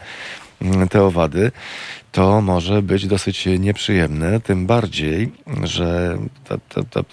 mm, 0.61 0.87
te 0.87 1.03
owady, 1.03 1.51
to 2.11 2.41
może 2.41 2.81
być 2.81 3.07
dosyć 3.07 3.45
nieprzyjemne, 3.59 4.39
tym 4.39 4.65
bardziej, 4.65 5.31
że 5.63 6.17
ta, 6.43 6.57
ta, 6.57 6.83
ta 6.83 7.03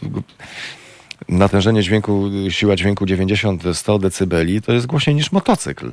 natężenie 1.28 1.82
dźwięku, 1.82 2.30
siła 2.48 2.76
dźwięku 2.76 3.04
90-100 3.04 4.00
decybeli 4.00 4.62
to 4.62 4.72
jest 4.72 4.86
głośniej 4.86 5.16
niż 5.16 5.32
motocykl, 5.32 5.92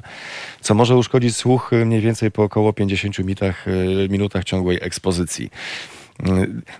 co 0.61 0.73
może 0.73 0.95
uszkodzić 0.95 1.35
słuch 1.35 1.71
mniej 1.85 2.01
więcej 2.01 2.31
po 2.31 2.43
około 2.43 2.73
50 2.73 3.19
minutach, 3.19 3.65
minutach 4.09 4.43
ciągłej 4.43 4.79
ekspozycji. 4.81 5.49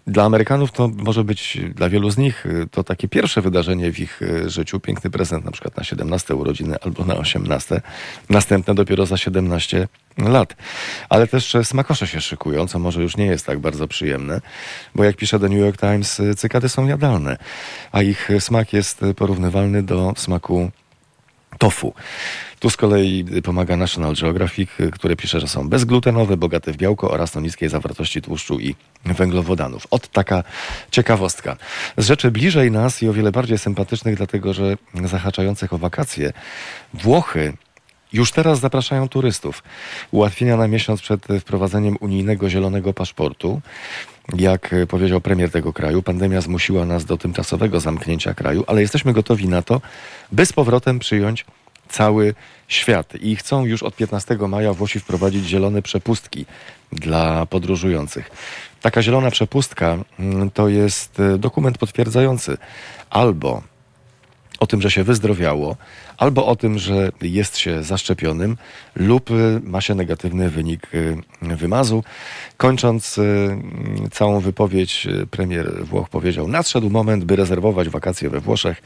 Dla 0.07 0.23
Amerykanów 0.23 0.71
to 0.71 0.87
może 0.87 1.23
być, 1.23 1.57
dla 1.75 1.89
wielu 1.89 2.09
z 2.09 2.17
nich, 2.17 2.45
to 2.71 2.83
takie 2.83 3.07
pierwsze 3.07 3.41
wydarzenie 3.41 3.91
w 3.91 3.99
ich 3.99 4.21
życiu, 4.45 4.79
piękny 4.79 5.09
prezent 5.09 5.45
na 5.45 5.51
przykład 5.51 5.77
na 5.77 5.83
17 5.83 6.35
urodziny 6.35 6.75
albo 6.81 7.05
na 7.05 7.15
18, 7.15 7.81
następne 8.29 8.75
dopiero 8.75 9.05
za 9.05 9.17
17 9.17 9.87
lat. 10.17 10.55
Ale 11.09 11.27
też 11.27 11.57
smakosze 11.63 12.07
się 12.07 12.21
szykują, 12.21 12.67
co 12.67 12.79
może 12.79 13.01
już 13.01 13.17
nie 13.17 13.25
jest 13.25 13.45
tak 13.45 13.59
bardzo 13.59 13.87
przyjemne, 13.87 14.41
bo 14.95 15.03
jak 15.03 15.15
pisze 15.15 15.39
The 15.39 15.49
New 15.49 15.59
York 15.59 15.79
Times, 15.79 16.21
cykady 16.37 16.69
są 16.69 16.87
jadalne, 16.87 17.37
a 17.91 18.01
ich 18.01 18.29
smak 18.39 18.73
jest 18.73 19.01
porównywalny 19.15 19.83
do 19.83 20.13
smaku 20.17 20.71
tofu. 21.57 21.93
Tu 22.61 22.69
z 22.69 22.77
kolei 22.77 23.25
pomaga 23.43 23.77
National 23.77 24.15
Geographic, 24.15 24.69
które 24.91 25.15
pisze, 25.15 25.39
że 25.39 25.47
są 25.47 25.69
bezglutenowe, 25.69 26.37
bogate 26.37 26.73
w 26.73 26.77
białko 26.77 27.11
oraz 27.11 27.37
o 27.37 27.39
niskiej 27.39 27.69
zawartości 27.69 28.21
tłuszczu 28.21 28.59
i 28.59 28.75
węglowodanów. 29.05 29.87
Od 29.91 30.07
taka 30.07 30.43
ciekawostka. 30.91 31.57
Z 31.97 32.05
rzeczy 32.05 32.31
bliżej 32.31 32.71
nas 32.71 33.03
i 33.03 33.09
o 33.09 33.13
wiele 33.13 33.31
bardziej 33.31 33.57
sympatycznych, 33.57 34.15
dlatego 34.15 34.53
że 34.53 34.77
zahaczających 35.05 35.73
o 35.73 35.77
wakacje, 35.77 36.33
Włochy 36.93 37.53
już 38.13 38.31
teraz 38.31 38.59
zapraszają 38.59 39.09
turystów. 39.09 39.63
Ułatwienia 40.11 40.57
na 40.57 40.67
miesiąc 40.67 41.01
przed 41.01 41.27
wprowadzeniem 41.39 41.97
unijnego 41.99 42.49
zielonego 42.49 42.93
paszportu. 42.93 43.61
Jak 44.37 44.75
powiedział 44.87 45.21
premier 45.21 45.51
tego 45.51 45.73
kraju, 45.73 46.01
pandemia 46.01 46.41
zmusiła 46.41 46.85
nas 46.85 47.05
do 47.05 47.17
tymczasowego 47.17 47.79
zamknięcia 47.79 48.33
kraju, 48.33 48.63
ale 48.67 48.81
jesteśmy 48.81 49.13
gotowi 49.13 49.47
na 49.47 49.61
to, 49.61 49.81
by 50.31 50.45
z 50.45 50.53
powrotem 50.53 50.99
przyjąć 50.99 51.45
cały 51.91 52.33
świat. 52.67 53.13
I 53.21 53.35
chcą 53.35 53.65
już 53.65 53.83
od 53.83 53.95
15 53.95 54.37
maja 54.47 54.73
Włosi 54.73 54.99
wprowadzić 54.99 55.45
zielone 55.45 55.81
przepustki 55.81 56.45
dla 56.91 57.45
podróżujących. 57.45 58.31
Taka 58.81 59.01
zielona 59.01 59.31
przepustka 59.31 59.97
mm, 60.19 60.51
to 60.51 60.69
jest 60.69 61.19
e, 61.19 61.37
dokument 61.37 61.77
potwierdzający 61.77 62.57
albo 63.09 63.61
o 64.59 64.67
tym, 64.67 64.81
że 64.81 64.91
się 64.91 65.03
wyzdrowiało, 65.03 65.75
albo 66.17 66.45
o 66.45 66.55
tym, 66.55 66.79
że 66.79 67.11
jest 67.21 67.57
się 67.57 67.83
zaszczepionym, 67.83 68.57
lub 68.95 69.31
y, 69.31 69.61
ma 69.63 69.81
się 69.81 69.95
negatywny 69.95 70.49
wynik 70.49 70.87
y, 70.93 71.17
wymazu. 71.41 72.03
Kończąc 72.57 73.17
y, 73.17 73.57
całą 74.11 74.39
wypowiedź, 74.39 75.07
premier 75.31 75.85
Włoch 75.85 76.09
powiedział: 76.09 76.47
Nadszedł 76.47 76.89
moment, 76.89 77.23
by 77.23 77.35
rezerwować 77.35 77.89
wakacje 77.89 78.29
we 78.29 78.39
Włoszech. 78.39 78.81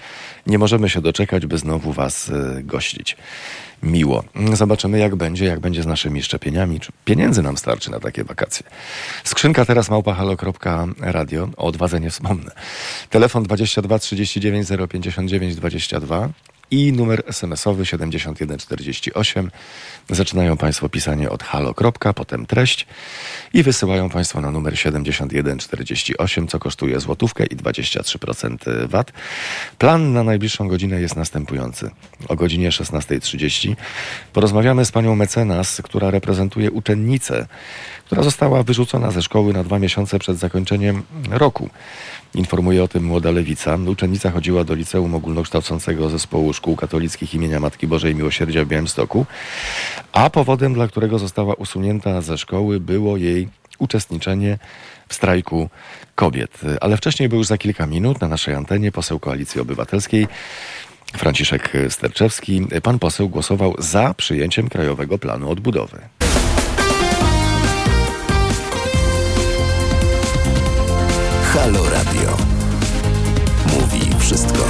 Nie 0.48 0.58
możemy 0.58 0.90
się 0.90 1.02
doczekać, 1.02 1.46
by 1.46 1.58
znowu 1.58 1.94
Was 1.94 2.32
gościć 2.64 3.18
miło. 3.86 4.24
Zobaczymy, 4.54 5.00
jak 5.00 5.16
będzie, 5.16 5.46
jak 5.46 5.60
będzie 5.60 5.84
z 5.84 5.86
naszymi 5.86 6.24
szczepieniami, 6.24 6.80
czy 6.80 6.92
pieniędzy 7.06 7.42
nam 7.42 7.58
starczy 7.58 7.92
na 7.92 8.00
takie 8.00 8.24
wakacje. 8.24 8.66
Skrzynka 9.24 9.66
teraz 9.66 9.90
małpahalo.radio. 9.90 11.50
O 11.58 11.66
odwadze 11.66 12.00
nie 12.00 12.10
wspomnę. 12.10 12.52
Telefon 13.10 13.44
22 13.44 14.00
39 14.00 14.68
059 14.90 15.56
22 15.56 16.30
i 16.72 16.92
numer 16.92 17.24
smsowy 17.32 17.86
7148. 17.86 19.52
Zaczynają 20.10 20.58
Państwo 20.58 20.90
pisanie 20.90 21.30
od 21.30 21.44
halo. 21.44 21.74
potem 22.16 22.46
treść 22.46 22.88
i 23.54 23.64
wysyłają 23.64 24.10
Państwo 24.10 24.42
na 24.42 24.52
numer 24.52 24.80
7148, 24.80 26.48
co 26.48 26.60
kosztuje 26.60 27.00
złotówkę 27.00 27.46
i 27.46 27.56
23% 27.56 28.88
VAT. 28.88 29.12
Plan 29.78 30.14
na 30.14 30.24
najbliższą 30.24 30.68
godzinę 30.68 31.02
jest 31.02 31.16
następujący. 31.16 31.92
O 32.28 32.36
godzinie 32.36 32.70
16.30 32.70 33.76
porozmawiamy 34.34 34.86
z 34.86 34.92
panią 34.92 35.16
mecenas, 35.16 35.82
która 35.84 36.12
reprezentuje 36.12 36.72
uczennicę, 36.72 37.48
która 38.06 38.24
została 38.24 38.64
wyrzucona 38.64 39.12
ze 39.12 39.22
szkoły 39.22 39.54
na 39.54 39.64
dwa 39.64 39.80
miesiące 39.80 40.20
przed 40.20 40.38
zakończeniem 40.38 41.04
roku. 41.30 41.70
Informuje 42.34 42.84
o 42.84 42.88
tym 42.88 43.04
Młoda 43.04 43.32
Lewica. 43.32 43.78
Uczennica 43.88 44.32
chodziła 44.32 44.64
do 44.64 44.76
liceum 44.76 45.16
ogólnokształcącego 45.16 46.10
zespołu 46.10 46.54
szkół 46.54 46.76
katolickich 46.76 47.34
imienia 47.34 47.60
Matki 47.60 47.88
Bożej 47.88 48.16
Miłosierdzia 48.16 48.66
w 48.66 48.68
Białymstoku, 48.68 49.26
a 50.12 50.30
powodem, 50.30 50.74
dla 50.74 50.88
którego 50.88 51.20
została 51.20 51.54
usunięta 51.54 52.22
ze 52.22 52.38
szkoły, 52.38 52.80
było 52.80 53.18
jej 53.18 53.48
uczestniczenie 53.80 54.58
w 55.08 55.14
strajku 55.14 55.70
kobiet. 56.16 56.62
Ale 56.82 56.98
wcześniej 56.98 57.30
był 57.30 57.38
już 57.38 57.48
za 57.48 57.58
kilka 57.58 57.88
minut 57.88 58.22
na 58.22 58.28
naszej 58.28 58.56
antenie 58.56 58.92
poseł 58.92 59.20
Koalicji 59.20 59.62
Obywatelskiej 59.62 60.28
Franciszek 61.14 61.74
Sterczewski. 61.90 62.68
Pan 62.84 63.00
poseł 63.00 63.30
głosował 63.30 63.76
za 63.78 64.14
przyjęciem 64.14 64.70
Krajowego 64.70 65.18
Planu 65.18 65.52
Odbudowy. 65.52 66.25
Halo 71.56 71.90
Radio. 71.90 72.38
Mówi 73.74 74.20
wszystko. 74.20 74.64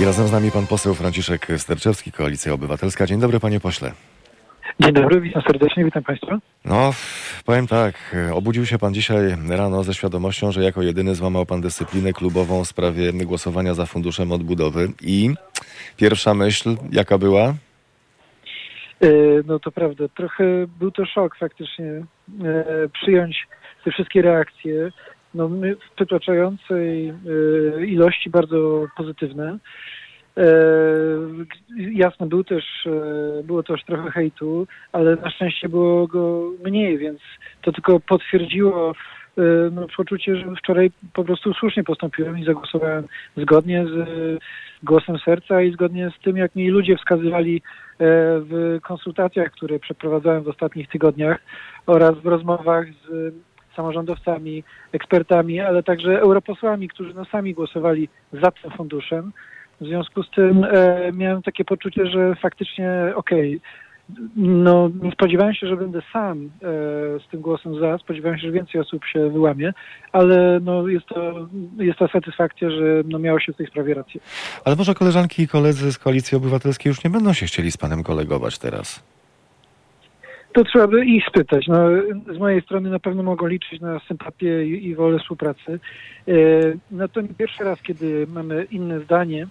I 0.00 0.04
razem 0.04 0.28
z 0.28 0.32
nami 0.32 0.50
pan 0.50 0.66
poseł 0.66 0.94
Franciszek 0.94 1.46
Sterczewski, 1.56 2.12
Koalicja 2.12 2.52
Obywatelska. 2.52 3.06
Dzień 3.06 3.20
dobry, 3.20 3.40
panie 3.40 3.60
pośle. 3.60 3.92
Dzień 4.80 4.92
dobry, 4.92 5.20
witam 5.20 5.42
serdecznie, 5.42 5.84
witam 5.84 6.02
państwa. 6.02 6.38
No, 6.64 6.94
powiem 7.44 7.66
tak, 7.66 8.16
obudził 8.32 8.66
się 8.66 8.78
pan 8.78 8.94
dzisiaj 8.94 9.36
rano 9.48 9.84
ze 9.84 9.94
świadomością, 9.94 10.52
że 10.52 10.64
jako 10.64 10.82
jedyny 10.82 11.14
złamał 11.14 11.46
pan 11.46 11.60
dyscyplinę 11.60 12.12
klubową 12.12 12.64
w 12.64 12.68
sprawie 12.68 13.12
głosowania 13.12 13.74
za 13.74 13.86
funduszem 13.86 14.32
odbudowy 14.32 14.92
i 15.00 15.34
pierwsza 15.96 16.34
myśl, 16.34 16.76
jaka 16.92 17.18
była? 17.18 17.54
E, 19.02 19.42
no 19.46 19.58
to 19.58 19.72
prawda, 19.72 20.04
trochę 20.08 20.44
był 20.78 20.90
to 20.90 21.06
szok 21.06 21.36
faktycznie 21.36 22.04
e, 22.44 22.88
przyjąć 22.88 23.46
te 23.84 23.90
wszystkie 23.90 24.22
reakcje, 24.22 24.90
no 25.34 25.48
w 25.48 25.94
przytłaczającej 25.96 27.08
e, 27.08 27.86
ilości 27.86 28.30
bardzo 28.30 28.86
pozytywne. 28.96 29.58
Jasne, 31.76 32.26
był 32.26 32.44
też, 32.44 32.88
było 33.44 33.62
też 33.62 33.84
trochę 33.84 34.10
hejtu, 34.10 34.66
ale 34.92 35.16
na 35.16 35.30
szczęście 35.30 35.68
było 35.68 36.06
go 36.06 36.50
mniej, 36.64 36.98
więc 36.98 37.20
to 37.62 37.72
tylko 37.72 38.00
potwierdziło 38.00 38.92
no, 39.72 39.86
poczucie, 39.96 40.36
że 40.36 40.54
wczoraj 40.56 40.90
po 41.12 41.24
prostu 41.24 41.54
słusznie 41.54 41.84
postąpiłem 41.84 42.38
i 42.38 42.44
zagłosowałem 42.44 43.04
zgodnie 43.36 43.86
z 43.86 44.08
głosem 44.82 45.18
serca 45.18 45.62
i 45.62 45.72
zgodnie 45.72 46.10
z 46.18 46.22
tym, 46.22 46.36
jak 46.36 46.54
mi 46.54 46.68
ludzie 46.68 46.96
wskazywali 46.96 47.62
w 48.48 48.78
konsultacjach, 48.82 49.50
które 49.50 49.78
przeprowadzałem 49.78 50.42
w 50.42 50.48
ostatnich 50.48 50.88
tygodniach 50.88 51.38
oraz 51.86 52.18
w 52.18 52.26
rozmowach 52.26 52.86
z 53.08 53.34
samorządowcami, 53.76 54.64
ekspertami, 54.92 55.60
ale 55.60 55.82
także 55.82 56.20
europosłami, 56.20 56.88
którzy 56.88 57.14
no 57.14 57.24
sami 57.24 57.54
głosowali 57.54 58.08
za 58.32 58.50
tym 58.50 58.70
funduszem, 58.70 59.32
W 59.80 59.86
związku 59.86 60.22
z 60.22 60.30
tym 60.30 60.64
e, 60.64 61.12
miałem 61.12 61.42
takie 61.42 61.64
poczucie, 61.64 62.06
że 62.06 62.34
faktycznie 62.34 62.92
okej, 63.14 63.60
no 64.36 64.90
nie 65.02 65.12
spodziewałem 65.12 65.54
się, 65.54 65.66
że 65.66 65.76
będę 65.76 66.02
sam 66.12 66.44
e, 66.44 66.68
z 67.26 67.28
tym 67.30 67.40
głosem 67.40 67.80
za, 67.80 67.98
spodziewałem 67.98 68.38
się, 68.38 68.46
że 68.46 68.52
więcej 68.52 68.80
osób 68.80 69.04
się 69.04 69.30
wyłamie, 69.30 69.72
ale 70.12 70.60
no 70.62 70.88
jest 70.88 71.06
to, 71.06 71.48
jest 71.78 71.98
to 71.98 72.08
satysfakcja, 72.08 72.70
że 72.70 73.02
no 73.04 73.18
miało 73.18 73.40
się 73.40 73.52
w 73.52 73.56
tej 73.56 73.66
sprawie 73.66 73.94
rację. 73.94 74.20
Ale 74.64 74.76
może 74.76 74.94
koleżanki 74.94 75.42
i 75.42 75.48
koledzy 75.48 75.92
z 75.92 75.98
Koalicji 75.98 76.36
Obywatelskiej 76.36 76.90
już 76.90 77.04
nie 77.04 77.10
będą 77.10 77.32
się 77.32 77.46
chcieli 77.46 77.70
z 77.70 77.76
panem 77.76 78.02
kolegować 78.02 78.58
teraz? 78.58 79.04
To 80.52 80.64
trzeba 80.64 80.86
by 80.86 81.04
ich 81.04 81.24
spytać. 81.26 81.66
No, 81.68 81.88
z 82.34 82.38
mojej 82.38 82.62
strony 82.62 82.90
na 82.90 82.98
pewno 82.98 83.22
mogą 83.22 83.46
liczyć 83.46 83.80
na 83.80 84.00
sympatię 84.08 84.66
i, 84.66 84.86
i 84.86 84.94
wolę 84.94 85.18
współpracy. 85.18 85.80
E, 86.28 86.32
no 86.90 87.08
to 87.08 87.20
nie 87.20 87.28
pierwszy 87.28 87.64
raz, 87.64 87.82
kiedy 87.82 88.26
mamy 88.26 88.66
inne 88.70 89.00
zdanie, 89.00 89.46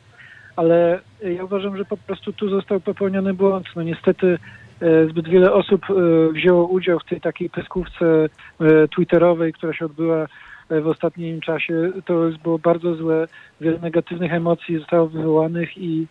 ale 0.56 1.00
ja 1.24 1.44
uważam, 1.44 1.78
że 1.78 1.86
po 1.86 1.98
prostu 1.98 2.34
tu 2.34 2.50
został 2.50 2.80
popełniony 2.80 3.34
błąd. 3.34 3.66
No 3.76 3.84
niestety 3.84 4.38
e, 4.82 5.06
zbyt 5.10 5.28
wiele 5.30 5.54
osób 5.54 5.86
e, 5.90 5.94
wzięło 6.34 6.68
udział 6.68 7.00
w 7.00 7.10
tej 7.10 7.22
takiej 7.22 7.50
pyskówce 7.50 8.06
e, 8.06 8.88
twitterowej, 8.88 9.54
która 9.54 9.74
się 9.74 9.86
odbyła 9.86 10.28
w 10.70 10.88
ostatnim 10.88 11.42
czasie. 11.42 11.92
To 12.06 12.14
było 12.44 12.60
bardzo 12.60 12.96
złe. 12.96 13.28
Wiele 13.62 13.80
negatywnych 13.80 14.34
emocji 14.34 14.80
zostało 14.80 15.08
wywołanych 15.08 15.78
i 15.78 16.08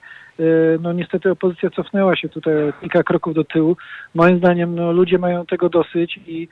no 0.81 0.93
niestety 0.93 1.31
opozycja 1.31 1.71
cofnęła 1.71 2.17
się 2.17 2.29
tutaj 2.29 2.55
kilka 2.81 3.03
kroków 3.03 3.35
do 3.35 3.45
tyłu. 3.45 3.77
Moim 4.15 4.39
zdaniem 4.39 4.75
no, 4.75 4.93
ludzie 4.93 5.19
mają 5.19 5.47
tego 5.47 5.69
dosyć 5.69 6.21
i 6.27 6.49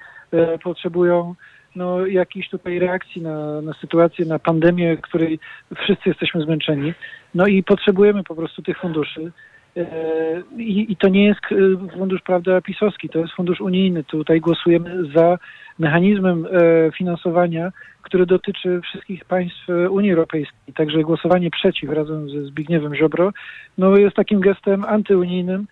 potrzebują 0.62 1.34
no, 1.77 2.07
jakiejś 2.07 2.49
tutaj 2.49 2.79
reakcji 2.79 3.23
na, 3.23 3.61
na 3.61 3.73
sytuację, 3.73 4.25
na 4.25 4.39
pandemię, 4.39 4.97
której 4.97 5.39
wszyscy 5.77 6.09
jesteśmy 6.09 6.43
zmęczeni. 6.43 6.95
No 7.35 7.47
i 7.47 7.62
potrzebujemy 7.62 8.25
po 8.25 8.35
prostu 8.35 8.62
tych 8.62 8.79
funduszy. 8.79 9.33
E, 9.77 10.43
I, 10.57 10.93
I 10.93 10.97
to 10.97 11.09
nie 11.09 11.25
jest 11.27 11.41
e, 11.53 11.89
fundusz, 11.99 12.23
prawda, 12.23 12.61
pisowski, 12.61 13.09
to 13.09 13.19
jest 13.19 13.35
fundusz 13.35 13.61
unijny. 13.61 14.05
Tutaj 14.05 14.41
głosujemy 14.41 15.12
za 15.16 15.39
mechanizmem 15.79 16.47
e, 16.47 16.51
finansowania, 16.93 17.73
który 18.03 18.27
dotyczy 18.27 18.81
wszystkich 18.81 19.25
państw 19.25 19.69
Unii 19.91 20.12
Europejskiej. 20.12 20.75
Także 20.75 21.03
głosowanie 21.03 21.51
przeciw 21.51 21.91
razem 21.91 22.31
ze 22.31 22.45
Zbigniewem 22.45 22.95
Ziobro 22.95 23.33
no, 23.79 23.97
jest 23.97 24.16
takim 24.16 24.41
gestem 24.41 24.85
antyunijnym 24.85 25.66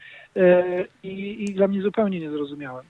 i, 1.03 1.45
i 1.45 1.55
dla 1.55 1.69
mnie 1.69 1.83
zupełnie 1.83 2.21
niezrozumiałym. 2.21 2.85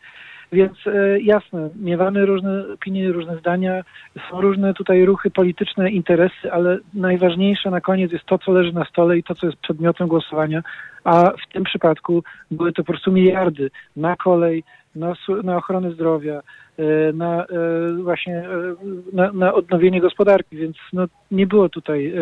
Więc 0.53 0.73
e, 0.87 1.21
jasne, 1.21 1.71
miewamy 1.77 2.27
różne 2.27 2.65
opinie, 2.75 3.13
różne 3.13 3.37
zdania, 3.37 3.83
są 4.31 4.41
różne 4.41 4.75
tutaj 4.75 5.05
ruchy 5.05 5.31
polityczne, 5.31 5.91
interesy, 5.91 6.53
ale 6.53 6.79
najważniejsze 6.95 7.71
na 7.71 7.81
koniec 7.81 8.13
jest 8.13 8.25
to, 8.25 8.39
co 8.39 8.53
leży 8.53 8.73
na 8.73 8.85
stole 8.85 9.19
i 9.19 9.23
to, 9.23 9.35
co 9.35 9.47
jest 9.47 9.59
przedmiotem 9.59 10.09
głosowania, 10.09 10.63
a 11.05 11.31
w 11.31 11.53
tym 11.53 11.65
przypadku 11.65 12.23
były 12.51 12.73
to 12.73 12.85
po 12.85 12.93
prostu 12.93 13.13
miliardy 13.13 13.71
na 13.97 14.17
kolej, 14.17 14.65
na, 14.97 15.15
na 15.43 15.57
ochronę 15.57 15.91
zdrowia, 15.91 16.43
e, 16.79 17.13
na 17.13 17.45
e, 17.45 17.47
właśnie 18.03 18.37
e, 18.39 18.75
na, 19.13 19.33
na 19.33 19.55
odnowienie 19.55 20.01
gospodarki, 20.01 20.57
więc 20.57 20.77
no, 20.93 21.07
nie 21.31 21.47
było 21.47 21.69
tutaj 21.69 22.13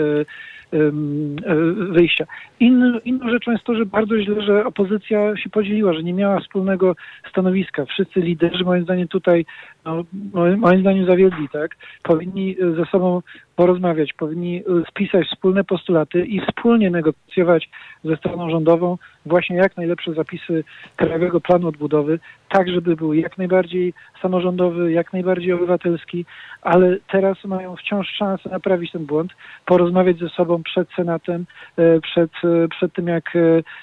wyjścia. 1.91 2.27
Inny, 2.61 3.01
inną 3.05 3.31
rzeczą 3.31 3.53
jest 3.53 3.65
to, 3.65 3.75
że 3.75 3.87
bardzo 3.87 4.23
źle, 4.23 4.43
że 4.43 4.65
opozycja 4.65 5.37
się 5.37 5.51
podzieliła, 5.51 5.93
że 5.93 6.03
nie 6.03 6.13
miała 6.13 6.41
wspólnego 6.41 6.97
stanowiska. 7.31 7.85
Wszyscy 7.85 8.21
liderzy, 8.21 8.65
moim 8.65 8.85
zdaniem, 8.85 9.09
tutaj, 9.09 9.47
no, 9.85 10.05
moim- 10.35 10.81
zdaniem, 10.81 11.07
zawiedli, 11.07 11.49
tak? 11.49 11.77
Powinni 12.03 12.57
ze 12.77 12.85
sobą 12.85 13.23
porozmawiać, 13.57 14.13
powinni 14.13 14.57
e, 14.57 14.63
spisać 14.91 15.27
wspólne 15.27 15.65
postulaty 15.65 16.25
i 16.27 16.41
wspólnie 16.41 16.91
negocjować 16.91 17.71
ze 18.05 18.17
stroną 18.17 18.51
rządową 18.51 18.99
właśnie 19.27 19.57
jak 19.57 19.77
najlepsze 19.77 20.15
zapisy 20.15 20.65
Krajowego 20.97 21.41
Planu 21.41 21.69
Odbudowy, 21.69 22.19
tak 22.49 22.69
żeby 22.69 22.97
był 22.97 23.15
jak 23.15 23.39
najbardziej 23.39 23.95
samorządowy, 24.23 24.93
jak 24.93 25.13
najbardziej 25.13 25.53
obywatelski, 25.53 26.25
ale 26.63 26.97
teraz 27.13 27.45
mają 27.45 27.77
wciąż 27.77 28.09
szansę 28.09 28.51
naprawić 28.51 28.93
ten 28.93 29.07
błąd, 29.07 29.33
porozmawiać 29.67 30.19
ze 30.19 30.29
sobą 30.29 30.63
przed 30.63 30.89
Senatem, 30.97 31.47
e, 31.77 32.01
przed, 32.01 32.31
e, 32.45 32.69
przed 32.69 32.93
tym 32.93 33.07
jak 33.07 33.25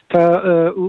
ta 0.07 0.41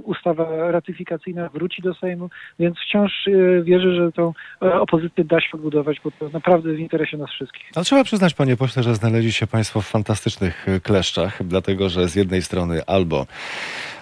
ustawa 0.04 0.70
ratyfikacyjna 0.70 1.48
wróci 1.48 1.82
do 1.82 1.94
Sejmu, 1.94 2.30
więc 2.58 2.76
wciąż 2.78 3.28
wierzę, 3.62 3.94
że 3.94 4.12
tą 4.12 4.32
opozycję 4.60 5.24
da 5.24 5.40
się 5.40 5.48
odbudować, 5.54 6.00
bo 6.04 6.10
to 6.10 6.28
naprawdę 6.28 6.72
w 6.72 6.78
interesie 6.78 7.16
nas 7.16 7.30
wszystkich. 7.30 7.70
Ale 7.74 7.84
trzeba 7.84 8.04
przyznać, 8.04 8.34
panie 8.34 8.56
pośle, 8.56 8.71
że 8.76 8.94
znaleźli 8.94 9.32
się 9.32 9.46
państwo 9.46 9.80
w 9.80 9.86
fantastycznych 9.86 10.68
e, 10.68 10.80
kleszczach, 10.80 11.46
dlatego 11.46 11.88
że 11.88 12.08
z 12.08 12.14
jednej 12.14 12.42
strony 12.42 12.84
albo, 12.86 13.26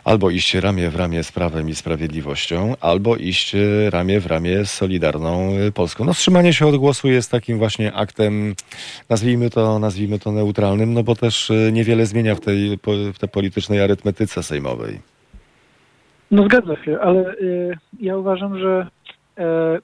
albo 0.05 0.31
iść 0.31 0.55
ramię 0.55 0.91
w 0.91 0.97
ramię 0.97 1.25
z 1.25 1.33
Prawem 1.33 1.68
i 1.68 1.75
Sprawiedliwością, 1.75 2.75
albo 2.81 3.16
iść 3.16 3.57
ramię 3.91 4.21
w 4.21 4.27
ramię 4.27 4.64
z 4.64 4.73
Solidarną 4.73 5.53
e, 5.57 5.73
Polską. 5.73 6.05
No 6.05 6.12
wstrzymanie 6.12 6.53
się 6.53 6.66
od 6.66 6.77
głosu 6.77 7.09
jest 7.09 7.31
takim 7.31 7.59
właśnie 7.59 7.93
aktem, 7.93 8.55
nazwijmy 9.09 9.51
to, 9.51 9.79
nazwijmy 9.79 10.18
to 10.18 10.33
neutralnym, 10.33 10.95
no 10.95 11.03
bo 11.03 11.14
też 11.14 11.51
e, 11.51 11.73
niewiele 11.73 12.07
zmienia 12.07 12.35
w 12.35 12.41
tej, 12.41 12.79
w 13.14 13.18
tej 13.18 13.29
politycznej 13.29 13.81
arytmetyce 13.81 14.43
sejmowej. 14.43 15.01
No 16.31 16.45
zgadza 16.45 16.85
się, 16.85 16.99
ale 17.01 17.35
y, 17.35 17.79
ja 18.01 18.16
uważam, 18.16 18.59
że 18.59 18.87
e, 19.39 19.79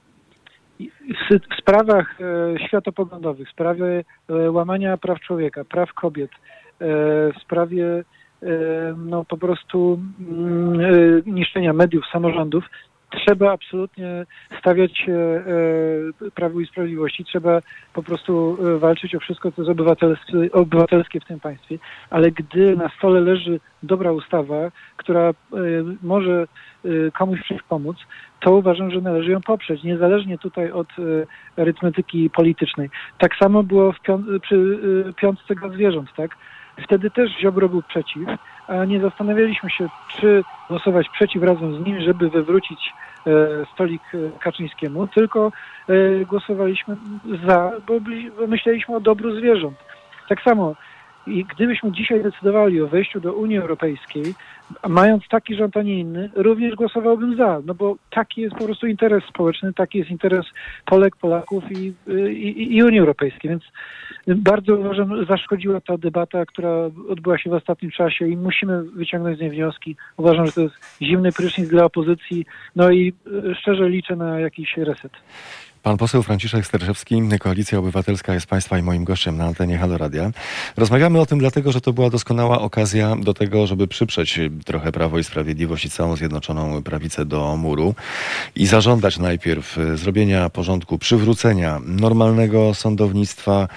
w, 0.79 1.55
sprawach 1.59 2.21
e, 2.21 2.67
światopoglądowych, 2.67 3.47
w 3.47 3.51
sprawie 3.51 4.03
e, 4.29 4.51
łamania 4.51 4.97
praw 4.97 5.19
człowieka, 5.19 5.65
praw 5.65 5.93
kobiet, 5.93 6.31
e, 6.31 6.85
w 7.33 7.41
sprawie 7.41 8.03
no 8.97 9.25
po 9.25 9.37
prostu 9.37 9.99
mm, 10.19 11.21
niszczenia 11.25 11.73
mediów, 11.73 12.05
samorządów, 12.11 12.63
trzeba 13.09 13.51
absolutnie 13.51 14.25
stawiać 14.59 15.05
Prawu 16.35 16.61
i 16.61 16.67
Sprawiedliwości, 16.67 17.25
trzeba 17.25 17.61
po 17.93 18.03
prostu 18.03 18.57
walczyć 18.79 19.15
o 19.15 19.19
wszystko, 19.19 19.51
co 19.51 19.61
jest 19.61 19.71
obywatelskie, 19.71 20.51
obywatelskie 20.51 21.19
w 21.19 21.25
tym 21.25 21.39
państwie, 21.39 21.77
ale 22.09 22.31
gdy 22.31 22.75
na 22.75 22.89
stole 22.97 23.21
leży 23.21 23.59
dobra 23.83 24.11
ustawa, 24.11 24.71
która 24.97 25.31
może 26.03 26.47
komuś 27.13 27.39
czymś 27.47 27.61
pomóc, 27.63 27.97
to 28.39 28.51
uważam, 28.51 28.91
że 28.91 29.01
należy 29.01 29.31
ją 29.31 29.41
poprzeć, 29.41 29.83
niezależnie 29.83 30.37
tutaj 30.37 30.71
od 30.71 30.87
e, 30.89 31.61
arytmetyki 31.61 32.29
politycznej. 32.29 32.89
Tak 33.17 33.35
samo 33.35 33.63
było 33.63 33.93
pią- 34.07 34.39
przy 34.39 34.79
e, 35.09 35.13
piątce 35.13 35.55
gaz 35.55 35.71
zwierząt, 35.73 36.13
tak? 36.17 36.37
Wtedy 36.83 37.09
też 37.11 37.31
Ziobro 37.41 37.69
był 37.69 37.81
przeciw, 37.81 38.23
a 38.67 38.85
nie 38.85 38.99
zastanawialiśmy 38.99 39.69
się, 39.69 39.87
czy 40.09 40.43
głosować 40.69 41.09
przeciw 41.09 41.43
razem 41.43 41.83
z 41.83 41.85
nim, 41.85 42.01
żeby 42.01 42.29
wywrócić 42.29 42.79
e, 43.27 43.31
stolik 43.73 44.01
Kaczyńskiemu, 44.39 45.07
tylko 45.07 45.51
głosowaliśmy 46.27 46.95
za, 47.47 47.71
bo 47.87 47.93
myśleliśmy 48.47 48.95
o 48.95 48.99
dobru 48.99 49.35
zwierząt. 49.35 49.77
Tak 50.29 50.41
samo 50.41 50.75
i 51.27 51.45
gdybyśmy 51.55 51.91
dzisiaj 51.91 52.23
decydowali 52.23 52.81
o 52.81 52.87
wejściu 52.87 53.19
do 53.19 53.33
Unii 53.33 53.57
Europejskiej, 53.57 54.23
mając 54.87 55.27
taki 55.27 55.55
rząd, 55.55 55.77
a 55.77 55.81
nie 55.81 55.99
inny, 55.99 56.29
również 56.35 56.75
głosowałbym 56.75 57.37
za, 57.37 57.61
no 57.65 57.73
bo 57.73 57.95
taki 58.09 58.41
jest 58.41 58.55
po 58.55 58.63
prostu 58.63 58.87
interes 58.87 59.23
społeczny, 59.23 59.73
taki 59.73 59.97
jest 59.97 60.11
interes 60.11 60.45
Polek, 60.85 61.15
Polaków 61.15 61.63
i, 61.71 61.93
i, 62.29 62.75
i 62.75 62.83
Unii 62.83 62.99
Europejskiej, 62.99 63.49
więc 63.49 63.63
bardzo 64.27 64.75
uważam, 64.75 65.25
zaszkodziła 65.25 65.81
ta 65.81 65.97
debata, 65.97 66.45
która 66.45 66.69
odbyła 67.09 67.37
się 67.37 67.49
w 67.49 67.53
ostatnim 67.53 67.91
czasie 67.91 68.27
i 68.27 68.37
musimy 68.37 68.83
wyciągnąć 68.83 69.37
z 69.37 69.41
niej 69.41 69.49
wnioski. 69.49 69.95
Uważam, 70.17 70.45
że 70.45 70.51
to 70.51 70.61
jest 70.61 70.75
zimny 71.01 71.31
prysznic 71.31 71.69
dla 71.69 71.85
opozycji, 71.85 72.45
no 72.75 72.91
i 72.91 73.13
e, 73.49 73.55
szczerze 73.55 73.89
liczę 73.89 74.15
na 74.15 74.39
jakiś 74.39 74.77
reset. 74.77 75.11
Pan 75.83 75.97
poseł 75.97 76.23
Franciszek 76.23 76.65
Sterczewski, 76.65 77.21
Koalicja 77.39 77.79
Obywatelska 77.79 78.33
jest 78.33 78.45
Państwa 78.45 78.79
i 78.79 78.81
moim 78.81 79.03
gościem 79.03 79.37
na 79.37 79.45
antenie 79.45 79.77
Halo 79.77 79.97
Radia. 79.97 80.31
Rozmawiamy 80.77 81.19
o 81.19 81.25
tym 81.25 81.39
dlatego, 81.39 81.71
że 81.71 81.81
to 81.81 81.93
była 81.93 82.09
doskonała 82.09 82.61
okazja 82.61 83.15
do 83.15 83.33
tego, 83.33 83.67
żeby 83.67 83.87
przyprzeć 83.87 84.39
trochę 84.65 84.91
Prawo 84.91 85.19
i 85.19 85.23
Sprawiedliwość 85.23 85.85
i 85.85 85.89
całą 85.89 86.15
Zjednoczoną 86.15 86.83
Prawicę 86.83 87.25
do 87.25 87.57
muru 87.57 87.95
i 88.55 88.67
zażądać 88.67 89.17
najpierw 89.17 89.77
zrobienia 89.95 90.49
porządku, 90.49 90.97
przywrócenia 90.97 91.79
normalnego 91.85 92.73
sądownictwa, 92.73 93.67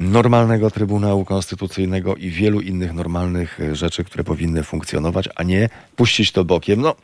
normalnego 0.00 0.70
Trybunału 0.70 1.24
Konstytucyjnego 1.24 2.16
i 2.16 2.30
wielu 2.30 2.60
innych 2.60 2.92
normalnych 2.92 3.60
e, 3.60 3.74
rzeczy, 3.74 4.04
które 4.04 4.24
powinny 4.24 4.62
funkcjonować, 4.62 5.28
a 5.36 5.42
nie 5.42 5.68
puścić 5.96 6.32
to 6.32 6.44
bokiem. 6.44 6.80
No, 6.80 6.94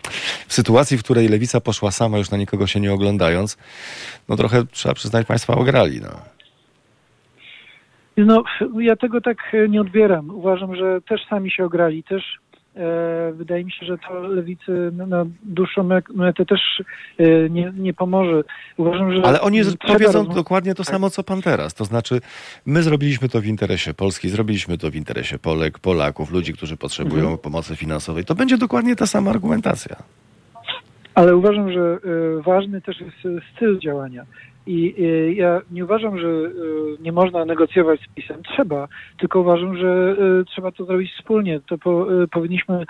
w 0.46 0.52
sytuacji, 0.52 0.98
w 0.98 1.02
której 1.02 1.28
lewica 1.28 1.60
poszła 1.60 1.90
sama, 1.90 2.18
już 2.18 2.30
na 2.30 2.36
nikogo 2.36 2.66
się 2.66 2.80
nie 2.80 2.92
oglądając, 2.92 3.58
no 4.28 4.36
trochę 4.36 4.66
trzeba 4.66 4.94
przyznać, 4.94 5.26
państwa 5.26 5.54
ograli. 5.54 6.00
No. 6.00 6.08
No, 8.16 8.42
ja 8.80 8.96
tego 8.96 9.20
tak 9.20 9.38
e, 9.52 9.68
nie 9.68 9.80
odbieram. 9.80 10.30
Uważam, 10.30 10.76
że 10.76 11.00
też 11.08 11.20
sami 11.30 11.50
się 11.50 11.64
ograli, 11.64 12.02
też 12.02 12.38
wydaje 13.32 13.64
mi 13.64 13.72
się, 13.72 13.86
że 13.86 13.98
to 13.98 14.20
lewicy 14.20 14.90
na, 14.92 15.24
dłuższą 15.42 15.82
me- 15.82 16.02
metę 16.14 16.46
też 16.46 16.60
e, 17.18 17.50
nie, 17.50 17.72
nie 17.76 17.94
pomoże. 17.94 18.42
Uważam, 18.76 19.12
że 19.12 19.22
Ale 19.26 19.40
oni 19.40 19.60
powiedzą 19.86 20.18
rozmów- 20.22 20.34
dokładnie 20.34 20.74
to 20.74 20.84
Tak. 20.84 20.92
samo, 20.92 21.10
co 21.10 21.22
pan 21.22 21.42
teraz. 21.42 21.74
To 21.74 21.84
znaczy, 21.84 22.20
my 22.66 22.82
zrobiliśmy 22.82 23.28
to 23.28 23.40
w 23.40 23.46
interesie 23.46 23.94
Polski, 23.94 24.28
zrobiliśmy 24.28 24.78
to 24.78 24.90
w 24.90 24.94
interesie 24.96 25.38
Polek, 25.38 25.78
Polaków, 25.78 26.30
ludzi, 26.32 26.52
którzy 26.52 26.76
potrzebują 26.76 27.22
Mhm. 27.22 27.38
pomocy 27.38 27.76
finansowej. 27.76 28.24
To 28.24 28.34
będzie 28.34 28.58
dokładnie 28.58 28.96
ta 28.96 29.06
sama 29.06 29.30
argumentacja. 29.30 29.96
Ale 31.14 31.36
uważam, 31.36 31.72
że 31.72 31.98
e, 32.38 32.42
ważny 32.42 32.80
też 32.80 33.00
jest 33.00 33.16
e, 33.26 33.28
styl 33.56 33.78
działania. 33.78 34.24
I 34.66 34.94
e, 34.98 35.32
ja 35.32 35.60
nie 35.70 35.84
uważam, 35.84 36.18
że 36.18 36.28
e, 36.28 36.50
nie 37.00 37.12
można 37.12 37.44
negocjować 37.44 38.00
z 38.00 38.14
PiSem. 38.14 38.42
Trzeba, 38.42 38.88
tylko 39.18 39.40
uważam, 39.40 39.76
że 39.76 40.16
e, 40.40 40.44
trzeba 40.44 40.72
to 40.72 40.84
zrobić 40.84 41.12
wspólnie. 41.12 41.60
To 41.60 41.78
po, 41.78 42.06
powinniśmy 42.32 42.84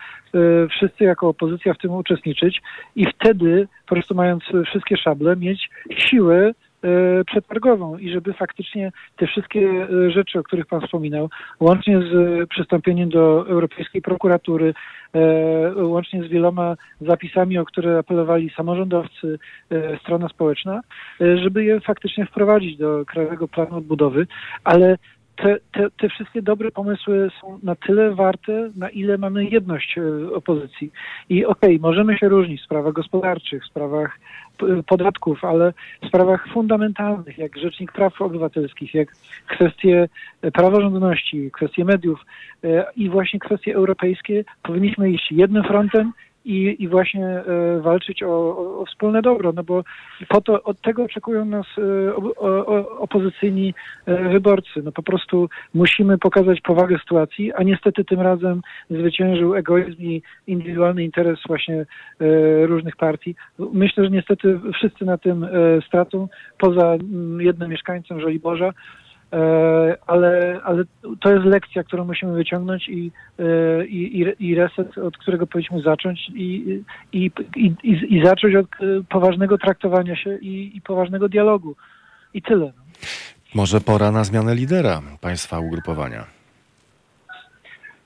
wszyscy 0.70 1.04
jako 1.04 1.28
opozycja 1.28 1.74
w 1.74 1.78
tym 1.78 1.90
uczestniczyć 1.92 2.62
i 2.96 3.06
wtedy, 3.06 3.68
po 3.88 3.94
prostu 3.94 4.14
mając 4.14 4.44
wszystkie 4.66 4.96
szable, 4.96 5.36
mieć 5.36 5.70
siłę 5.96 6.52
przetargową 7.26 7.98
i 7.98 8.10
żeby 8.10 8.32
faktycznie 8.32 8.92
te 9.16 9.26
wszystkie 9.26 9.86
rzeczy, 10.08 10.38
o 10.38 10.42
których 10.42 10.66
Pan 10.66 10.80
wspominał, 10.80 11.30
łącznie 11.60 11.98
z 11.98 12.48
przystąpieniem 12.48 13.08
do 13.08 13.48
Europejskiej 13.48 14.02
Prokuratury, 14.02 14.74
łącznie 15.76 16.22
z 16.22 16.26
wieloma 16.26 16.76
zapisami, 17.00 17.58
o 17.58 17.64
które 17.64 17.98
apelowali 17.98 18.50
samorządowcy, 18.50 19.38
e, 19.70 19.98
strona 19.98 20.28
społeczna, 20.28 20.80
e, 21.20 21.38
żeby 21.38 21.64
je 21.64 21.80
faktycznie 21.80 22.26
wprowadzić 22.26 22.76
do 22.76 23.04
Krajowego 23.06 23.48
Planu 23.48 23.76
Odbudowy, 23.76 24.26
ale 24.64 24.96
te, 25.36 25.56
te, 25.72 25.90
te 25.90 26.08
wszystkie 26.08 26.42
dobre 26.42 26.70
pomysły 26.70 27.30
są 27.40 27.58
na 27.62 27.74
tyle 27.74 28.14
warte, 28.14 28.70
na 28.76 28.88
ile 28.88 29.18
mamy 29.18 29.44
jedność 29.44 29.98
e, 29.98 30.34
opozycji. 30.34 30.92
I 31.28 31.44
okej, 31.44 31.80
możemy 31.80 32.18
się 32.18 32.28
różnić 32.28 32.60
w 32.60 32.64
sprawach 32.64 32.92
gospodarczych, 32.92 33.62
w 33.62 33.66
sprawach 33.66 34.18
podatków, 34.86 35.44
ale 35.44 35.72
w 36.02 36.06
sprawach 36.06 36.48
fundamentalnych, 36.52 37.38
jak 37.38 37.58
Rzecznik 37.58 37.92
Praw 37.92 38.22
Obywatelskich, 38.22 38.94
jak 38.94 39.08
kwestie 39.48 40.08
praworządności, 40.52 41.50
kwestie 41.50 41.84
mediów 41.84 42.20
e, 42.64 42.86
i 42.96 43.10
właśnie 43.10 43.40
kwestie 43.40 43.74
europejskie, 43.74 44.44
powinniśmy 44.62 45.10
iść 45.10 45.32
jednym 45.32 45.64
frontem 45.64 46.12
i, 46.46 46.82
i 46.82 46.88
właśnie 46.88 47.26
e, 47.26 47.80
walczyć 47.80 48.22
o, 48.22 48.28
o, 48.28 48.84
wspólne 48.86 49.22
dobro, 49.22 49.52
no 49.52 49.64
bo 49.64 49.84
po 50.28 50.40
to 50.40 50.62
od 50.62 50.80
tego 50.80 51.04
oczekują 51.04 51.44
nas 51.44 51.66
e, 51.78 52.16
opozycyjni 52.98 53.74
e, 54.06 54.28
wyborcy. 54.28 54.82
No 54.84 54.92
po 54.92 55.02
prostu 55.02 55.48
musimy 55.74 56.18
pokazać 56.18 56.60
powagę 56.60 56.98
sytuacji, 56.98 57.52
a 57.52 57.62
niestety 57.62 58.04
tym 58.04 58.20
razem 58.20 58.62
zwyciężył 58.90 59.54
egoizm 59.54 60.02
i 60.02 60.22
indywidualny 60.46 61.04
interes 61.04 61.38
właśnie 61.46 61.86
różnych 62.62 62.96
partii. 62.96 63.34
Myślę, 63.58 64.04
że 64.04 64.10
niestety 64.10 64.60
wszyscy 64.74 65.04
na 65.04 65.18
tym 65.18 65.46
stracą, 65.86 66.28
poza 66.58 66.94
mm, 66.94 67.40
jednym 67.40 67.70
mieszkańcem 67.70 68.20
Żoliborza. 68.20 68.72
Ale, 70.06 70.60
ale 70.64 70.84
to 71.26 71.32
jest 71.32 71.46
lekcja, 71.46 71.84
którą 71.84 72.04
musimy 72.04 72.32
wyciągnąć 72.32 72.88
i, 72.88 73.10
e, 73.38 73.86
i, 73.86 74.34
i, 74.38 74.54
reset, 74.54 74.98
od 74.98 75.16
którego 75.16 75.46
powinniśmy 75.46 75.80
zacząć 75.80 76.28
i, 76.34 76.82
i, 77.12 77.30
i, 77.56 77.74
i, 77.84 78.24
zacząć 78.24 78.54
od 78.54 78.66
e, 78.66 79.02
poważnego 79.08 79.58
traktowania 79.58 80.16
się 80.16 80.38
i, 80.38 80.76
i 80.76 80.80
poważnego 80.80 81.28
dialogu. 81.28 81.76
I 82.34 82.42
tyle. 82.42 82.72
no. 82.76 82.82
Może 83.54 83.80
pora 83.80 84.10
na 84.10 84.24
zmianę 84.24 84.54
lidera 84.54 85.02
państwa 85.20 85.60
ugrupowania. 85.60 86.24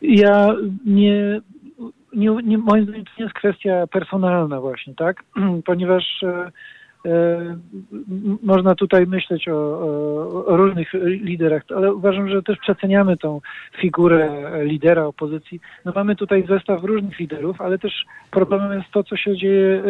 Ja 0.02 0.54
nie, 0.86 1.40
nie, 2.12 2.30
nie 2.44 2.58
moim 2.58 2.84
zdaniem 2.84 3.04
to 3.04 3.10
nie 3.18 3.24
jest 3.24 3.34
kwestia 3.34 3.86
personalna 3.86 4.60
właśnie, 4.60 4.94
tak? 4.94 5.22
Ponieważ 5.66 6.04
e, 6.22 6.50
można 8.42 8.74
tutaj 8.74 9.06
myśleć 9.06 9.48
o, 9.48 9.54
o, 10.46 10.56
różnych 10.56 10.92
liderach, 11.04 11.62
ale 11.76 11.94
uważam, 11.94 12.28
że 12.28 12.42
też 12.42 12.58
przeceniamy 12.58 13.16
tą 13.16 13.40
figurę 13.80 14.30
lidera 14.64 15.04
opozycji. 15.04 15.60
No 15.84 15.92
mamy 15.94 16.16
tutaj 16.16 16.46
zestaw 16.48 16.84
różnych 16.84 17.18
liderów, 17.18 17.60
ale 17.60 17.78
też 17.78 18.04
problemem 18.30 18.78
jest 18.78 18.90
to, 18.90 19.04
co 19.04 19.16
się 19.16 19.36
dzieje 19.36 19.74
e, 19.74 19.82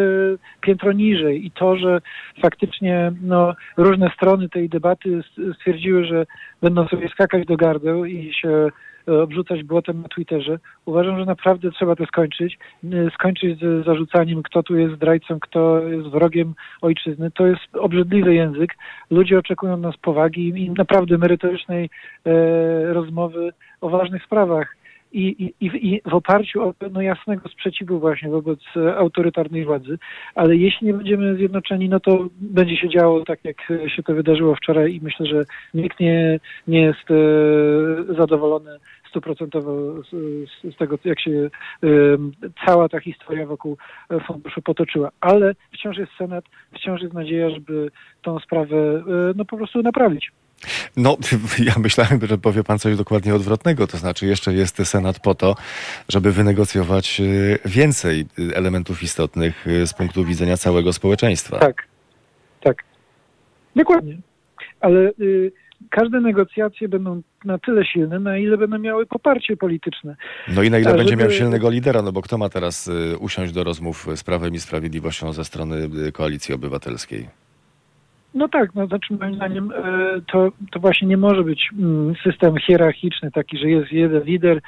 piętro 0.61 0.93
niżej 0.93 1.47
i 1.47 1.51
to, 1.51 1.77
że 1.77 2.01
faktycznie 2.43 3.13
no, 3.23 3.55
różne 3.77 4.11
strony 4.11 4.49
tej 4.49 4.69
debaty 4.69 5.21
stwierdziły, 5.57 6.05
że 6.05 6.27
będą 6.63 6.89
sobie 6.89 7.09
skakać 7.09 7.47
do 7.47 7.57
gardeł 7.57 8.05
i 8.05 8.33
się 8.35 8.49
e, 8.49 8.71
obrzucać 9.07 9.65
błotem 9.65 10.03
na 10.03 10.09
Twitterze. 10.09 10.59
Uważam, 10.85 11.19
że 11.19 11.25
naprawdę 11.25 11.71
trzeba 11.71 11.97
to 11.97 12.07
skończyć. 12.07 12.59
E, 12.85 13.11
Skończyć 13.15 13.61
z 13.61 13.85
zarzucaniem, 13.87 14.43
kto 14.43 14.63
tu 14.63 14.77
jest 14.77 14.95
zdrajcą, 14.95 15.41
kto 15.41 15.81
jest 15.81 16.09
wrogiem 16.09 16.55
ojczyzny. 16.81 17.31
To 17.31 17.47
jest 17.47 17.77
obrzydliwy 17.77 18.35
język. 18.35 18.75
Ludzie 19.11 19.39
oczekują 19.39 19.75
od 19.75 19.81
nas 19.81 19.97
powagi 19.97 20.49
i 20.49 20.71
naprawdę 20.71 21.19
merytorycznej 21.19 21.91
e, 22.25 22.93
rozmowy 22.93 23.53
o 23.81 23.89
ważnych 23.89 24.25
sprawach. 24.25 24.80
I, 25.13 25.55
i, 25.61 25.67
i, 25.67 26.01
w- 26.05 26.15
oparciu 26.15 26.63
o 26.63 26.75
no, 26.91 27.01
jasnego 27.01 27.49
sprzeciwu 27.49 27.99
właśnie 28.01 28.29
wobec 28.31 28.61
e, 28.77 28.97
autorytarnej 28.97 29.65
władzy, 29.65 29.99
ale 30.35 30.57
jeśli 30.57 30.87
nie 30.87 30.95
będziemy 30.95 31.37
zjednoczeni, 31.37 31.89
no 31.89 32.01
to 32.01 32.29
będzie 32.41 32.77
się 32.77 32.89
działo 32.89 33.25
tak, 33.25 33.45
jak 33.45 33.57
się 33.97 34.03
to 34.03 34.15
wydarzyło 34.15 34.55
wczoraj 34.55 34.95
i 34.95 35.01
myślę, 35.01 35.27
że 35.27 35.45
nikt 35.75 36.01
nie, 36.01 36.41
nie 36.67 36.83
jest 36.83 37.11
e, 37.11 38.15
zadowolony 38.15 38.71
stuprocentowo 39.09 40.03
z, 40.03 40.11
z, 40.75 40.77
tego, 40.77 40.99
jak 41.05 41.21
się 41.21 41.31
e, 41.31 41.89
cała 42.67 42.89
ta 42.89 43.01
historia 43.01 43.47
wokół 43.47 43.77
funduszu 44.27 44.63
potoczyła. 44.63 45.11
Ale 45.21 45.55
wciąż 45.73 45.99
jest 45.99 46.13
Senat, 46.19 46.45
wciąż 46.75 47.03
jest 47.03 47.15
nadzieja, 47.15 47.51
żeby 47.51 47.91
tą 48.23 48.39
sprawę 48.39 49.03
no 49.37 49.45
po 49.45 49.57
prostu 49.57 49.83
naprawić. 49.83 50.33
No, 50.97 51.17
ja 51.69 51.75
myślałem, 51.79 52.21
że 52.27 52.39
powie 52.39 52.65
pan 52.65 52.79
coś 52.79 52.97
dokładnie 52.97 53.35
odwrotnego. 53.35 53.87
To 53.87 53.97
znaczy, 53.97 54.27
jeszcze 54.27 54.55
jest 54.55 54.87
Senat 54.87 55.21
po 55.21 55.35
to, 55.35 55.57
żeby 56.09 56.33
wynegocjować 56.33 57.21
y, 57.21 57.59
więcej 57.65 58.27
elementów 58.55 59.03
istotnych 59.03 59.67
y, 59.67 59.87
z 59.87 59.95
punktu 59.95 60.25
widzenia 60.25 60.57
całego 60.57 60.93
społeczeństwa. 60.93 61.59
Tak, 61.59 61.87
tak. 62.61 62.85
Dokładnie. 63.77 64.19
Ale 64.81 65.11
y, 65.21 65.53
każde 65.91 66.21
negocjacje 66.21 66.89
będą 66.89 67.23
na 67.45 67.59
tyle 67.59 67.85
silne, 67.85 68.21
na 68.21 68.39
ile 68.39 68.57
będą 68.57 68.79
miały 68.79 69.07
poparcie 69.07 69.57
polityczne. 69.57 70.17
No 70.49 70.63
i 70.63 70.71
na 70.71 70.79
ile 70.79 70.91
A 70.91 70.95
będzie 70.95 71.11
żeby- 71.11 71.23
miał 71.23 71.31
silnego 71.33 71.71
lidera, 71.71 72.03
no 72.03 72.13
bo 72.13 72.23
kto 72.23 72.39
ma 72.39 72.49
teraz 72.49 72.89
y, 72.89 73.19
usiąść 73.19 73.53
do 73.53 73.65
rozmów 73.65 74.07
z 74.17 74.25
Prawem 74.25 74.55
i 74.55 74.61
Sprawiedliwością 74.61 75.33
ze 75.33 75.45
strony 75.45 75.89
Koalicji 76.13 76.55
Obywatelskiej? 76.55 77.29
No 78.35 78.49
tak, 78.49 78.75
no 78.75 78.87
znaczy 78.87 79.15
moim 79.21 79.35
zdaniem 79.35 79.73
e, 79.73 80.21
to, 80.33 80.53
to 80.71 80.81
właśnie 80.81 81.09
nie 81.09 81.17
może 81.17 81.45
być 81.45 81.71
mm, 81.79 82.15
system 82.25 82.55
hierarchiczny 82.67 83.31
taki, 83.31 83.59
że 83.59 83.71
jest 83.71 83.93
jeden 83.93 84.23
lider 84.23 84.61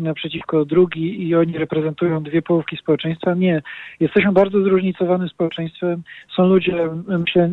naprzeciwko 0.00 0.64
drugi 0.64 1.28
i 1.28 1.34
oni 1.34 1.58
reprezentują 1.58 2.22
dwie 2.22 2.42
połówki 2.42 2.76
społeczeństwa. 2.76 3.34
Nie. 3.34 3.62
Jesteśmy 4.00 4.32
bardzo 4.32 4.62
zróżnicowanym 4.62 5.28
społeczeństwem. 5.28 6.02
Są 6.36 6.46
ludzie 6.46 6.88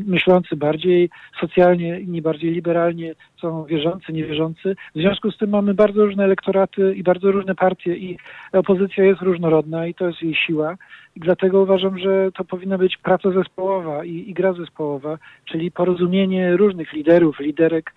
myślący 0.06 0.56
bardziej 0.56 1.10
socjalnie, 1.42 2.00
inni 2.00 2.22
bardziej 2.22 2.52
liberalnie, 2.52 3.16
są 3.42 3.66
wierzący, 3.66 4.14
niewierzący. 4.14 4.76
W 4.96 5.00
związku 5.00 5.32
z 5.32 5.38
tym 5.38 5.50
mamy 5.50 5.74
bardzo 5.74 6.06
różne 6.06 6.24
elektoraty 6.24 6.94
i 6.96 7.04
bardzo 7.04 7.32
różne 7.32 7.56
partie 7.56 7.96
i 7.96 8.18
opozycja 8.54 9.04
jest 9.04 9.22
różnorodna 9.22 9.88
i 9.88 9.94
to 9.94 10.08
jest 10.08 10.22
jej 10.22 10.36
siła. 10.36 10.78
I 11.16 11.20
dlatego 11.20 11.62
uważam, 11.62 12.00
że 12.00 12.32
to 12.32 12.44
powinna 12.44 12.78
być 12.78 12.98
praca 12.98 13.32
zespołowa 13.32 14.06
i, 14.06 14.30
i 14.30 14.34
gra 14.34 14.54
zespołowa, 14.54 15.18
czyli 15.46 15.72
porozumienie 15.72 16.58
różnych 16.58 16.94
liderów, 16.94 17.40
liderek 17.40 17.92
e, 17.92 17.94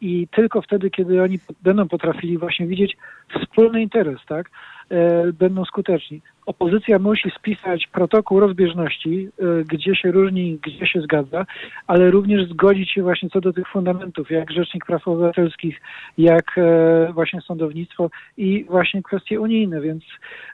i 0.00 0.28
tylko 0.30 0.62
wtedy, 0.62 0.90
kiedy 0.90 1.22
oni 1.22 1.38
będą 1.62 1.88
potrafili 1.88 2.38
właśnie 2.38 2.66
widzieć 2.66 2.96
wspólny 3.40 3.82
interes, 3.82 4.18
tak, 4.28 4.50
e, 4.90 5.32
będą 5.32 5.64
skuteczni. 5.64 6.20
Opozycja 6.46 6.98
musi 6.98 7.30
spisać 7.30 7.86
protokół 7.92 8.40
rozbieżności, 8.40 9.28
e, 9.38 9.64
gdzie 9.64 9.96
się 9.96 10.10
różni, 10.12 10.58
gdzie 10.62 10.86
się 10.86 11.00
zgadza, 11.00 11.46
ale 11.86 12.10
również 12.10 12.48
zgodzić 12.48 12.90
się 12.90 13.02
właśnie 13.02 13.30
co 13.30 13.40
do 13.40 13.52
tych 13.52 13.68
fundamentów, 13.68 14.30
jak 14.30 14.50
Rzecznik 14.52 14.86
Praw 14.86 15.08
Obywatelskich, 15.08 15.80
jak 16.18 16.58
e, 16.58 17.12
właśnie 17.12 17.40
sądownictwo 17.40 18.10
i 18.36 18.64
właśnie 18.64 19.02
kwestie 19.02 19.40
unijne, 19.40 19.80
więc 19.80 20.04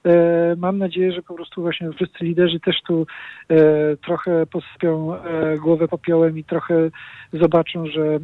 e, 0.05 0.57
mam 0.59 0.79
nadzieję, 0.79 1.13
że 1.13 1.23
po 1.23 1.35
prostu 1.35 1.63
właśnie 1.63 1.91
wszyscy 1.93 2.25
liderzy 2.25 2.61
też 2.61 2.77
tu 2.87 3.07
e, 3.49 3.57
trochę 3.97 4.47
posypią 4.47 5.15
e, 5.15 5.57
głowę 5.59 5.89
popiołem 5.89 6.39
i 6.39 6.45
trochę 6.45 6.91
zobaczą, 7.33 7.87
że 7.87 8.03
e, 8.05 8.21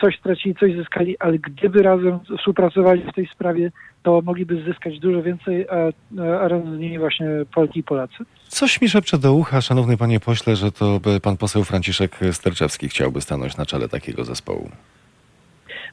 coś 0.00 0.18
stracili, 0.18 0.54
coś 0.54 0.76
zyskali, 0.76 1.18
ale 1.18 1.38
gdyby 1.38 1.82
razem 1.82 2.18
współpracowali 2.38 3.02
w 3.02 3.14
tej 3.14 3.26
sprawie, 3.26 3.70
to 4.02 4.22
mogliby 4.24 4.62
zyskać 4.64 4.98
dużo 4.98 5.22
więcej, 5.22 5.66
a, 5.68 5.74
a 6.40 6.48
razem 6.48 6.76
z 6.76 6.78
nimi 6.78 6.98
właśnie 6.98 7.26
Polki 7.54 7.80
i 7.80 7.82
Polacy. 7.82 8.24
Coś 8.48 8.80
mi 8.80 8.88
szepcze 8.88 9.18
do 9.18 9.34
ucha, 9.34 9.60
szanowny 9.60 9.96
panie 9.96 10.20
pośle, 10.20 10.56
że 10.56 10.72
to 10.72 11.00
by 11.00 11.20
pan 11.20 11.36
poseł 11.36 11.64
Franciszek 11.64 12.18
Sterczewski 12.32 12.88
chciałby 12.88 13.20
stanąć 13.20 13.56
na 13.56 13.66
czele 13.66 13.88
takiego 13.88 14.24
zespołu. 14.24 14.70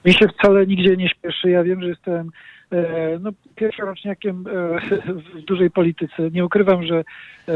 Mi 0.05 0.13
się 0.13 0.28
wcale 0.28 0.67
nigdzie 0.67 0.97
nie 0.97 1.09
śpieszy. 1.09 1.49
Ja 1.49 1.63
wiem, 1.63 1.82
że 1.82 1.88
jestem 1.88 2.32
no, 3.20 3.32
pierwszoroczniakiem 3.55 4.45
e, 4.47 4.80
w 5.39 5.41
dużej 5.41 5.72
polityce. 5.72 6.32
Nie 6.32 6.45
ukrywam, 6.45 6.84
że 6.84 7.03
e, 7.47 7.53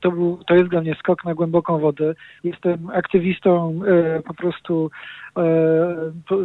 to, 0.00 0.10
był, 0.10 0.38
to 0.46 0.54
jest 0.54 0.68
dla 0.68 0.80
mnie 0.80 0.94
skok 0.94 1.24
na 1.24 1.34
głęboką 1.34 1.78
wodę. 1.78 2.14
Jestem 2.44 2.90
aktywistą 2.90 3.80
e, 3.86 4.22
po 4.22 4.34
prostu 4.34 4.90
e, 5.36 5.42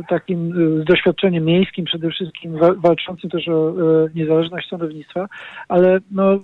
takim 0.09 0.51
e, 0.51 0.81
z 0.81 0.85
doświadczeniem 0.85 1.45
miejskim 1.45 1.85
przede 1.85 2.09
wszystkim, 2.09 2.57
wa- 2.57 2.73
walczącym 2.73 3.29
też 3.29 3.47
o 3.47 3.69
e, 3.69 4.09
niezależność 4.15 4.69
sądownictwa, 4.69 5.27
ale 5.67 5.99
no, 6.11 6.39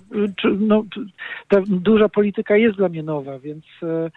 no, 0.58 0.84
ta 1.48 1.60
duża 1.66 2.08
polityka 2.08 2.56
jest 2.56 2.76
dla 2.76 2.88
mnie 2.88 3.02
nowa, 3.02 3.38
więc 3.38 3.64
e, 3.82 3.86
e, 3.86 4.10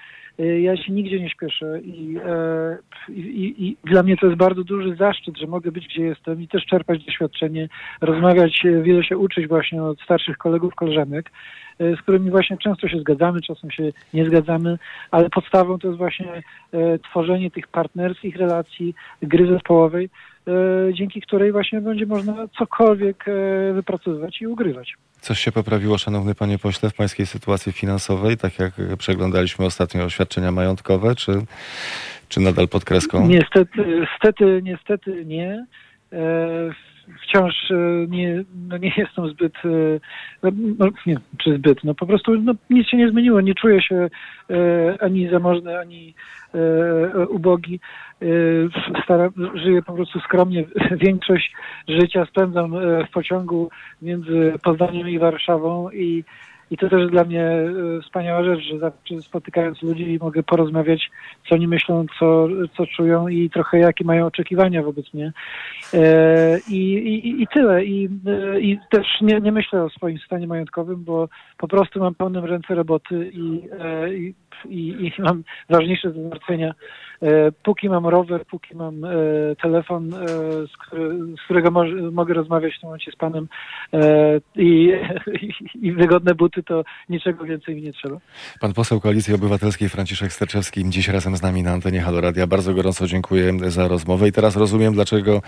ja 0.45 0.77
się 0.77 0.91
nigdzie 0.91 1.19
nie 1.19 1.29
śpieszę 1.29 1.79
i, 1.81 2.17
e, 2.25 2.77
i, 3.09 3.19
i, 3.19 3.67
i 3.67 3.77
dla 3.83 4.03
mnie 4.03 4.17
to 4.17 4.25
jest 4.25 4.37
bardzo 4.37 4.63
duży 4.63 4.95
zaszczyt, 4.95 5.37
że 5.37 5.47
mogę 5.47 5.71
być 5.71 5.87
gdzie 5.87 6.03
jestem 6.03 6.41
i 6.41 6.47
też 6.47 6.65
czerpać 6.65 7.05
doświadczenie, 7.05 7.69
rozmawiać, 8.01 8.65
e, 8.65 8.81
wiele 8.81 9.03
się 9.03 9.17
uczyć 9.17 9.47
właśnie 9.47 9.83
od 9.83 10.01
starszych 10.01 10.37
kolegów, 10.37 10.75
koleżanek, 10.75 11.31
e, 11.79 11.95
z 11.95 12.01
którymi 12.01 12.31
właśnie 12.31 12.57
często 12.57 12.87
się 12.87 12.99
zgadzamy, 12.99 13.41
czasem 13.41 13.71
się 13.71 13.91
nie 14.13 14.25
zgadzamy, 14.25 14.77
ale 15.11 15.29
podstawą 15.29 15.79
to 15.79 15.87
jest 15.87 15.97
właśnie 15.97 16.43
tworzenie 17.09 17.51
tych 17.51 17.67
partnerskich 17.67 18.35
relacji, 18.35 18.95
gry 19.21 19.47
zespołowej, 19.47 20.09
dzięki 20.93 21.21
której 21.21 21.51
właśnie 21.51 21.81
będzie 21.81 22.05
można 22.05 22.47
cokolwiek 22.47 23.25
wypracowywać 23.73 24.41
i 24.41 24.47
ugrywać. 24.47 24.93
Coś 25.21 25.39
się 25.39 25.51
poprawiło, 25.51 25.97
szanowny 25.97 26.35
panie 26.35 26.59
pośle, 26.59 26.89
w 26.89 26.93
pańskiej 26.93 27.25
sytuacji 27.25 27.71
finansowej, 27.71 28.37
tak 28.37 28.59
jak 28.59 28.73
przeglądaliśmy 28.97 29.65
ostatnio 29.65 30.03
oświadczenia 30.03 30.51
majątkowe, 30.51 31.15
czy, 31.15 31.31
czy 32.29 32.39
nadal 32.39 32.67
pod 32.67 32.85
kreską? 32.85 33.27
Niestety, 33.27 33.99
niestety, 33.99 34.61
niestety 34.63 35.25
nie. 35.25 35.65
Wciąż 37.23 37.71
e, 37.71 37.75
nie, 38.09 38.43
no 38.67 38.77
nie 38.77 38.91
jestem 38.97 39.29
zbyt, 39.29 39.53
e, 39.55 39.69
no, 40.43 40.51
no, 40.79 40.87
nie, 41.05 41.15
czy 41.37 41.57
zbyt, 41.57 41.83
no 41.83 41.93
po 41.93 42.05
prostu 42.05 42.41
no, 42.41 42.53
nic 42.69 42.87
się 42.87 42.97
nie 42.97 43.09
zmieniło. 43.09 43.41
Nie 43.41 43.55
czuję 43.55 43.81
się 43.81 43.95
e, 44.49 45.03
ani 45.03 45.29
zamożny, 45.29 45.79
ani 45.79 46.13
ubogi. 47.29 47.79
Staram, 49.03 49.31
żyję 49.53 49.81
po 49.81 49.93
prostu 49.93 50.19
skromnie. 50.19 50.65
Większość 51.05 51.53
życia 51.87 52.25
spędzam 52.25 52.71
w 53.07 53.11
pociągu 53.13 53.69
między 54.01 54.53
Poznaniem 54.63 55.09
i 55.09 55.19
Warszawą 55.19 55.89
i 55.91 56.23
i 56.71 56.77
to 56.77 56.89
też 56.89 57.11
dla 57.11 57.23
mnie 57.23 57.43
e, 57.43 58.01
wspaniała 58.01 58.43
rzecz, 58.43 58.59
że 58.63 58.79
zawsze 58.79 59.21
spotykając 59.21 59.81
ludzi 59.81 60.19
mogę 60.21 60.43
porozmawiać, 60.43 61.11
co 61.49 61.55
oni 61.55 61.67
myślą, 61.67 62.05
co, 62.19 62.47
co 62.77 62.85
czują 62.85 63.27
i 63.27 63.49
trochę 63.49 63.79
jakie 63.79 64.05
mają 64.05 64.25
oczekiwania 64.25 64.83
wobec 64.83 65.13
mnie. 65.13 65.33
E, 65.93 66.59
I, 66.69 66.93
i, 66.93 67.41
i 67.41 67.47
tyle. 67.47 67.85
I, 67.85 68.09
e, 68.27 68.59
i 68.59 68.79
też 68.89 69.07
nie, 69.21 69.39
nie 69.41 69.51
myślę 69.51 69.83
o 69.83 69.89
swoim 69.89 70.17
stanie 70.25 70.47
majątkowym, 70.47 71.03
bo 71.03 71.29
po 71.57 71.67
prostu 71.67 71.99
mam 71.99 72.15
pełne 72.15 72.41
ręce 72.41 72.75
roboty 72.75 73.31
i, 73.33 73.61
i, 74.11 74.33
i, 74.69 75.11
i 75.17 75.21
mam 75.21 75.43
ważniejsze 75.69 76.11
do 76.11 76.21
zmartwienia. 76.21 76.73
E, 77.23 77.51
Póki 77.63 77.89
mam 77.89 78.07
rower, 78.07 78.45
póki 78.45 78.75
mam 78.75 79.05
e, 79.05 79.09
telefon, 79.61 80.13
e, 80.13 80.17
z, 80.67 80.77
który, 80.77 81.17
z 81.41 81.45
którego 81.45 81.71
mogę 82.11 82.33
rozmawiać 82.33 82.73
w 82.75 82.79
tym 82.79 82.87
momencie 82.87 83.11
z 83.11 83.15
panem 83.15 83.47
i, 84.55 84.91
i, 85.81 85.91
wygodne 85.91 86.35
buty, 86.35 86.63
to 86.63 86.83
niczego 87.09 87.45
więcej 87.45 87.75
mi 87.75 87.81
nie 87.81 87.93
trzeba. 87.93 88.17
Pan 88.59 88.73
poseł 88.73 88.99
Koalicji 88.99 89.33
Obywatelskiej 89.33 89.89
Franciszek 89.89 90.33
Sterczewski 90.33 90.89
dziś 90.89 91.07
razem 91.07 91.37
z 91.37 91.41
nami 91.41 91.63
na 91.63 91.71
antenie 91.71 92.01
Halo 92.01 92.21
Radia. 92.21 92.47
Bardzo 92.47 92.73
gorąco 92.73 93.07
dziękuję 93.07 93.53
za 93.67 93.87
rozmowę 93.87 94.27
i 94.27 94.31
teraz 94.31 94.55
rozumiem, 94.55 94.93
dlaczego 94.93 95.41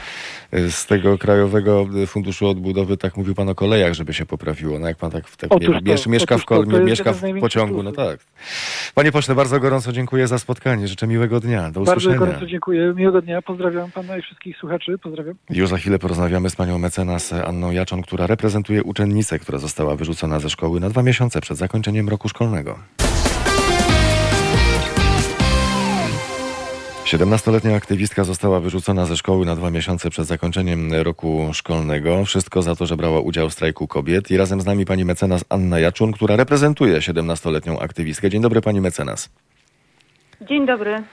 z 0.52 0.86
tego 0.86 1.18
Krajowego 1.18 1.86
Funduszu 2.08 2.48
Odbudowy 2.48 2.98
tak 2.98 3.18
mówił 3.18 3.36
pan 3.36 3.50
o 3.50 3.56
kolejach, 3.56 3.94
żeby 3.94 4.14
się 4.14 4.26
poprawiło. 4.26 4.80
No 4.80 4.88
jak 4.88 4.98
pan 4.98 5.12
tak, 5.12 5.28
w 5.28 5.38
tak 5.38 5.52
Otóż 5.54 5.68
mie- 5.76 5.82
to, 5.82 5.92
miesz- 5.92 6.08
mieszka, 6.10 6.38
w, 6.38 6.46
kol- 6.46 6.84
mieszka 6.86 7.14
w 7.14 7.22
pociągu, 7.40 7.84
no 7.84 7.92
tak. 7.92 8.20
Panie 8.96 9.12
pośle, 9.12 9.36
bardzo 9.36 9.60
gorąco 9.60 9.92
dziękuję 9.92 10.28
za 10.28 10.40
spotkanie. 10.40 10.88
Życzę 10.88 11.08
miłego 11.08 11.40
dnia. 11.40 11.63
Do 11.72 11.80
Bardzo 11.80 11.92
usłyszenia. 11.92 12.18
gorąco 12.18 12.46
dziękuję. 12.46 12.94
Miłego 12.96 13.22
dnia. 13.22 13.42
Pozdrawiam 13.42 13.92
pana 13.92 14.18
i 14.18 14.22
wszystkich 14.22 14.58
słuchaczy. 14.58 14.98
Pozdrawiam. 14.98 15.36
Już 15.50 15.70
za 15.70 15.78
chwilę 15.78 16.00
porozmawiamy 16.00 16.50
z 16.50 16.56
panią 16.56 16.80
mecenas 16.80 17.34
Anną 17.34 17.72
Jaczon, 17.72 18.02
która 18.02 18.28
reprezentuje 18.28 18.84
uczennicę, 18.84 19.40
która 19.40 19.58
została 19.58 19.96
wyrzucona 19.96 20.40
ze 20.40 20.50
szkoły 20.50 20.80
na 20.80 20.90
dwa 20.90 21.04
miesiące 21.04 21.42
przed 21.42 21.58
zakończeniem 21.58 22.10
roku 22.10 22.30
szkolnego. 22.30 22.80
17-letnia 27.06 27.76
aktywistka 27.76 28.24
została 28.24 28.60
wyrzucona 28.60 29.06
ze 29.06 29.18
szkoły 29.18 29.46
na 29.46 29.56
dwa 29.56 29.72
miesiące 29.72 30.10
przed 30.10 30.28
zakończeniem 30.28 30.94
roku 30.94 31.50
szkolnego. 31.54 32.26
Wszystko 32.26 32.62
za 32.62 32.76
to, 32.76 32.86
że 32.86 32.98
brała 32.98 33.20
udział 33.20 33.50
w 33.50 33.54
strajku 33.54 33.88
kobiet. 33.88 34.32
I 34.32 34.38
razem 34.38 34.62
z 34.62 34.66
nami 34.66 34.86
pani 34.86 35.06
mecenas 35.06 35.46
Anna 35.50 35.80
Jaczun, 35.80 36.12
która 36.12 36.36
reprezentuje 36.36 36.98
17-letnią 36.98 37.80
aktywistkę. 37.80 38.30
Dzień 38.30 38.42
dobry 38.42 38.62
pani 38.62 38.82
mecenas. 38.82 39.30
Dzień 40.42 40.66
dobry. 40.66 41.04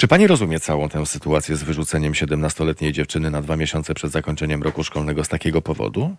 Czy 0.00 0.08
pani 0.08 0.26
rozumie 0.26 0.60
całą 0.60 0.88
tę 0.88 1.06
sytuację 1.06 1.56
z 1.56 1.64
wyrzuceniem 1.64 2.12
17-letniej 2.12 2.92
dziewczyny 2.92 3.30
na 3.30 3.42
dwa 3.42 3.56
miesiące 3.56 3.94
przed 3.94 4.10
zakończeniem 4.10 4.62
roku 4.62 4.84
szkolnego 4.84 5.24
z 5.24 5.28
takiego 5.28 5.62
powodu? 5.62 6.16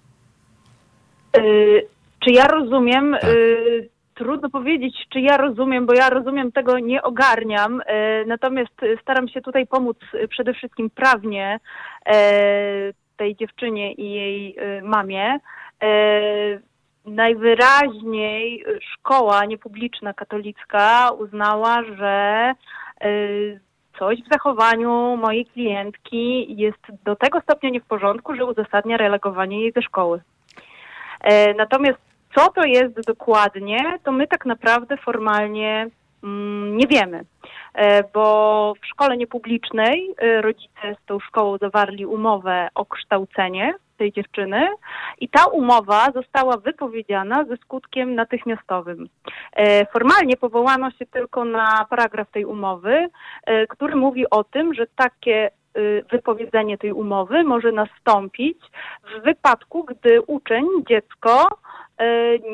Y, 1.37 1.87
czy 2.19 2.31
ja 2.31 2.47
rozumiem? 2.47 3.17
Tak. 3.21 3.29
Y, 3.29 3.89
trudno 4.15 4.49
powiedzieć, 4.49 4.95
czy 5.09 5.19
ja 5.19 5.37
rozumiem, 5.37 5.85
bo 5.85 5.93
ja 5.93 6.09
rozumiem 6.09 6.51
tego 6.51 6.79
nie 6.79 7.03
ogarniam. 7.03 7.81
Y, 7.81 7.83
natomiast 8.27 8.83
y, 8.83 8.97
staram 9.01 9.27
się 9.27 9.41
tutaj 9.41 9.67
pomóc 9.67 9.97
y, 10.13 10.27
przede 10.27 10.53
wszystkim 10.53 10.89
prawnie 10.89 11.59
y, 12.07 12.11
tej 13.17 13.35
dziewczynie 13.35 13.93
i 13.93 14.11
jej 14.11 14.55
mamie. 14.83 15.39
Najwyraźniej 17.05 18.65
szkoła 18.93 19.45
niepubliczna 19.45 20.13
katolicka 20.13 21.11
uznała, 21.11 21.83
że 21.83 22.53
coś 24.01 24.19
w 24.23 24.33
zachowaniu 24.33 25.17
mojej 25.17 25.45
klientki 25.45 26.55
jest 26.57 26.79
do 27.05 27.15
tego 27.15 27.41
stopnia 27.41 27.69
nie 27.69 27.81
w 27.81 27.85
porządku, 27.85 28.35
że 28.35 28.45
uzasadnia 28.45 28.97
relegowanie 28.97 29.61
jej 29.61 29.71
ze 29.71 29.81
szkoły. 29.81 30.21
E, 31.21 31.53
Natomiast 31.53 31.99
co 32.35 32.51
to 32.51 32.63
jest 32.63 33.05
dokładnie, 33.07 33.99
to 34.03 34.11
my 34.11 34.27
tak 34.27 34.45
naprawdę 34.45 34.97
formalnie 34.97 35.87
mm, 36.23 36.77
nie 36.77 36.87
wiemy, 36.87 37.25
E, 37.73 38.03
bo 38.13 38.73
w 38.81 38.87
szkole 38.87 39.17
niepublicznej 39.17 40.15
e, 40.17 40.41
rodzice 40.41 40.95
z 41.03 41.05
tą 41.05 41.19
szkołą 41.19 41.57
zawarli 41.57 42.05
umowę 42.05 42.67
o 42.75 42.85
kształcenie 42.85 43.73
tej 44.01 44.11
dziewczyny 44.11 44.67
i 45.19 45.29
ta 45.29 45.45
umowa 45.45 46.11
została 46.11 46.57
wypowiedziana 46.57 47.45
ze 47.45 47.57
skutkiem 47.57 48.15
natychmiastowym. 48.15 49.09
E, 49.53 49.85
Formalnie 49.85 50.37
powołano 50.37 50.91
się 50.91 51.05
tylko 51.05 51.45
na 51.45 51.85
paragraf 51.89 52.31
tej 52.31 52.45
umowy, 52.45 53.09
e, 53.45 53.67
który 53.67 53.95
mówi 53.95 54.29
o 54.29 54.43
tym, 54.43 54.73
że 54.73 54.87
takie 54.95 55.51
y, 55.77 56.05
wypowiedzenie 56.11 56.77
tej 56.77 56.91
umowy 56.91 57.43
może 57.43 57.71
nastąpić 57.71 58.57
w 59.03 59.23
wypadku, 59.23 59.83
gdy 59.83 60.21
uczeń, 60.21 60.65
dziecko 60.89 61.47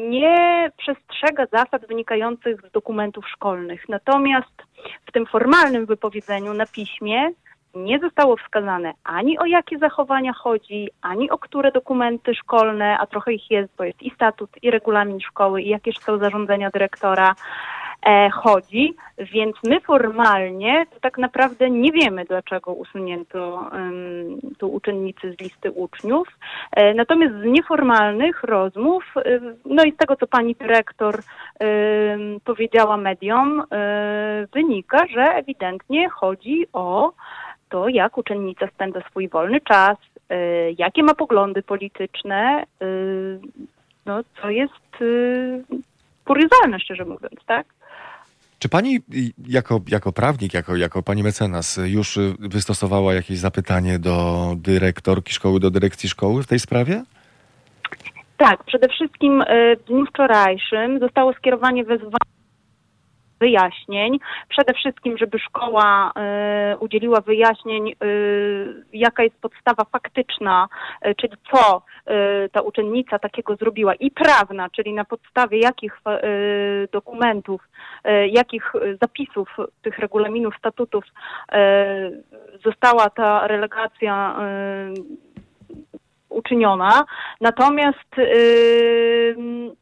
nie 0.10 0.72
przestrzega 0.78 1.46
zasad 1.46 1.88
wynikających 1.88 2.62
z 2.62 2.72
dokumentów 2.72 3.30
szkolnych. 3.30 3.90
Natomiast 3.90 4.56
w 5.06 5.12
tym 5.12 5.26
formalnym 5.26 5.86
wypowiedzeniu 5.86 6.54
na 6.54 6.66
piśmie 6.66 7.32
nie 7.76 8.00
zostało 8.00 8.38
wskazane 8.38 8.94
ani 9.04 9.40
o 9.40 9.46
jakie 9.46 9.78
zachowania 9.78 10.34
chodzi, 10.34 10.90
ani 11.02 11.30
o 11.30 11.38
które 11.38 11.72
dokumenty 11.72 12.36
szkolne, 12.36 12.98
a 13.00 13.08
trochę 13.08 13.34
ich 13.34 13.52
jest, 13.52 13.76
bo 13.78 13.84
jest 13.84 14.02
i 14.02 14.10
statut, 14.10 14.50
i 14.62 14.72
regulamin 14.72 15.20
szkoły, 15.20 15.62
i 15.62 15.70
jakieś 15.70 15.98
są 15.98 16.18
zarządzenia 16.18 16.70
dyrektora 16.70 17.36
e, 18.06 18.30
chodzi, 18.30 18.96
więc 19.18 19.56
my 19.64 19.82
formalnie 19.82 20.86
to 20.94 21.00
tak 21.00 21.18
naprawdę 21.18 21.70
nie 21.70 21.92
wiemy, 21.92 22.26
dlaczego 22.26 22.74
usunięto 22.74 23.70
um, 23.72 24.40
tą 24.58 24.68
uczennicę 24.68 25.32
z 25.32 25.42
listy 25.42 25.72
uczniów. 25.72 26.28
E, 26.72 26.94
natomiast 26.94 27.36
z 27.36 27.46
nieformalnych 27.46 28.44
rozmów, 28.44 29.04
e, 29.18 29.40
no 29.66 29.84
i 29.84 29.92
z 29.92 29.98
tego, 29.98 30.16
co 30.16 30.28
pani 30.28 30.56
dyrektor 30.56 31.20
em, 31.60 32.40
powiedziała 32.46 32.98
mediom, 32.98 33.64
e, 33.72 34.48
wynika, 34.54 35.08
że 35.08 35.22
ewidentnie 35.22 36.10
chodzi 36.10 36.66
o 36.74 37.14
to, 37.70 37.90
jak 37.90 38.18
uczennica 38.18 38.68
spędza 38.68 39.02
swój 39.10 39.30
wolny 39.30 39.62
czas, 39.62 39.98
e, 40.30 40.72
jakie 40.72 41.04
ma 41.04 41.14
poglądy 41.14 41.64
polityczne, 41.64 42.64
e, 42.82 42.86
no, 44.06 44.24
co 44.42 44.50
jest 44.50 45.02
e, 45.02 45.78
kuriozalne, 46.26 46.80
szczerze 46.80 47.06
mówiąc, 47.06 47.36
tak? 47.46 47.68
Czy 48.60 48.70
pani 48.70 48.96
y, 48.96 49.00
jako, 49.48 49.82
jako 49.88 50.12
prawnik, 50.12 50.54
jako, 50.54 50.76
jako 50.76 51.04
pani 51.04 51.24
mecenas 51.24 51.78
y, 51.78 51.90
już 51.90 52.18
y, 52.18 52.36
wystosowała 52.40 53.14
jakieś 53.14 53.38
zapytanie 53.38 54.00
do 54.00 54.48
dyrektorki 54.56 55.34
szkoły, 55.34 55.60
do 55.60 55.72
dyrekcji 55.72 56.10
szkoły 56.10 56.44
w 56.44 56.48
tej 56.48 56.60
sprawie? 56.60 57.04
Tak, 58.38 58.64
przede 58.64 58.90
wszystkim 58.90 59.44
w 59.80 59.88
dniu 59.88 60.06
wczorajszym 60.06 61.00
zostało 61.00 61.34
skierowanie 61.34 61.84
wezwanie 61.84 62.37
wyjaśnień. 63.40 64.20
Przede 64.50 64.74
wszystkim, 64.74 65.18
żeby 65.18 65.40
szkoła 65.40 66.12
y, 66.74 66.78
udzieliła 66.78 67.22
wyjaśnień, 67.22 67.90
y, 68.04 68.84
jaka 68.94 69.24
jest 69.24 69.42
podstawa 69.42 69.84
faktyczna, 69.92 70.68
y, 71.06 71.16
czyli 71.16 71.34
co 71.52 71.82
ta 72.52 72.62
uczennica 72.62 73.20
takiego 73.20 73.56
zrobiła 73.56 73.96
i 73.96 74.12
prawna, 74.12 74.70
czyli 74.70 74.94
na 74.94 75.06
podstawie 75.06 75.60
jakich 75.60 76.02
dokumentów, 76.92 77.62
jakich 78.32 78.74
zapisów 79.02 79.58
tych 79.82 80.00
regulaminów, 80.00 80.56
statutów 80.58 81.04
została 82.64 83.10
ta 83.10 83.48
relegacja 83.48 84.40
uczyniona. 86.30 87.06
Natomiast 87.42 88.16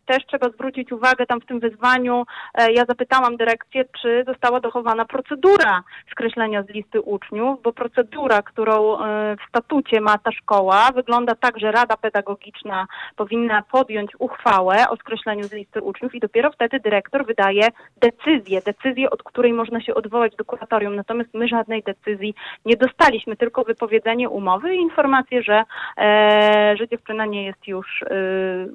też 0.05 0.25
trzeba 0.25 0.49
zwrócić 0.49 0.91
uwagę 0.91 1.25
tam 1.25 1.41
w 1.41 1.45
tym 1.45 1.59
wyzwaniu, 1.59 2.23
e, 2.53 2.71
ja 2.71 2.85
zapytałam 2.85 3.37
dyrekcję, 3.37 3.85
czy 4.01 4.23
została 4.27 4.59
dochowana 4.59 5.05
procedura 5.05 5.83
skreślenia 6.11 6.63
z 6.63 6.69
listy 6.69 7.01
uczniów, 7.01 7.61
bo 7.61 7.73
procedura, 7.73 8.41
którą 8.41 8.99
e, 8.99 9.35
w 9.35 9.49
statucie 9.49 10.01
ma 10.01 10.17
ta 10.17 10.31
szkoła, 10.31 10.89
wygląda 10.95 11.35
tak, 11.35 11.59
że 11.59 11.71
Rada 11.71 11.97
Pedagogiczna 11.97 12.87
powinna 13.15 13.63
podjąć 13.71 14.11
uchwałę 14.19 14.89
o 14.89 14.95
skreśleniu 14.95 15.43
z 15.43 15.53
listy 15.53 15.81
uczniów 15.81 16.15
i 16.15 16.19
dopiero 16.19 16.51
wtedy 16.51 16.79
dyrektor 16.79 17.25
wydaje 17.25 17.67
decyzję, 17.97 18.61
decyzję, 18.65 19.09
od 19.09 19.23
której 19.23 19.53
można 19.53 19.81
się 19.81 19.93
odwołać 19.93 20.35
do 20.35 20.45
kuratorium. 20.45 20.95
Natomiast 20.95 21.33
my 21.33 21.47
żadnej 21.47 21.83
decyzji 21.83 22.35
nie 22.65 22.75
dostaliśmy, 22.75 23.35
tylko 23.35 23.63
wypowiedzenie 23.63 24.29
umowy 24.29 24.75
i 24.75 24.79
informację, 24.79 25.43
że 25.43 25.63
e, 25.97 26.75
że 26.77 26.87
dziewczyna 26.87 27.25
nie 27.25 27.45
jest 27.45 27.67
już 27.67 28.03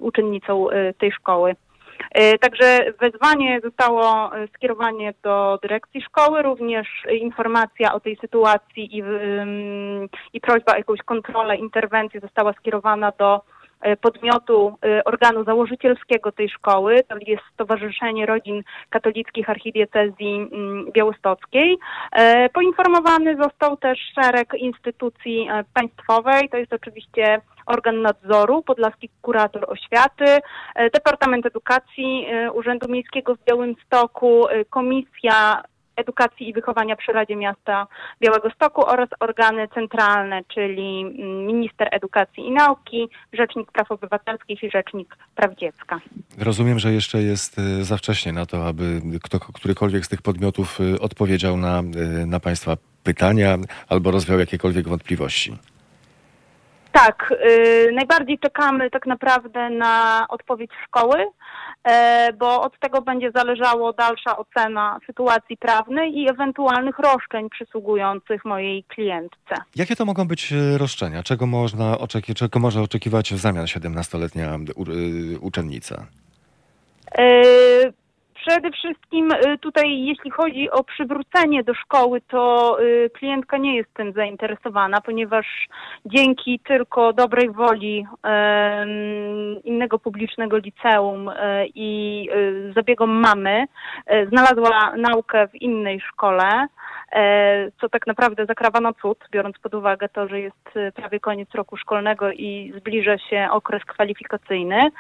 uczennicą 0.01 0.67
tej 0.99 1.13
szkoły. 1.13 1.20
Y, 2.19 2.39
Także 2.39 2.93
wezwanie 3.01 3.61
zostało 3.61 4.37
y, 4.37 4.49
skierowane 4.55 5.15
do 5.23 5.59
dyrekcji 5.63 6.03
szkoły, 6.03 6.43
również 6.43 6.89
informacja 7.21 7.95
o 7.95 8.01
tej 8.01 8.17
sytuacji 8.17 8.99
i, 8.99 9.03
i 10.33 10.41
prośba 10.41 10.73
o 10.73 10.77
jakąś 10.77 11.03
kontrolę, 11.03 11.57
interwencję 11.57 12.21
została 12.21 12.53
skierowana 12.53 13.13
do 13.19 13.41
podmiotu 14.01 14.77
y, 14.85 15.05
organu 15.05 15.45
założycielskiego 15.45 16.33
tej 16.33 16.49
szkoły, 16.49 17.03
to 17.09 17.17
jest 17.27 17.43
Stowarzyszenie 17.55 18.27
Rodzin 18.27 18.63
Katolickich 18.91 19.51
Archidiecezji 19.51 20.49
mm, 20.53 20.93
Białostockiej. 20.93 21.79
E, 22.13 22.49
Poinformowany 22.49 23.37
został 23.37 23.77
też 23.77 23.99
szereg 24.15 24.55
instytucji 24.55 25.49
e, 25.51 25.65
państwowej, 25.75 26.49
to 26.49 26.57
jest 26.57 26.73
oczywiście 26.73 27.41
organ 27.67 28.03
nadzoru, 28.03 28.63
Podlaski 28.63 29.09
Kurator 29.23 29.65
Oświaty, 29.71 30.39
e, 30.75 30.91
Departament 30.91 31.47
Edukacji 31.47 32.27
e, 32.31 32.53
Urzędu 32.53 32.89
Miejskiego 32.89 33.35
w 33.35 33.45
Białymstoku, 33.45 34.49
e, 34.49 34.65
Komisja 34.65 35.63
Edukacji 36.01 36.49
i 36.49 36.53
Wychowania 36.53 36.97
przy 36.97 37.13
Radzie 37.13 37.37
Miasta 37.37 37.87
Białegostoku 38.21 38.87
oraz 38.87 39.09
organy 39.21 39.69
centralne, 39.69 40.41
czyli 40.55 41.01
mm, 41.01 41.47
Minister 41.47 41.89
Edukacji 41.93 42.47
i 42.47 42.51
Nauki, 42.51 43.09
Rzecznik 43.33 43.73
Praw 43.73 43.91
Obywatelskich 43.91 44.63
i 44.63 44.71
Rzecznik 44.71 45.17
Praw 45.35 45.57
Dziecka. 45.57 46.01
Rozumiem, 46.39 46.79
że 46.79 46.93
jeszcze 46.93 47.23
jest 47.23 47.59
y, 47.59 47.85
za 47.85 47.97
wcześnie 47.97 48.33
na 48.33 48.47
to, 48.47 48.67
aby 48.67 49.01
kto, 49.23 49.41
którykolwiek 49.41 50.07
z 50.07 50.09
tych 50.09 50.23
podmiotów 50.23 50.81
y, 50.81 51.01
odpowiedział 51.01 51.57
na, 51.57 51.81
y, 52.23 52.27
na 52.27 52.41
Państwa 52.41 52.77
pytania 53.05 53.59
albo 53.89 54.11
rozwiał 54.11 54.39
jakiekolwiek 54.39 54.89
wątpliwości. 54.89 55.57
Tak, 56.93 57.35
y, 57.51 57.93
najbardziej 57.93 58.39
czekamy 58.39 58.91
tak 58.91 59.07
naprawdę 59.07 59.71
na 59.71 60.27
odpowiedź 60.29 60.71
szkoły, 60.87 61.27
e, 61.85 62.33
bo 62.33 62.63
od 62.63 62.79
tego 62.79 63.03
będzie 63.03 63.31
zależało 63.31 63.93
dalsza 63.93 64.37
ocena 64.37 64.99
sytuacji 65.07 65.57
prawnej 65.57 66.19
i 66.19 66.31
ewentualnych 66.31 66.99
roszczeń 66.99 67.51
przysługujących 67.51 68.45
mojej 68.45 68.85
klientce. 68.85 69.55
Jakie 69.77 69.97
to 69.97 70.05
mogą 70.05 70.29
być 70.29 70.53
y, 70.53 70.79
roszczenia? 70.79 71.23
Czego 71.23 71.47
można 71.47 71.95
oczeki- 71.97 72.35
czego 72.35 72.59
może 72.61 72.81
oczekiwać 72.83 73.33
w 73.35 73.37
zamian 73.39 73.65
17-letnia 73.67 74.59
u- 74.77 74.91
y, 74.91 75.39
uczennica? 75.41 76.07
E, 77.19 77.23
Przede 78.47 78.71
wszystkim 78.71 79.33
y, 79.33 79.59
tutaj, 79.59 80.05
jeśli 80.05 80.31
chodzi 80.31 80.71
o 80.71 80.85
przywrócenie 80.85 81.65
do 81.65 81.75
szkoły, 81.75 82.21
to 82.21 82.77
y, 82.83 83.11
klientka 83.15 83.57
nie 83.59 83.77
jest 83.77 83.95
tym 83.95 84.13
zainteresowana, 84.13 85.01
ponieważ 85.01 85.47
dzięki 86.05 86.61
tylko 86.61 87.13
dobrej 87.13 87.51
woli 87.51 88.07
innego 89.65 89.99
publicznego 89.99 90.57
liceum 90.57 91.29
e, 91.29 91.67
i 91.67 92.29
y, 92.35 92.73
zabiegom 92.73 93.11
mamy 93.11 93.65
e, 94.07 94.27
znalazła 94.27 94.93
naukę 94.97 95.49
w 95.49 95.55
innej 95.55 96.01
szkole, 96.01 96.67
e, 97.13 97.71
co 97.81 97.89
tak 97.89 98.07
naprawdę 98.07 98.47
zakrawa 98.47 98.81
na 98.81 98.93
cud, 98.93 99.19
biorąc 99.33 99.59
pod 99.59 99.75
uwagę 99.75 100.09
to, 100.09 100.29
że 100.29 100.41
jest 100.41 100.95
prawie 100.95 101.21
koniec 101.21 101.49
roku 101.55 101.77
szkolnego 101.77 102.33
i 102.33 102.73
zbliża 102.77 103.19
się 103.19 103.49
okres 103.51 103.85
kwalifikacyjny. 103.85 104.91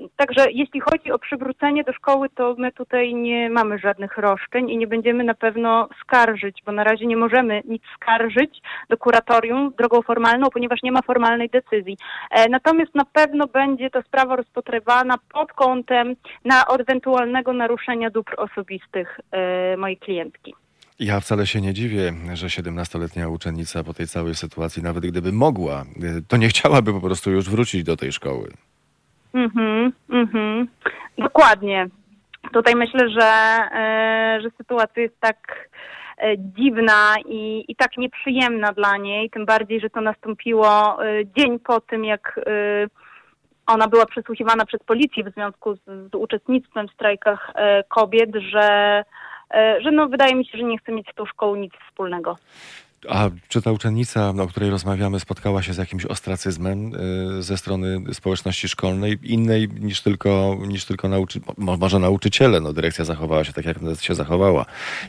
E, 0.00 0.08
Także 0.16 0.50
jeśli 0.52 0.80
chodzi 0.80 1.12
o 1.12 1.18
przywrócenie 1.18 1.84
do 1.84 1.92
szkoły, 1.92 2.28
to 2.34 2.54
my 2.58 2.72
tutaj 2.72 3.14
nie 3.14 3.50
mamy 3.50 3.78
żadnych 3.78 4.16
roszczeń 4.16 4.70
i 4.70 4.78
nie 4.78 4.86
będziemy 4.86 5.24
na 5.24 5.34
pewno 5.34 5.88
skarżyć, 6.02 6.62
bo 6.66 6.72
na 6.72 6.84
razie 6.84 7.06
nie 7.06 7.16
możemy 7.16 7.62
nic 7.64 7.82
skarżyć 7.94 8.62
do 8.88 8.96
kuratorium 8.96 9.72
drogą 9.78 10.02
formalną, 10.02 10.46
ponieważ 10.52 10.82
nie 10.82 10.92
ma 10.92 11.02
formalnej 11.02 11.50
decyzji. 11.50 11.96
E, 12.30 12.48
Natomiast 12.48 12.94
na 12.94 13.04
pewno 13.04 13.46
będzie 13.46 13.90
ta 13.90 14.02
sprawa 14.02 14.36
rozpatrywana 14.36 15.14
pod 15.32 15.52
kątem 15.52 16.16
na 16.44 16.64
ewentualnego 16.64 17.52
naruszenia 17.52 18.10
dóbr 18.10 18.34
osobistych 18.40 19.20
e, 19.30 19.76
mojej 19.76 19.96
klientki. 19.96 20.54
Ja 20.98 21.20
wcale 21.20 21.46
się 21.46 21.60
nie 21.60 21.74
dziwię, 21.74 22.12
że 22.34 22.46
17-letnia 22.46 23.28
uczennica 23.28 23.84
po 23.84 23.94
tej 23.94 24.06
całej 24.06 24.34
sytuacji, 24.34 24.82
nawet 24.82 25.06
gdyby 25.06 25.32
mogła, 25.32 25.82
y, 25.82 26.22
to 26.28 26.36
nie 26.36 26.48
chciałaby 26.48 26.92
po 26.92 27.00
prostu 27.00 27.30
już 27.30 27.50
wrócić 27.50 27.84
do 27.84 27.96
tej 27.96 28.12
szkoły. 28.12 28.52
Mhm, 29.36 29.92
mhm. 30.10 30.68
Dokładnie. 31.18 31.86
Tutaj 32.52 32.74
myślę, 32.74 33.08
że, 33.08 33.30
e, 33.72 34.38
że 34.42 34.50
sytuacja 34.56 35.02
jest 35.02 35.20
tak 35.20 35.68
e, 36.18 36.38
dziwna 36.38 37.14
i, 37.26 37.64
i 37.68 37.76
tak 37.76 37.96
nieprzyjemna 37.96 38.72
dla 38.72 38.96
niej, 38.96 39.30
tym 39.30 39.46
bardziej, 39.46 39.80
że 39.80 39.90
to 39.90 40.00
nastąpiło 40.00 41.04
e, 41.04 41.26
dzień 41.36 41.58
po 41.58 41.80
tym, 41.80 42.04
jak 42.04 42.40
ona 43.66 43.88
była 43.88 44.06
przesłuchiwana 44.06 44.66
przez 44.66 44.82
policję 44.82 45.24
w 45.24 45.34
związku 45.34 45.74
z, 45.74 45.80
z 46.12 46.14
uczestnictwem 46.14 46.88
w 46.88 46.92
strajkach 46.92 47.52
kobiet, 47.88 48.30
że, 48.34 49.04
że 49.80 49.90
no, 49.90 50.08
wydaje 50.08 50.34
mi 50.34 50.46
się, 50.46 50.58
że 50.58 50.64
nie 50.64 50.78
chce 50.78 50.92
mieć 50.92 51.10
z 51.12 51.14
tą 51.14 51.26
szkołą 51.26 51.56
nic 51.56 51.72
wspólnego. 51.88 52.36
A 53.08 53.28
czy 53.48 53.62
ta 53.62 53.72
uczennica, 53.72 54.32
o 54.42 54.46
której 54.46 54.70
rozmawiamy, 54.70 55.20
spotkała 55.20 55.62
się 55.62 55.72
z 55.72 55.78
jakimś 55.78 56.06
ostracyzmem 56.06 56.92
y, 57.38 57.42
ze 57.42 57.56
strony 57.56 58.14
społeczności 58.14 58.68
szkolnej, 58.68 59.18
innej 59.22 59.68
niż 59.80 60.02
tylko, 60.02 60.56
niż 60.66 60.84
tylko 60.84 61.08
nauczy, 61.08 61.40
mo- 61.58 61.76
może 61.76 61.98
nauczyciele? 61.98 62.60
No, 62.60 62.72
dyrekcja 62.72 63.04
zachowała 63.04 63.44
się 63.44 63.52
tak, 63.52 63.64
jak 63.64 63.76
się 64.00 64.14
zachowała. 64.14 64.64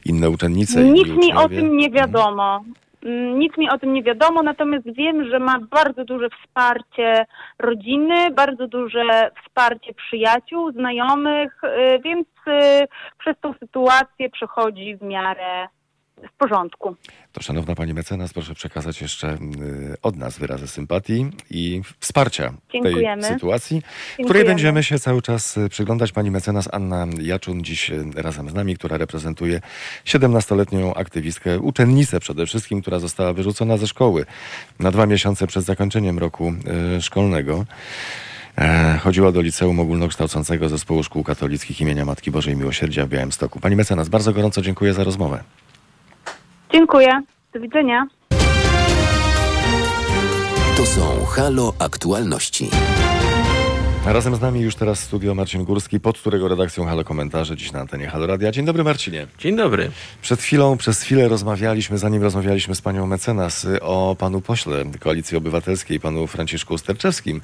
Inne 0.06 0.30
uczennice. 0.30 0.84
Nic 0.84 1.08
mi 1.08 1.34
o 1.34 1.50
tym 1.50 1.78
nie 1.78 1.89
wiadomo. 1.91 2.64
Mm, 3.04 3.39
Nic 3.39 3.58
mi 3.58 3.70
o 3.70 3.78
tym 3.78 3.93
nie 3.93 4.04
wiadomo, 4.04 4.43
natomiast 4.43 4.86
wiem, 4.93 5.30
że 5.30 5.39
ma 5.39 5.60
bardzo 5.60 6.06
duże 6.06 6.28
wsparcie 6.30 7.26
rodziny, 7.60 8.32
bardzo 8.32 8.68
duże 8.68 9.32
wsparcie 9.45 9.93
przyjaciół, 9.93 10.72
znajomych, 10.72 11.62
y, 11.64 12.00
więc 12.04 12.28
y, 12.48 12.88
przez 13.20 13.36
tą 13.41 13.54
sytuację 13.54 14.30
przechodzi 14.30 14.95
w 14.95 15.02
miarę 15.02 15.68
w 16.34 16.38
porządku. 16.38 16.95
To 17.34 17.41
szanowna 17.41 17.76
pani 17.76 17.93
mecenas, 17.93 18.34
proszę 18.34 18.53
przekazać 18.55 19.01
jeszcze 19.01 19.34
y, 19.34 19.38
od 20.01 20.15
nas 20.15 20.38
wyrazy 20.39 20.68
sympatii 20.68 21.26
i 21.51 21.82
wsparcia 21.99 22.49
w 22.49 22.72
tej 22.72 22.82
Dziękujemy. 22.82 23.24
sytuacji, 23.24 23.82
której 23.82 24.18
Dziękujemy. 24.18 24.49
będziemy 24.49 24.84
się 24.84 24.99
cały 24.99 25.22
czas 25.22 25.57
y, 25.57 25.70
przyglądać. 25.70 26.11
Pani 26.11 26.32
mecenas 26.32 26.70
Anna 26.72 27.07
Jaczun 27.22 27.63
dziś 27.63 27.89
y, 27.89 28.05
razem 28.15 28.49
z 28.49 28.53
nami, 28.53 28.76
która 28.76 28.97
reprezentuje 28.97 29.61
17-letnią 30.05 30.93
aktywistkę, 30.95 31.59
uczennicę 31.59 32.20
przede 32.20 32.45
wszystkim, 32.45 32.82
która 32.82 32.99
została 32.99 33.34
wyrzucona 33.34 33.78
ze 33.78 33.88
szkoły 33.88 34.26
na 34.80 34.91
dwa 34.91 35.05
miesiące 35.05 35.47
przed 35.47 35.63
zakończeniem 35.63 36.20
roku 36.20 36.53
szkolnego. 37.01 37.65
E, 38.57 38.97
Chodziła 39.03 39.32
do 39.32 39.41
liceum 39.41 39.80
ogólnokształcącego 39.80 40.70
Zespołu 40.70 41.03
Szkół 41.03 41.24
Katolickich 41.24 41.82
imienia 41.82 42.05
Matki 42.05 42.32
Bożej 42.32 42.55
Miłosierdzia 42.55 43.05
w 43.05 43.09
Białymstoku. 43.09 43.59
Pani 43.59 43.76
mecenas, 43.76 44.09
bardzo 44.09 44.34
gorąco 44.34 44.61
dziękuję 44.61 44.93
za 44.93 45.03
rozmowę. 45.03 45.43
Dziękuję. 46.72 47.22
Do 47.53 47.59
widzenia. 47.59 48.07
To 50.78 50.86
są 50.86 51.26
Halo 51.26 51.74
Aktualności. 51.80 52.70
Razem 54.14 54.36
z 54.36 54.41
nami 54.41 54.62
już 54.62 54.76
teraz 54.76 55.01
w 55.01 55.03
studio 55.03 55.36
Marcin 55.36 55.64
Górski, 55.64 55.99
pod 55.99 56.20
którego 56.20 56.47
redakcją 56.47 56.86
Halo 56.86 57.03
Komentarze, 57.03 57.58
dziś 57.58 57.72
na 57.72 57.80
antenie 57.80 58.08
Halo 58.08 58.28
Radia. 58.28 58.51
Dzień 58.51 58.66
dobry 58.66 58.84
Marcinie. 58.84 59.28
Dzień 59.39 59.55
dobry. 59.55 59.91
Przed 60.22 60.41
chwilą, 60.41 60.78
przez 60.78 61.01
chwilę 61.01 61.28
rozmawialiśmy, 61.28 61.97
zanim 61.97 62.24
rozmawialiśmy 62.24 62.76
z 62.76 62.82
panią 62.82 63.08
mecenas 63.08 63.68
o 63.82 64.16
panu 64.20 64.41
pośle 64.41 64.86
Koalicji 64.99 65.38
Obywatelskiej, 65.38 65.99
panu 65.99 66.28
Franciszku 66.28 66.78
Sterczewskim. 66.78 67.41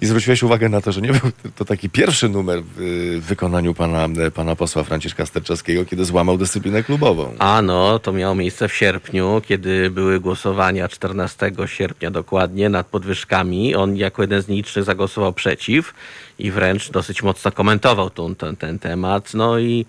I 0.00 0.06
zwróciłeś 0.06 0.42
uwagę 0.42 0.68
na 0.68 0.80
to, 0.80 0.92
że 0.92 1.00
nie 1.00 1.12
był 1.12 1.30
to 1.56 1.64
taki 1.64 1.90
pierwszy 1.90 2.28
numer 2.28 2.62
w 2.64 3.20
wykonaniu 3.28 3.74
pana, 3.74 4.08
pana 4.34 4.56
posła 4.56 4.84
Franciszka 4.84 5.26
Sterczewskiego, 5.26 5.84
kiedy 5.84 6.04
złamał 6.04 6.38
dyscyplinę 6.38 6.82
klubową. 6.82 7.34
A 7.38 7.62
no, 7.62 7.98
to 7.98 8.12
miało 8.12 8.34
miejsce 8.34 8.68
w 8.68 8.74
sierpniu, 8.74 9.42
kiedy 9.46 9.90
były 9.90 10.20
głosowania 10.20 10.88
14 10.88 11.52
sierpnia 11.66 12.10
dokładnie 12.10 12.68
nad 12.68 12.86
podwyżkami. 12.86 13.74
On 13.74 13.96
jako 13.96 14.22
jeden 14.22 14.42
z 14.42 14.48
nielicznych 14.48 14.84
zagłosował 14.84 15.32
przeciw 15.32 15.94
i 16.38 16.50
wręcz 16.50 16.90
dosyć 16.90 17.22
mocno 17.22 17.52
komentował 17.52 18.10
tą, 18.10 18.34
ten, 18.34 18.56
ten 18.56 18.78
temat. 18.78 19.34
No 19.34 19.58
i 19.58 19.86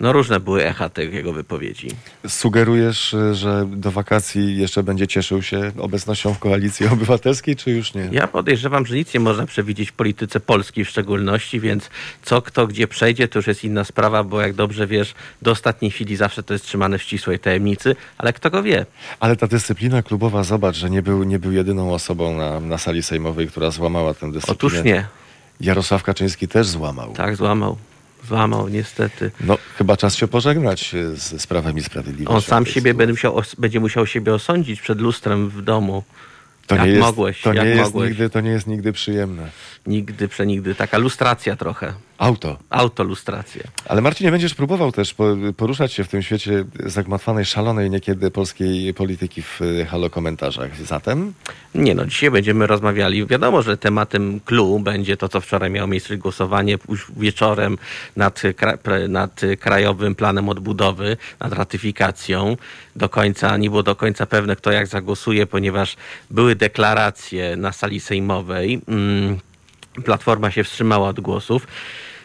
no 0.00 0.12
różne 0.12 0.40
były 0.40 0.64
echa 0.64 0.88
tych 0.88 1.14
jego 1.14 1.32
wypowiedzi. 1.32 1.88
Sugerujesz, 2.28 3.16
że 3.32 3.68
do 3.70 3.90
wakacji 3.90 4.56
jeszcze 4.56 4.82
będzie 4.82 5.06
cieszył 5.06 5.42
się 5.42 5.72
obecnością 5.78 6.34
w 6.34 6.38
Koalicji 6.38 6.86
Obywatelskiej, 6.86 7.56
czy 7.56 7.70
już 7.70 7.94
nie? 7.94 8.08
Ja 8.12 8.26
podejrzewam, 8.26 8.86
że 8.86 8.96
nic 8.96 9.14
nie 9.14 9.20
można 9.20 9.46
przewidzieć 9.46 9.90
w 9.90 9.92
polityce 9.92 10.40
polskiej 10.40 10.84
w 10.84 10.88
szczególności, 10.88 11.60
więc 11.60 11.90
co 12.22 12.42
kto 12.42 12.66
gdzie 12.66 12.88
przejdzie, 12.88 13.28
to 13.28 13.38
już 13.38 13.46
jest 13.46 13.64
inna 13.64 13.84
sprawa, 13.84 14.24
bo 14.24 14.40
jak 14.40 14.54
dobrze 14.54 14.86
wiesz, 14.86 15.14
do 15.42 15.50
ostatniej 15.50 15.90
chwili 15.90 16.16
zawsze 16.16 16.42
to 16.42 16.54
jest 16.54 16.64
trzymane 16.64 16.98
w 16.98 17.02
ścisłej 17.02 17.38
tajemnicy, 17.38 17.96
ale 18.18 18.32
kto 18.32 18.50
go 18.50 18.62
wie. 18.62 18.86
Ale 19.20 19.36
ta 19.36 19.46
dyscyplina 19.46 20.02
klubowa, 20.02 20.44
zobacz, 20.44 20.76
że 20.76 20.90
nie 20.90 21.02
był, 21.02 21.22
nie 21.24 21.38
był 21.38 21.52
jedyną 21.52 21.94
osobą 21.94 22.36
na, 22.36 22.60
na 22.60 22.78
sali 22.78 23.02
sejmowej, 23.02 23.48
która 23.48 23.70
złamała 23.70 24.14
tę 24.14 24.32
dyscyplinę. 24.32 24.52
Otóż 24.52 24.84
nie. 24.84 25.06
Jarosław 25.60 26.02
Kaczyński 26.02 26.48
też 26.48 26.66
złamał. 26.66 27.12
Tak, 27.12 27.36
złamał. 27.36 27.76
Złamał, 28.28 28.68
niestety. 28.68 29.30
No, 29.40 29.58
chyba 29.78 29.96
czas 29.96 30.14
się 30.16 30.28
pożegnać 30.28 30.94
e, 30.94 31.16
z, 31.16 31.42
z 31.42 31.46
Prawem 31.46 31.78
i 31.78 31.82
Sprawiedliwością. 31.82 32.36
On 32.36 32.42
sam 32.42 32.66
siebie 32.66 32.94
będzie 32.94 33.12
musiał, 33.12 33.42
będzie 33.58 33.80
musiał 33.80 34.06
siebie 34.06 34.34
osądzić 34.34 34.80
przed 34.80 35.00
lustrem 35.00 35.48
w 35.48 35.62
domu. 35.62 36.02
To 36.66 36.74
jak 36.74 36.84
nie 36.84 36.90
jest, 36.90 37.00
mogłeś, 37.02 37.42
to 37.42 37.52
nie 37.52 37.64
jest 37.64 37.82
mogłeś. 37.82 38.08
nigdy, 38.10 38.30
To 38.30 38.40
nie 38.40 38.50
jest 38.50 38.66
nigdy 38.66 38.92
przyjemne. 38.92 39.50
Nigdy, 39.86 40.28
przenigdy. 40.28 40.74
Taka 40.74 40.98
lustracja 40.98 41.56
trochę. 41.56 41.94
Auto. 42.18 42.58
Autolustracja. 42.70 43.62
Ale 43.86 44.00
Marcinie, 44.00 44.30
będziesz 44.30 44.54
próbował 44.54 44.92
też 44.92 45.14
po- 45.14 45.36
poruszać 45.56 45.92
się 45.92 46.04
w 46.04 46.08
tym 46.08 46.22
świecie 46.22 46.64
zagmatwanej, 46.86 47.44
szalonej 47.44 47.90
niekiedy 47.90 48.30
polskiej 48.30 48.94
polityki 48.94 49.42
w 49.42 49.60
e, 49.62 49.84
halo 49.84 50.10
komentarzach. 50.10 50.76
Zatem 50.86 51.32
Nie 51.74 51.94
no, 51.94 52.06
dzisiaj 52.06 52.30
będziemy 52.30 52.66
rozmawiali. 52.66 53.26
Wiadomo, 53.26 53.62
że 53.62 53.76
tematem 53.76 54.40
clue 54.40 54.78
będzie 54.80 55.16
to, 55.16 55.28
co 55.28 55.40
wczoraj 55.40 55.70
miało 55.70 55.86
miejsce 55.86 56.16
głosowanie 56.16 56.78
już 56.88 57.06
wieczorem 57.16 57.78
nad, 58.16 58.42
nad 59.08 59.40
Krajowym 59.60 60.14
Planem 60.14 60.48
Odbudowy, 60.48 61.16
nad 61.40 61.52
ratyfikacją. 61.52 62.56
Do 62.96 63.08
końca, 63.08 63.56
nie 63.56 63.70
było 63.70 63.82
do 63.82 63.96
końca 63.96 64.26
pewne, 64.26 64.56
kto 64.56 64.72
jak 64.72 64.86
zagłosuje, 64.86 65.46
ponieważ 65.46 65.96
były 66.30 66.54
deklaracje 66.56 67.56
na 67.56 67.72
sali 67.72 68.00
sejmowej. 68.00 68.80
Mm, 68.88 69.38
Platforma 70.04 70.50
się 70.50 70.64
wstrzymała 70.64 71.08
od 71.08 71.20
głosów. 71.20 71.66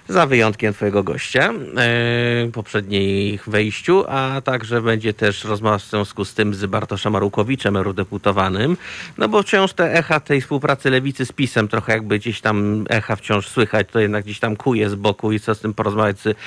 Za 0.08 0.26
wyjątkiem 0.26 0.74
twojego 0.74 1.04
gościa 1.04 1.54
w 1.76 2.50
poprzednich 2.54 3.50
wejściu, 3.50 4.04
a 4.08 4.42
także 4.44 4.82
będzie 4.82 5.14
też 5.14 5.44
rozmowa 5.44 5.78
w 5.78 5.84
związku 5.84 6.26
z 6.26 6.34
tym 6.34 6.54
z 6.54 6.66
Bartoszem 6.66 7.16
Arukowiczem, 7.16 7.76
eurodeputowanym, 7.76 8.78
no 9.18 9.30
bo 9.30 9.44
wciąż 9.44 9.74
te 9.74 9.94
echa 9.94 10.20
tej 10.20 10.42
współpracy 10.42 10.90
lewicy 10.90 11.26
z 11.26 11.32
PiSem, 11.32 11.68
trochę 11.68 11.94
jakby 11.94 12.20
gdzieś 12.20 12.42
tam 12.42 12.86
echa 12.90 13.16
wciąż 13.16 13.48
słychać, 13.48 13.88
to 13.92 14.00
jednak 14.00 14.24
gdzieś 14.24 14.40
tam 14.40 14.56
kuje 14.56 14.90
z 14.90 14.96
boku 14.96 15.32
i 15.32 15.40
co 15.40 15.56
z 15.56 15.60
tym 15.60 15.74
porozmawiać 15.74 16.20
z 16.20 16.38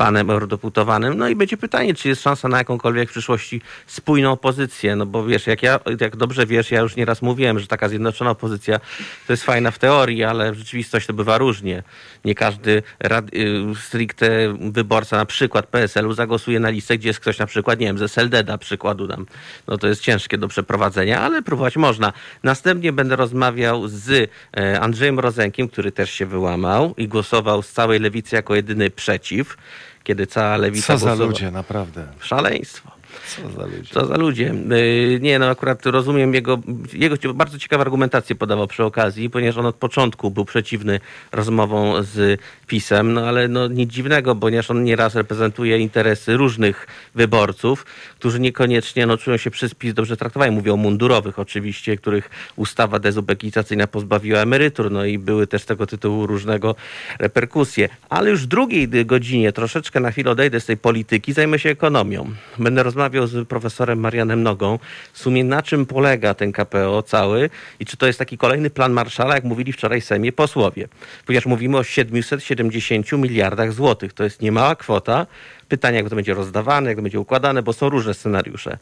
panem 0.00 0.30
eurodeputowanym. 0.30 1.18
No 1.18 1.28
i 1.28 1.36
będzie 1.36 1.56
pytanie, 1.56 1.94
czy 1.94 2.08
jest 2.08 2.22
szansa 2.22 2.48
na 2.48 2.58
jakąkolwiek 2.58 3.08
w 3.08 3.12
przyszłości 3.12 3.62
spójną 3.86 4.32
opozycję, 4.32 4.96
no 4.96 5.06
bo 5.06 5.24
wiesz, 5.24 5.46
jak 5.46 5.62
ja, 5.62 5.80
jak 6.00 6.16
dobrze 6.16 6.46
wiesz, 6.46 6.70
ja 6.70 6.80
już 6.80 6.96
nieraz 6.96 7.22
mówiłem, 7.22 7.58
że 7.58 7.66
taka 7.66 7.88
zjednoczona 7.88 8.30
opozycja 8.30 8.80
to 9.26 9.32
jest 9.32 9.44
fajna 9.44 9.70
w 9.70 9.78
teorii, 9.78 10.24
ale 10.24 10.52
w 10.52 10.58
rzeczywistości 10.58 11.06
to 11.06 11.12
bywa 11.12 11.38
różnie. 11.38 11.82
Nie 12.24 12.34
każdy 12.34 12.82
rad, 13.00 13.34
y, 13.34 13.62
stricte 13.80 14.56
wyborca 14.60 15.16
na 15.16 15.24
przykład 15.24 15.66
PSL-u 15.66 16.12
zagłosuje 16.12 16.60
na 16.60 16.70
listę, 16.70 16.98
gdzie 16.98 17.08
jest 17.08 17.20
ktoś 17.20 17.38
na 17.38 17.46
przykład, 17.46 17.80
nie 17.80 17.86
wiem, 17.86 17.98
z 17.98 18.02
SLD 18.02 18.44
da 18.44 18.58
przykładu 18.58 19.06
dam. 19.06 19.26
No 19.68 19.78
to 19.78 19.88
jest 19.88 20.02
ciężkie 20.02 20.38
do 20.38 20.48
przeprowadzenia, 20.48 21.20
ale 21.20 21.42
próbować 21.42 21.76
można. 21.76 22.12
Następnie 22.42 22.92
będę 22.92 23.16
rozmawiał 23.16 23.88
z 23.88 24.30
e, 24.56 24.80
Andrzejem 24.80 25.18
Rozenkiem, 25.18 25.68
który 25.68 25.92
też 25.92 26.10
się 26.10 26.26
wyłamał 26.26 26.94
i 26.96 27.08
głosował 27.08 27.62
z 27.62 27.72
całej 27.72 28.00
lewicy 28.00 28.36
jako 28.36 28.54
jedyny 28.54 28.90
przeciw, 28.90 29.56
kiedy 30.04 30.26
cała 30.26 30.56
lewica 30.56 30.86
co 30.86 30.98
za 30.98 31.14
ludzie, 31.14 31.50
naprawdę. 31.50 32.06
Szaleństwo. 32.20 32.99
Co 33.36 33.50
za 33.50 33.66
ludzie. 33.66 33.94
Co 33.94 34.06
za 34.06 34.16
ludzie. 34.16 34.54
Yy, 34.70 35.20
Nie, 35.20 35.38
no 35.38 35.46
akurat 35.46 35.86
rozumiem 35.86 36.34
jego, 36.34 36.58
jego 36.92 37.34
bardzo 37.34 37.58
ciekawe 37.58 37.80
argumentacje 37.80 38.36
podawał 38.36 38.66
przy 38.66 38.84
okazji, 38.84 39.30
ponieważ 39.30 39.56
on 39.56 39.66
od 39.66 39.76
początku 39.76 40.30
był 40.30 40.44
przeciwny 40.44 41.00
rozmowom 41.32 42.04
z 42.04 42.40
PiSem, 42.66 43.12
no 43.12 43.28
ale 43.28 43.48
no 43.48 43.68
nic 43.68 43.90
dziwnego, 43.90 44.36
ponieważ 44.36 44.70
on 44.70 44.84
nieraz 44.84 45.14
reprezentuje 45.14 45.78
interesy 45.78 46.36
różnych 46.36 46.86
wyborców, 47.14 47.86
którzy 48.18 48.40
niekoniecznie 48.40 49.06
no, 49.06 49.16
czują 49.16 49.36
się 49.36 49.50
przez 49.50 49.74
PiS 49.74 49.94
dobrze 49.94 50.16
traktowani. 50.16 50.54
Mówię 50.56 50.72
o 50.72 50.76
mundurowych 50.76 51.38
oczywiście, 51.38 51.96
których 51.96 52.30
ustawa 52.56 52.98
dezubekizacyjna 52.98 53.86
pozbawiła 53.86 54.40
emerytur, 54.40 54.90
no 54.90 55.04
i 55.04 55.18
były 55.18 55.46
też 55.46 55.64
tego 55.64 55.86
tytułu 55.86 56.26
różnego 56.26 56.74
reperkusje. 57.18 57.88
Ale 58.08 58.30
już 58.30 58.42
w 58.42 58.46
drugiej 58.46 58.88
godzinie, 59.06 59.52
troszeczkę 59.52 60.00
na 60.00 60.10
chwilę 60.10 60.30
odejdę 60.30 60.60
z 60.60 60.66
tej 60.66 60.76
polityki, 60.76 61.32
zajmę 61.32 61.58
się 61.58 61.70
ekonomią. 61.70 62.30
Będę 62.58 62.82
rozmawiał 62.82 62.99
z 63.24 63.48
profesorem 63.48 64.00
Marianem 64.00 64.42
Nogą 64.42 64.78
w 65.12 65.18
sumie 65.18 65.44
na 65.44 65.62
czym 65.62 65.86
polega 65.86 66.34
ten 66.34 66.52
KPO 66.52 67.02
cały 67.02 67.50
i 67.80 67.86
czy 67.86 67.96
to 67.96 68.06
jest 68.06 68.18
taki 68.18 68.38
kolejny 68.38 68.70
plan 68.70 68.92
Marszala, 68.92 69.34
jak 69.34 69.44
mówili 69.44 69.72
wczoraj 69.72 70.00
Sejmie 70.00 70.32
posłowie. 70.32 70.88
Ponieważ 71.26 71.46
mówimy 71.46 71.78
o 71.78 71.84
770 71.84 73.12
miliardach 73.12 73.72
złotych. 73.72 74.12
To 74.12 74.24
jest 74.24 74.42
niemała 74.42 74.76
kwota. 74.76 75.26
Pytanie, 75.68 75.96
jak 75.96 76.08
to 76.08 76.16
będzie 76.16 76.34
rozdawane, 76.34 76.90
jak 76.90 76.98
to 76.98 77.02
będzie 77.02 77.20
układane, 77.20 77.62
bo 77.62 77.72
są 77.72 77.88
różne 77.88 78.14
scenariusze. 78.14 78.78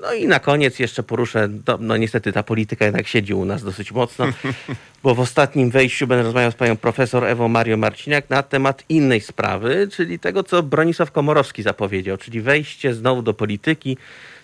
No 0.00 0.12
i 0.12 0.26
na 0.26 0.40
koniec 0.40 0.78
jeszcze 0.78 1.02
poruszę, 1.02 1.48
do, 1.48 1.78
no 1.80 1.96
niestety 1.96 2.32
ta 2.32 2.42
polityka 2.42 2.84
jednak 2.84 3.06
siedzi 3.06 3.34
u 3.34 3.44
nas 3.44 3.64
dosyć 3.64 3.92
mocno, 3.92 4.26
bo 5.02 5.14
w 5.14 5.20
ostatnim 5.20 5.70
wejściu 5.70 6.06
będę 6.06 6.22
rozmawiał 6.22 6.52
z 6.52 6.54
panią 6.54 6.76
profesor 6.76 7.24
Ewą 7.24 7.48
Marią 7.48 7.76
Marciniak 7.76 8.30
na 8.30 8.42
temat 8.42 8.84
innej 8.88 9.20
sprawy, 9.20 9.88
czyli 9.92 10.18
tego, 10.18 10.42
co 10.42 10.62
Bronisław 10.62 11.12
Komorowski 11.12 11.62
zapowiedział, 11.62 12.16
czyli 12.16 12.40
wejście 12.40 12.94
znowu 12.94 13.22
do 13.22 13.34
polityki. 13.34 13.96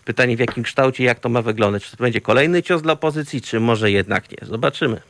Pytanie 0.05 0.37
w 0.37 0.41
jakim 0.41 0.65
kształcie, 0.65 1.05
jak 1.05 1.21
to 1.21 1.29
ma 1.29 1.43
wyglądać. 1.43 1.85
Czy 1.85 1.97
to 1.97 2.03
będzie 2.03 2.21
kolejny 2.21 2.63
cios 2.63 2.83
dla 2.83 2.93
opozycji, 2.93 3.43
czy 3.43 3.61
może 3.61 3.91
jednak 3.91 4.31
nie. 4.31 4.39
Zobaczymy. 4.43 5.01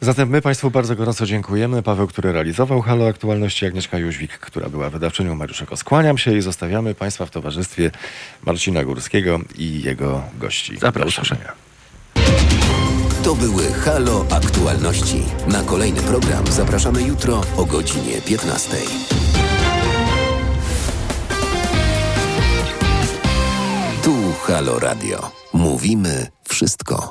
Zatem 0.00 0.28
my 0.28 0.42
Państwu 0.42 0.70
bardzo 0.70 0.96
gorąco 0.96 1.26
dziękujemy. 1.26 1.82
Paweł, 1.82 2.06
który 2.06 2.32
realizował 2.32 2.80
Halo 2.80 3.08
Aktualności, 3.08 3.66
Agnieszka 3.66 3.98
Jóźwik, 3.98 4.38
która 4.38 4.68
była 4.68 4.90
wydawczynią 4.90 5.34
Mariuszeko. 5.34 5.76
Skłaniam 5.76 6.18
się 6.18 6.36
i 6.36 6.40
zostawiamy 6.40 6.94
Państwa 6.94 7.26
w 7.26 7.30
towarzystwie 7.30 7.90
Marcina 8.46 8.84
Górskiego 8.84 9.40
i 9.58 9.82
jego 9.82 10.22
gości. 10.40 10.74
Do 10.74 10.80
Zapraszam. 10.80 11.08
usłyszenia. 11.08 11.52
To 13.24 13.34
były 13.34 13.72
Halo 13.72 14.26
Aktualności. 14.30 15.22
Na 15.46 15.62
kolejny 15.62 16.00
program 16.00 16.46
zapraszamy 16.46 17.02
jutro 17.02 17.42
o 17.56 17.64
godzinie 17.64 18.20
15. 18.26 18.76
Tu 24.02 24.14
Halo 24.46 24.78
Radio. 24.78 25.30
Mówimy 25.52 26.26
wszystko. 26.48 27.06